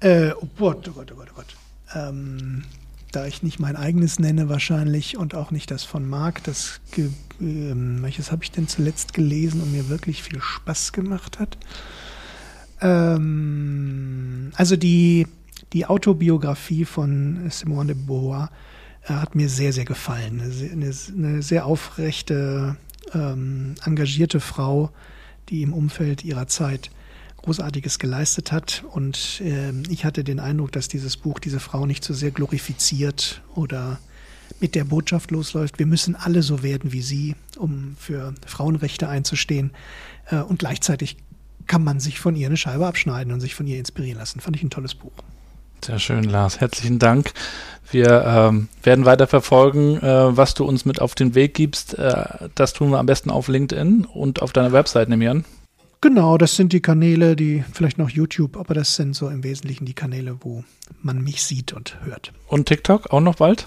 Äh, 0.00 0.32
oh 0.40 0.48
Gott, 0.56 0.88
oh 0.88 0.92
Gott, 0.92 1.10
oh 1.12 1.16
Gott, 1.16 1.28
oh 1.32 1.36
Gott. 1.36 1.56
Ähm, 1.94 2.64
da 3.10 3.26
ich 3.26 3.42
nicht 3.42 3.60
mein 3.60 3.76
eigenes 3.76 4.18
nenne 4.18 4.48
wahrscheinlich 4.48 5.16
und 5.16 5.34
auch 5.34 5.50
nicht 5.50 5.70
das 5.70 5.84
von 5.84 6.08
Marc, 6.08 6.42
das 6.44 6.80
ähm, 7.40 8.02
welches 8.02 8.32
habe 8.32 8.44
ich 8.44 8.50
denn 8.50 8.68
zuletzt 8.68 9.14
gelesen 9.14 9.60
und 9.60 9.72
mir 9.72 9.88
wirklich 9.88 10.22
viel 10.22 10.40
Spaß 10.40 10.92
gemacht 10.92 11.38
hat. 11.38 11.56
Ähm, 12.80 14.52
also 14.56 14.76
die 14.76 15.26
die 15.74 15.86
Autobiografie 15.86 16.84
von 16.84 17.50
Simone 17.50 17.94
de 17.94 18.02
Beauvoir 18.02 18.50
äh, 19.02 19.12
hat 19.12 19.34
mir 19.34 19.48
sehr, 19.48 19.72
sehr 19.72 19.84
gefallen. 19.84 20.40
Eine, 20.40 20.92
eine 21.08 21.42
sehr 21.42 21.66
aufrechte, 21.66 22.76
ähm, 23.12 23.74
engagierte 23.84 24.40
Frau, 24.40 24.90
die 25.50 25.62
im 25.62 25.74
Umfeld 25.74 26.24
ihrer 26.24 26.46
Zeit 26.46 26.90
Großartiges 27.38 27.98
geleistet 27.98 28.52
hat. 28.52 28.84
Und 28.92 29.42
äh, 29.44 29.72
ich 29.90 30.04
hatte 30.04 30.24
den 30.24 30.40
Eindruck, 30.40 30.72
dass 30.72 30.88
dieses 30.88 31.16
Buch 31.16 31.40
diese 31.40 31.60
Frau 31.60 31.86
nicht 31.86 32.04
so 32.04 32.14
sehr 32.14 32.30
glorifiziert 32.30 33.42
oder 33.54 33.98
mit 34.60 34.76
der 34.76 34.84
Botschaft 34.84 35.32
losläuft, 35.32 35.78
wir 35.78 35.86
müssen 35.86 36.14
alle 36.14 36.42
so 36.42 36.62
werden 36.62 36.92
wie 36.92 37.02
sie, 37.02 37.34
um 37.58 37.96
für 37.98 38.34
Frauenrechte 38.46 39.08
einzustehen. 39.08 39.72
Äh, 40.30 40.36
und 40.36 40.60
gleichzeitig 40.60 41.16
kann 41.66 41.82
man 41.82 41.98
sich 41.98 42.20
von 42.20 42.36
ihr 42.36 42.46
eine 42.46 42.56
Scheibe 42.56 42.86
abschneiden 42.86 43.32
und 43.32 43.40
sich 43.40 43.56
von 43.56 43.66
ihr 43.66 43.78
inspirieren 43.78 44.18
lassen. 44.18 44.38
Fand 44.38 44.54
ich 44.54 44.62
ein 44.62 44.70
tolles 44.70 44.94
Buch. 44.94 45.12
Sehr 45.82 45.98
schön, 45.98 46.24
Lars. 46.24 46.60
Herzlichen 46.60 46.98
Dank. 46.98 47.32
Wir 47.90 48.24
ähm, 48.26 48.68
werden 48.82 49.04
weiter 49.04 49.26
verfolgen, 49.26 49.98
äh, 49.98 50.36
was 50.36 50.54
du 50.54 50.64
uns 50.64 50.84
mit 50.84 51.00
auf 51.00 51.14
den 51.14 51.34
Weg 51.34 51.54
gibst. 51.54 51.98
Äh, 51.98 52.48
das 52.54 52.72
tun 52.72 52.90
wir 52.90 52.98
am 52.98 53.06
besten 53.06 53.30
auf 53.30 53.48
LinkedIn 53.48 54.04
und 54.06 54.42
auf 54.42 54.52
deiner 54.52 54.72
Website, 54.72 55.08
nehme 55.08 55.24
ich 55.24 55.30
an. 55.30 55.44
Genau, 56.00 56.36
das 56.36 56.56
sind 56.56 56.72
die 56.72 56.82
Kanäle, 56.82 57.34
die 57.34 57.64
vielleicht 57.72 57.96
noch 57.96 58.10
YouTube, 58.10 58.58
aber 58.58 58.74
das 58.74 58.94
sind 58.94 59.14
so 59.14 59.28
im 59.28 59.42
Wesentlichen 59.42 59.86
die 59.86 59.94
Kanäle, 59.94 60.36
wo 60.40 60.62
man 61.02 61.22
mich 61.22 61.42
sieht 61.42 61.72
und 61.72 61.96
hört. 62.04 62.32
Und 62.46 62.66
TikTok 62.66 63.10
auch 63.10 63.20
noch 63.20 63.36
bald? 63.36 63.66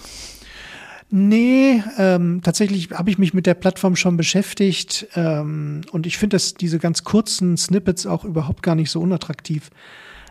Nee, 1.09 1.81
ähm, 1.97 2.41
tatsächlich 2.43 2.91
habe 2.91 3.09
ich 3.09 3.17
mich 3.17 3.33
mit 3.33 3.45
der 3.45 3.53
Plattform 3.53 3.95
schon 3.95 4.17
beschäftigt 4.17 5.07
ähm, 5.15 5.81
und 5.91 6.05
ich 6.05 6.17
finde 6.17 6.37
diese 6.59 6.79
ganz 6.79 7.03
kurzen 7.05 7.55
Snippets 7.55 8.05
auch 8.05 8.25
überhaupt 8.25 8.61
gar 8.61 8.75
nicht 8.75 8.91
so 8.91 8.99
unattraktiv. 8.99 9.71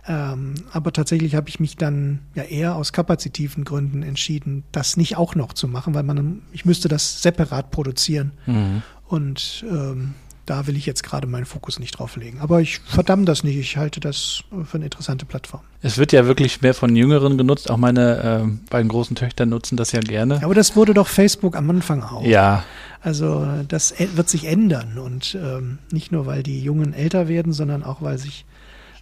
Ähm, 0.09 0.54
aber 0.72 0.92
tatsächlich 0.92 1.34
habe 1.34 1.48
ich 1.48 1.59
mich 1.59 1.76
dann 1.76 2.20
ja 2.34 2.44
eher 2.44 2.76
aus 2.76 2.92
kapazitiven 2.92 3.64
Gründen 3.64 4.02
entschieden, 4.02 4.62
das 4.72 4.96
nicht 4.96 5.16
auch 5.16 5.34
noch 5.34 5.52
zu 5.52 5.66
machen, 5.66 5.94
weil 5.94 6.04
man, 6.04 6.42
ich 6.52 6.64
müsste 6.64 6.88
das 6.88 7.22
separat 7.22 7.70
produzieren. 7.70 8.32
Mhm. 8.46 8.82
Und 9.09 9.64
ähm, 9.70 10.14
da 10.46 10.68
will 10.68 10.76
ich 10.76 10.86
jetzt 10.86 11.02
gerade 11.02 11.26
meinen 11.26 11.44
Fokus 11.44 11.80
nicht 11.80 11.98
drauf 11.98 12.16
legen. 12.16 12.38
Aber 12.40 12.61
ich 12.61 12.78
verdamme 12.78 13.24
das 13.24 13.42
nicht. 13.42 13.57
Ich 13.57 13.76
halte 13.76 13.98
das 13.98 14.44
für 14.64 14.76
eine 14.76 14.84
interessante 14.84 15.26
Plattform. 15.26 15.61
Es 15.82 15.98
wird 15.98 16.12
ja 16.12 16.26
wirklich 16.26 16.62
mehr 16.62 16.72
von 16.74 16.94
Jüngeren 16.94 17.36
genutzt. 17.36 17.68
Auch 17.68 17.76
meine 17.76 18.44
äh, 18.44 18.70
beiden 18.70 18.88
großen 18.88 19.16
Töchter 19.16 19.44
nutzen 19.44 19.76
das 19.76 19.90
ja 19.90 20.00
gerne. 20.00 20.42
Aber 20.44 20.54
das 20.54 20.76
wurde 20.76 20.94
doch 20.94 21.09
Facebook 21.09 21.57
am 21.57 21.68
Anfang 21.68 22.04
auch. 22.04 22.24
Ja. 22.24 22.64
Also 23.00 23.46
das 23.66 23.94
wird 23.98 24.28
sich 24.28 24.46
ändern. 24.46 24.98
Und 24.98 25.36
ähm, 25.40 25.78
nicht 25.90 26.12
nur, 26.12 26.26
weil 26.26 26.44
die 26.44 26.62
Jungen 26.62 26.94
älter 26.94 27.26
werden, 27.26 27.52
sondern 27.52 27.82
auch, 27.82 28.00
weil 28.00 28.18
sich 28.18 28.44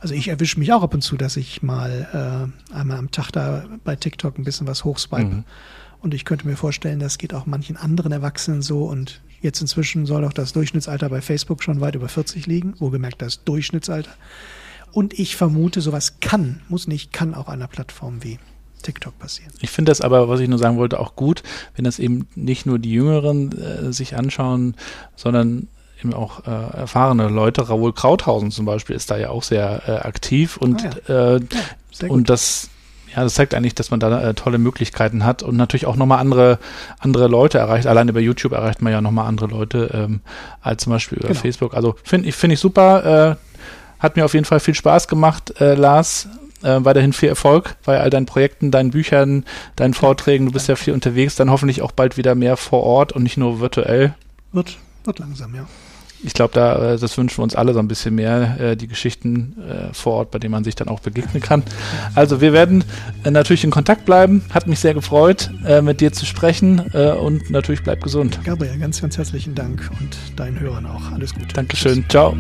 also 0.05 0.15
ich 0.15 0.29
erwische 0.29 0.59
mich 0.59 0.71
auch 0.71 0.83
ab 0.83 0.93
und 0.93 1.01
zu, 1.01 1.17
dass 1.17 1.39
ich 1.39 1.63
mal 1.63 2.53
äh, 2.71 2.75
einmal 2.75 2.99
am 2.99 3.11
Tag 3.11 3.31
da 3.31 3.65
bei 3.85 3.97
TikTok 3.97 4.37
ein 4.37 4.45
bisschen 4.45 4.67
was 4.67 4.85
hochswipe. 4.85 5.37
Mhm. 5.37 5.45
Und 6.03 6.13
ich 6.13 6.27
könnte 6.27 6.47
mir 6.47 6.59
vorstellen, 6.59 6.99
das 6.99 7.17
geht 7.17 7.33
auch 7.33 7.47
manchen 7.47 7.79
anderen 7.79 8.13
Erwachsenen 8.13 8.61
so. 8.61 8.85
Und 8.85 9.23
jetzt 9.41 9.63
inzwischen 9.63 10.05
soll 10.05 10.27
auch 10.27 10.35
das 10.35 10.53
Durchschnittsalter 10.53 11.09
bei 11.09 11.23
Facebook 11.23 11.63
schon 11.63 11.81
weit 11.81 11.95
über 11.95 12.11
40 12.11 12.47
liegen. 12.47 12.75
Wohlgemerkt 12.81 13.23
das 13.23 13.45
Durchschnittsalter. 13.45 14.11
Und 14.93 15.19
ich 15.19 15.37
vermute, 15.37 15.81
sowas 15.81 16.21
kann, 16.21 16.61
muss 16.69 16.87
nicht, 16.87 17.15
kann 17.15 17.33
auch 17.33 17.49
einer 17.49 17.67
Plattform 17.67 18.23
wie 18.23 18.39
TikTok 18.83 19.19
passieren. 19.19 19.55
Ich 19.63 19.71
finde 19.71 19.91
das 19.91 20.03
aber, 20.03 20.29
was 20.29 20.39
ich 20.41 20.51
nur 20.51 20.59
sagen 20.59 20.77
wollte, 20.77 21.01
auch 21.01 21.17
gut, 21.17 21.43
wenn 21.77 21.87
das 21.87 21.99
eben 21.99 22.29
nicht 22.35 22.67
nur 22.67 22.79
die 22.79 22.93
Jüngeren 22.93 23.59
äh, 23.59 23.91
sich 23.91 24.17
anschauen, 24.17 24.77
sondern 25.17 25.69
eben 26.01 26.15
auch 26.15 26.47
äh, 26.47 26.79
erfahrene 26.79 27.29
Leute. 27.29 27.69
Raoul 27.69 27.93
Krauthausen 27.93 28.51
zum 28.51 28.67
Beispiel 28.67 28.97
ist 28.97 29.11
da 29.11 29.17
ja 29.17 29.31
auch 29.31 29.43
sehr 29.43 29.83
äh, 29.87 29.93
aktiv 29.93 30.57
und, 30.57 30.85
ah, 30.85 30.91
ja. 31.09 31.35
äh, 31.37 31.41
ja, 32.01 32.09
und 32.09 32.29
das 32.29 32.71
ja, 33.15 33.23
das 33.23 33.35
zeigt 33.35 33.55
eigentlich, 33.55 33.75
dass 33.75 33.91
man 33.91 34.01
da 34.01 34.21
äh, 34.21 34.35
tolle 34.35 34.59
Möglichkeiten 34.59 35.25
hat 35.25 35.43
und 35.43 35.57
natürlich 35.57 35.87
auch 35.87 35.97
nochmal 35.97 36.19
andere, 36.19 36.59
andere 36.99 37.29
Leute 37.29 37.59
erreicht. 37.59 37.87
Allein 37.87 38.09
über 38.09 38.21
YouTube 38.21 38.53
erreicht 38.53 38.83
man 38.83 38.93
ja 38.93 39.01
nochmal 39.01 39.27
andere 39.27 39.47
Leute 39.47 39.91
ähm, 39.95 40.21
als 40.61 40.83
zum 40.83 40.93
Beispiel 40.93 41.19
über 41.19 41.29
genau. 41.29 41.41
Facebook. 41.41 41.75
Also 41.75 41.95
finde 42.03 42.29
ich, 42.29 42.35
finde 42.35 42.55
ich 42.55 42.61
super. 42.61 43.37
Äh, 43.39 44.03
hat 44.03 44.17
mir 44.17 44.25
auf 44.25 44.35
jeden 44.35 44.45
Fall 44.45 44.61
viel 44.61 44.75
Spaß 44.75 45.07
gemacht, 45.07 45.61
äh, 45.61 45.75
Lars. 45.75 46.29
Äh, 46.63 46.85
weiterhin 46.85 47.13
viel 47.13 47.29
Erfolg 47.29 47.77
bei 47.85 48.01
all 48.01 48.11
deinen 48.11 48.27
Projekten, 48.27 48.71
deinen 48.71 48.91
Büchern, 48.91 49.45
deinen 49.77 49.95
Vorträgen. 49.95 50.47
Du 50.47 50.53
bist 50.53 50.67
ja 50.67 50.77
viel 50.77 50.95
unterwegs, 50.95 51.37
dann 51.37 51.51
hoffentlich 51.51 51.83
auch 51.83 51.93
bald 51.93 52.17
wieder 52.17 52.35
mehr 52.35 52.57
vor 52.57 52.83
Ort 52.83 53.13
und 53.13 53.23
nicht 53.23 53.37
nur 53.37 53.61
virtuell. 53.61 54.15
Wird, 54.53 54.79
wird 55.05 55.19
langsam, 55.19 55.55
ja 55.55 55.67
ich 56.25 56.33
glaube, 56.33 56.55
da, 56.55 56.95
äh, 56.95 56.99
das 56.99 57.17
wünschen 57.19 57.39
wir 57.39 57.45
uns 57.45 57.55
alle 57.55 57.75
so 57.75 57.79
ein 57.79 57.89
bisschen 57.89 58.15
mehr, 58.15 58.59
äh, 58.59 58.77
die 58.77 58.89
Geschichten 58.89 59.57
äh, 59.69 59.93
vor 59.93 60.15
Ort, 60.15 60.31
bei 60.31 60.39
denen 60.39 60.53
man 60.53 60.65
sich 60.65 60.75
dann 60.75 60.89
auch 60.89 61.01
begegnen 61.01 61.43
kann. 61.43 61.63
Also 62.15 62.41
wir 62.41 62.53
werden 62.53 62.85
natürlich 63.25 63.65
in 63.65 63.71
Kontakt 63.71 64.05
bleiben. 64.05 64.45
Hat 64.51 64.67
mich 64.67 64.81
sehr 64.81 64.95
gefreut, 64.95 65.51
mit 65.83 66.01
dir 66.01 66.13
zu 66.13 66.27
sprechen 66.27 66.81
und 66.81 67.51
natürlich 67.51 67.83
bleib 67.83 68.03
gesund. 68.03 68.39
Gabriel, 68.45 68.79
ganz, 68.79 69.01
ganz 69.01 69.17
herzlichen 69.17 69.55
Dank 69.55 69.91
und 70.01 70.17
deinen 70.37 70.59
Hörern 70.61 70.87
auch. 70.87 71.13
Alles 71.13 71.35
Gute. 71.35 71.49
Dankeschön. 71.49 72.03
Tschüss. 72.03 72.09
Ciao. 72.09 72.37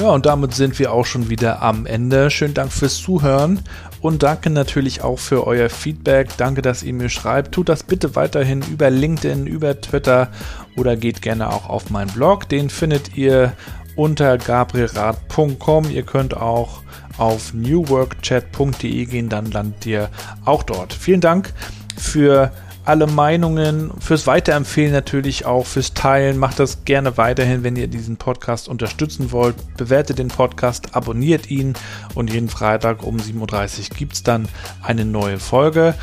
Ja, 0.00 0.10
und 0.10 0.26
damit 0.26 0.54
sind 0.54 0.78
wir 0.80 0.92
auch 0.92 1.06
schon 1.06 1.30
wieder 1.30 1.62
am 1.62 1.86
Ende. 1.86 2.28
Schönen 2.28 2.54
Dank 2.54 2.72
fürs 2.72 2.96
Zuhören 2.96 3.60
und 4.04 4.22
danke 4.22 4.50
natürlich 4.50 5.00
auch 5.00 5.18
für 5.18 5.46
euer 5.46 5.70
Feedback. 5.70 6.36
Danke, 6.36 6.60
dass 6.60 6.82
ihr 6.82 6.92
mir 6.92 7.08
schreibt. 7.08 7.52
Tut 7.52 7.70
das 7.70 7.84
bitte 7.84 8.14
weiterhin 8.14 8.60
über 8.60 8.90
LinkedIn, 8.90 9.46
über 9.46 9.80
Twitter 9.80 10.28
oder 10.76 10.94
geht 10.94 11.22
gerne 11.22 11.50
auch 11.50 11.70
auf 11.70 11.88
meinen 11.88 12.10
Blog. 12.10 12.46
Den 12.50 12.68
findet 12.68 13.16
ihr 13.16 13.54
unter 13.96 14.36
gabrielrad.com. 14.36 15.90
Ihr 15.90 16.02
könnt 16.02 16.36
auch 16.36 16.82
auf 17.16 17.54
newworkchat.de 17.54 19.06
gehen, 19.06 19.30
dann 19.30 19.50
landet 19.50 19.86
ihr 19.86 20.10
auch 20.44 20.64
dort. 20.64 20.92
Vielen 20.92 21.22
Dank 21.22 21.54
für 21.96 22.52
alle 22.84 23.06
Meinungen, 23.06 23.90
fürs 23.98 24.26
Weiterempfehlen 24.26 24.92
natürlich 24.92 25.46
auch, 25.46 25.66
fürs 25.66 25.94
Teilen. 25.94 26.38
Macht 26.38 26.58
das 26.58 26.84
gerne 26.84 27.16
weiterhin, 27.16 27.64
wenn 27.64 27.76
ihr 27.76 27.88
diesen 27.88 28.16
Podcast 28.16 28.68
unterstützen 28.68 29.32
wollt. 29.32 29.56
Bewertet 29.76 30.18
den 30.18 30.28
Podcast, 30.28 30.94
abonniert 30.94 31.50
ihn 31.50 31.74
und 32.14 32.32
jeden 32.32 32.48
Freitag 32.48 33.02
um 33.02 33.16
7.30 33.16 33.90
Uhr 33.90 33.96
gibt 33.96 34.12
es 34.14 34.22
dann 34.22 34.48
eine 34.82 35.04
neue 35.04 35.38
Folge. 35.38 35.94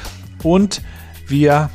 Und 0.44 0.82
wir 1.28 1.70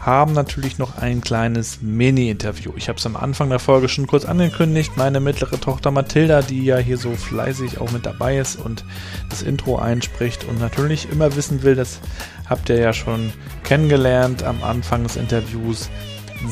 haben 0.00 0.32
natürlich 0.32 0.78
noch 0.78 0.96
ein 0.96 1.20
kleines 1.20 1.82
Mini-Interview. 1.82 2.72
Ich 2.76 2.88
habe 2.88 2.98
es 2.98 3.04
am 3.04 3.16
Anfang 3.16 3.50
der 3.50 3.58
Folge 3.58 3.88
schon 3.88 4.06
kurz 4.06 4.24
angekündigt. 4.24 4.96
Meine 4.96 5.20
mittlere 5.20 5.60
Tochter 5.60 5.90
Mathilda, 5.90 6.40
die 6.40 6.64
ja 6.64 6.78
hier 6.78 6.96
so 6.96 7.14
fleißig 7.14 7.78
auch 7.78 7.92
mit 7.92 8.06
dabei 8.06 8.38
ist 8.38 8.56
und 8.56 8.84
das 9.28 9.42
Intro 9.42 9.78
einspricht 9.78 10.44
und 10.44 10.58
natürlich 10.58 11.10
immer 11.12 11.36
wissen 11.36 11.62
will, 11.62 11.74
das 11.74 12.00
habt 12.48 12.70
ihr 12.70 12.78
ja 12.78 12.94
schon 12.94 13.30
kennengelernt 13.62 14.42
am 14.42 14.62
Anfang 14.62 15.02
des 15.02 15.16
Interviews, 15.16 15.90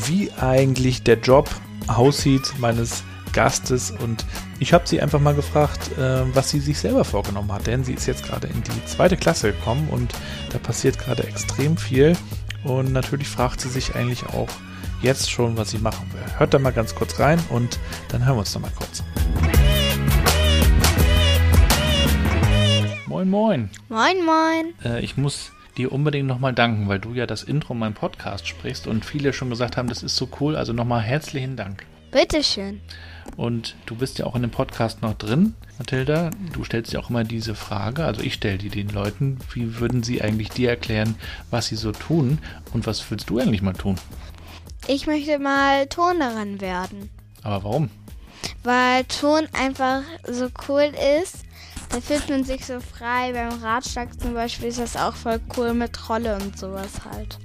wie 0.07 0.31
eigentlich 0.39 1.03
der 1.03 1.19
Job 1.19 1.49
aussieht 1.87 2.53
meines 2.59 3.03
Gastes 3.33 3.91
und 3.91 4.27
ich 4.59 4.73
habe 4.73 4.87
sie 4.87 5.01
einfach 5.01 5.21
mal 5.21 5.35
gefragt, 5.35 5.97
äh, 5.99 6.23
was 6.35 6.51
sie 6.51 6.61
sich 6.61 6.79
selber 6.79 7.05
vorgenommen 7.05 7.53
hat, 7.53 7.67
denn 7.67 7.85
sie 7.85 7.95
ist 7.95 8.07
jetzt 8.07 8.25
gerade 8.25 8.47
in 8.47 8.63
die 8.63 8.85
zweite 8.87 9.17
Klasse 9.17 9.53
gekommen 9.53 9.89
und 9.91 10.13
da 10.51 10.59
passiert 10.59 10.99
gerade 10.99 11.25
extrem 11.25 11.77
viel 11.77 12.17
und 12.65 12.93
natürlich 12.93 13.29
fragt 13.29 13.61
sie 13.61 13.69
sich 13.69 13.95
eigentlich 13.95 14.27
auch 14.27 14.49
jetzt 15.03 15.31
schon, 15.31 15.57
was 15.57 15.71
sie 15.71 15.79
machen 15.79 16.13
will. 16.13 16.39
Hört 16.39 16.55
da 16.55 16.59
mal 16.59 16.73
ganz 16.73 16.95
kurz 16.95 17.19
rein 17.21 17.39
und 17.51 17.79
dann 18.09 18.25
hören 18.25 18.37
wir 18.37 18.41
uns 18.41 18.55
noch 18.55 18.63
mal 18.63 18.73
kurz. 18.77 19.03
Moin, 23.07 23.31
moin. 23.31 23.71
Moin, 23.89 24.17
moin. 24.25 24.75
Äh, 24.85 25.01
ich 25.01 25.17
muss 25.17 25.53
dir 25.77 25.93
unbedingt 25.93 26.27
nochmal 26.27 26.53
danken, 26.53 26.89
weil 26.89 26.99
du 26.99 27.15
ja 27.15 27.27
das 27.27 27.43
Intro 27.43 27.75
meinem 27.75 27.95
Podcast 27.95 28.47
sprichst 28.47 28.87
und 28.87 29.05
viele 29.05 29.33
schon 29.33 29.51
gesagt 29.51 29.77
haben, 29.77 29.89
das 29.89 30.03
ist 30.03 30.17
so 30.17 30.29
cool. 30.41 30.57
Also 30.57 30.73
nochmal 30.73 31.01
herzlichen 31.01 31.57
Dank. 31.57 31.87
Bitteschön. 32.11 32.81
Und 33.37 33.77
du 33.87 33.95
bist 33.95 34.19
ja 34.19 34.27
auch 34.27 34.35
in 34.35 34.43
dem 34.43 34.51
Podcast 34.51 35.03
noch 35.03 35.15
drin, 35.15 35.55
Mathilda. 35.79 36.31
Du 36.53 36.65
stellst 36.65 36.93
ja 36.93 37.01
auch 37.01 37.11
immer 37.11 37.25
diese 37.25 37.55
Frage, 37.55 38.05
also 38.05 38.21
ich 38.21 38.35
stelle 38.35 38.59
die 38.59 38.69
den 38.69 38.89
Leuten, 38.89 39.39
wie 39.53 39.79
würden 39.79 40.03
sie 40.03 40.23
eigentlich 40.23 40.51
dir 40.51 40.71
erklären, 40.71 41.17
was 41.51 41.67
sie 41.69 41.77
so 41.77 41.93
tun 41.93 42.39
und 42.73 42.87
was 42.87 43.09
würdest 43.11 43.31
du 43.31 43.39
eigentlich 43.39 43.63
mal 43.63 43.75
tun? 43.75 43.97
Ich 44.87 45.07
möchte 45.07 45.39
mal 45.39 45.87
Turnerin 45.87 46.61
werden. 46.61 47.11
Aber 47.43 47.65
warum? 47.65 47.91
Weil 48.65 49.05
Ton 49.05 49.47
einfach 49.53 50.03
so 50.27 50.49
cool 50.69 50.93
ist. 51.23 51.45
Da 51.91 52.01
fühlt 52.01 52.29
man 52.29 52.45
sich 52.45 52.67
so 52.67 52.81
frei. 52.81 53.33
Beim 53.33 53.63
Radschlag 53.63 54.09
zum 54.21 54.35
Beispiel 54.35 54.69
ist 54.69 54.79
das 54.79 54.97
auch 54.97 55.15
voll 55.15 55.41
cool 55.57 55.75
mit 55.75 56.09
Rolle 56.09 56.37
und 56.37 56.59
sowas 56.59 56.93
halt. 57.11 57.39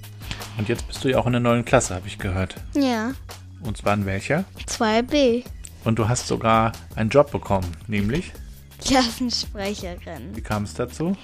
Und 0.57 0.69
jetzt 0.69 0.87
bist 0.87 1.03
du 1.03 1.09
ja 1.09 1.19
auch 1.19 1.25
in 1.25 1.33
der 1.33 1.41
neuen 1.41 1.65
Klasse, 1.65 1.95
habe 1.95 2.07
ich 2.07 2.17
gehört. 2.17 2.55
Ja. 2.75 3.13
Und 3.61 3.77
zwar 3.77 3.93
in 3.93 4.05
welcher? 4.05 4.43
2b. 4.67 5.43
Und 5.83 5.99
du 5.99 6.07
hast 6.07 6.27
sogar 6.27 6.71
einen 6.95 7.09
Job 7.09 7.31
bekommen, 7.31 7.69
nämlich? 7.87 8.31
Klassensprecherin. 8.83 10.29
Wie 10.35 10.41
kam 10.41 10.63
es 10.63 10.73
dazu? 10.73 11.15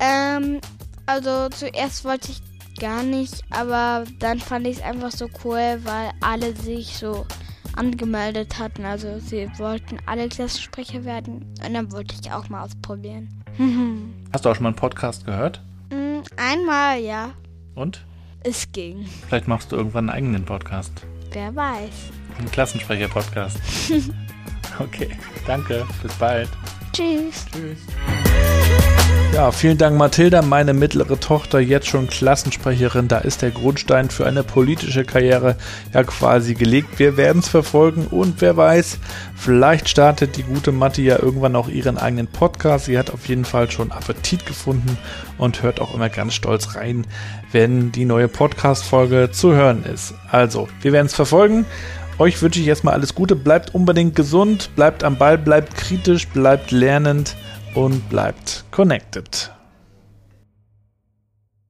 Ähm, 0.00 0.60
also 1.06 1.48
zuerst 1.48 2.04
wollte 2.04 2.32
ich 2.32 2.42
gar 2.78 3.02
nicht, 3.02 3.42
aber 3.50 4.04
dann 4.18 4.40
fand 4.40 4.66
ich 4.66 4.78
es 4.78 4.82
einfach 4.82 5.10
so 5.10 5.28
cool, 5.44 5.80
weil 5.84 6.10
alle 6.20 6.54
sich 6.56 6.96
so 6.96 7.26
angemeldet 7.76 8.58
hatten. 8.58 8.84
Also 8.84 9.18
sie 9.18 9.48
wollten 9.58 9.98
alle 10.06 10.28
Klassensprecher 10.28 11.04
werden 11.04 11.54
und 11.64 11.74
dann 11.74 11.92
wollte 11.92 12.14
ich 12.20 12.30
auch 12.32 12.48
mal 12.48 12.64
ausprobieren. 12.64 13.28
Hast 14.32 14.44
du 14.44 14.50
auch 14.50 14.54
schon 14.54 14.64
mal 14.64 14.70
einen 14.70 14.76
Podcast 14.76 15.24
gehört? 15.24 15.62
Mm, 15.90 16.22
einmal, 16.36 16.98
ja. 16.98 17.30
Und? 17.74 18.04
Es 18.42 18.70
ging. 18.72 19.06
Vielleicht 19.28 19.48
machst 19.48 19.72
du 19.72 19.76
irgendwann 19.76 20.10
einen 20.10 20.16
eigenen 20.16 20.44
Podcast. 20.44 20.92
Wer 21.32 21.54
weiß. 21.54 22.10
Ein 22.38 22.50
Klassensprecher-Podcast. 22.50 23.58
okay, 24.78 25.10
danke. 25.46 25.86
Bis 26.02 26.12
bald. 26.14 26.48
Tschüss. 26.92 27.46
Tschüss. 27.52 27.78
Ja, 29.34 29.50
vielen 29.50 29.78
Dank, 29.78 29.98
Mathilda, 29.98 30.42
meine 30.42 30.74
mittlere 30.74 31.18
Tochter, 31.18 31.58
jetzt 31.58 31.88
schon 31.88 32.06
Klassensprecherin. 32.06 33.08
Da 33.08 33.18
ist 33.18 33.42
der 33.42 33.50
Grundstein 33.50 34.08
für 34.08 34.26
eine 34.26 34.44
politische 34.44 35.04
Karriere 35.04 35.56
ja 35.92 36.04
quasi 36.04 36.54
gelegt. 36.54 37.00
Wir 37.00 37.16
werden 37.16 37.40
es 37.40 37.48
verfolgen 37.48 38.06
und 38.06 38.40
wer 38.40 38.56
weiß, 38.56 38.98
vielleicht 39.34 39.88
startet 39.88 40.36
die 40.36 40.44
gute 40.44 40.70
Matti 40.70 41.02
ja 41.02 41.18
irgendwann 41.18 41.56
auch 41.56 41.68
ihren 41.68 41.98
eigenen 41.98 42.28
Podcast. 42.28 42.84
Sie 42.84 42.96
hat 42.96 43.10
auf 43.10 43.26
jeden 43.26 43.44
Fall 43.44 43.68
schon 43.72 43.90
Appetit 43.90 44.46
gefunden 44.46 44.96
und 45.36 45.64
hört 45.64 45.80
auch 45.80 45.96
immer 45.96 46.10
ganz 46.10 46.34
stolz 46.34 46.76
rein, 46.76 47.04
wenn 47.50 47.90
die 47.90 48.04
neue 48.04 48.28
Podcast-Folge 48.28 49.30
zu 49.32 49.52
hören 49.52 49.82
ist. 49.82 50.14
Also, 50.30 50.68
wir 50.80 50.92
werden 50.92 51.06
es 51.06 51.14
verfolgen. 51.14 51.66
Euch 52.18 52.40
wünsche 52.40 52.60
ich 52.60 52.66
erstmal 52.68 52.94
alles 52.94 53.14
Gute. 53.14 53.34
Bleibt 53.34 53.74
unbedingt 53.74 54.14
gesund, 54.14 54.70
bleibt 54.76 55.02
am 55.02 55.16
Ball, 55.16 55.36
bleibt 55.36 55.74
kritisch, 55.74 56.28
bleibt 56.28 56.70
lernend 56.70 57.36
und 57.74 58.08
bleibt 58.08 58.64
connected. 58.70 59.53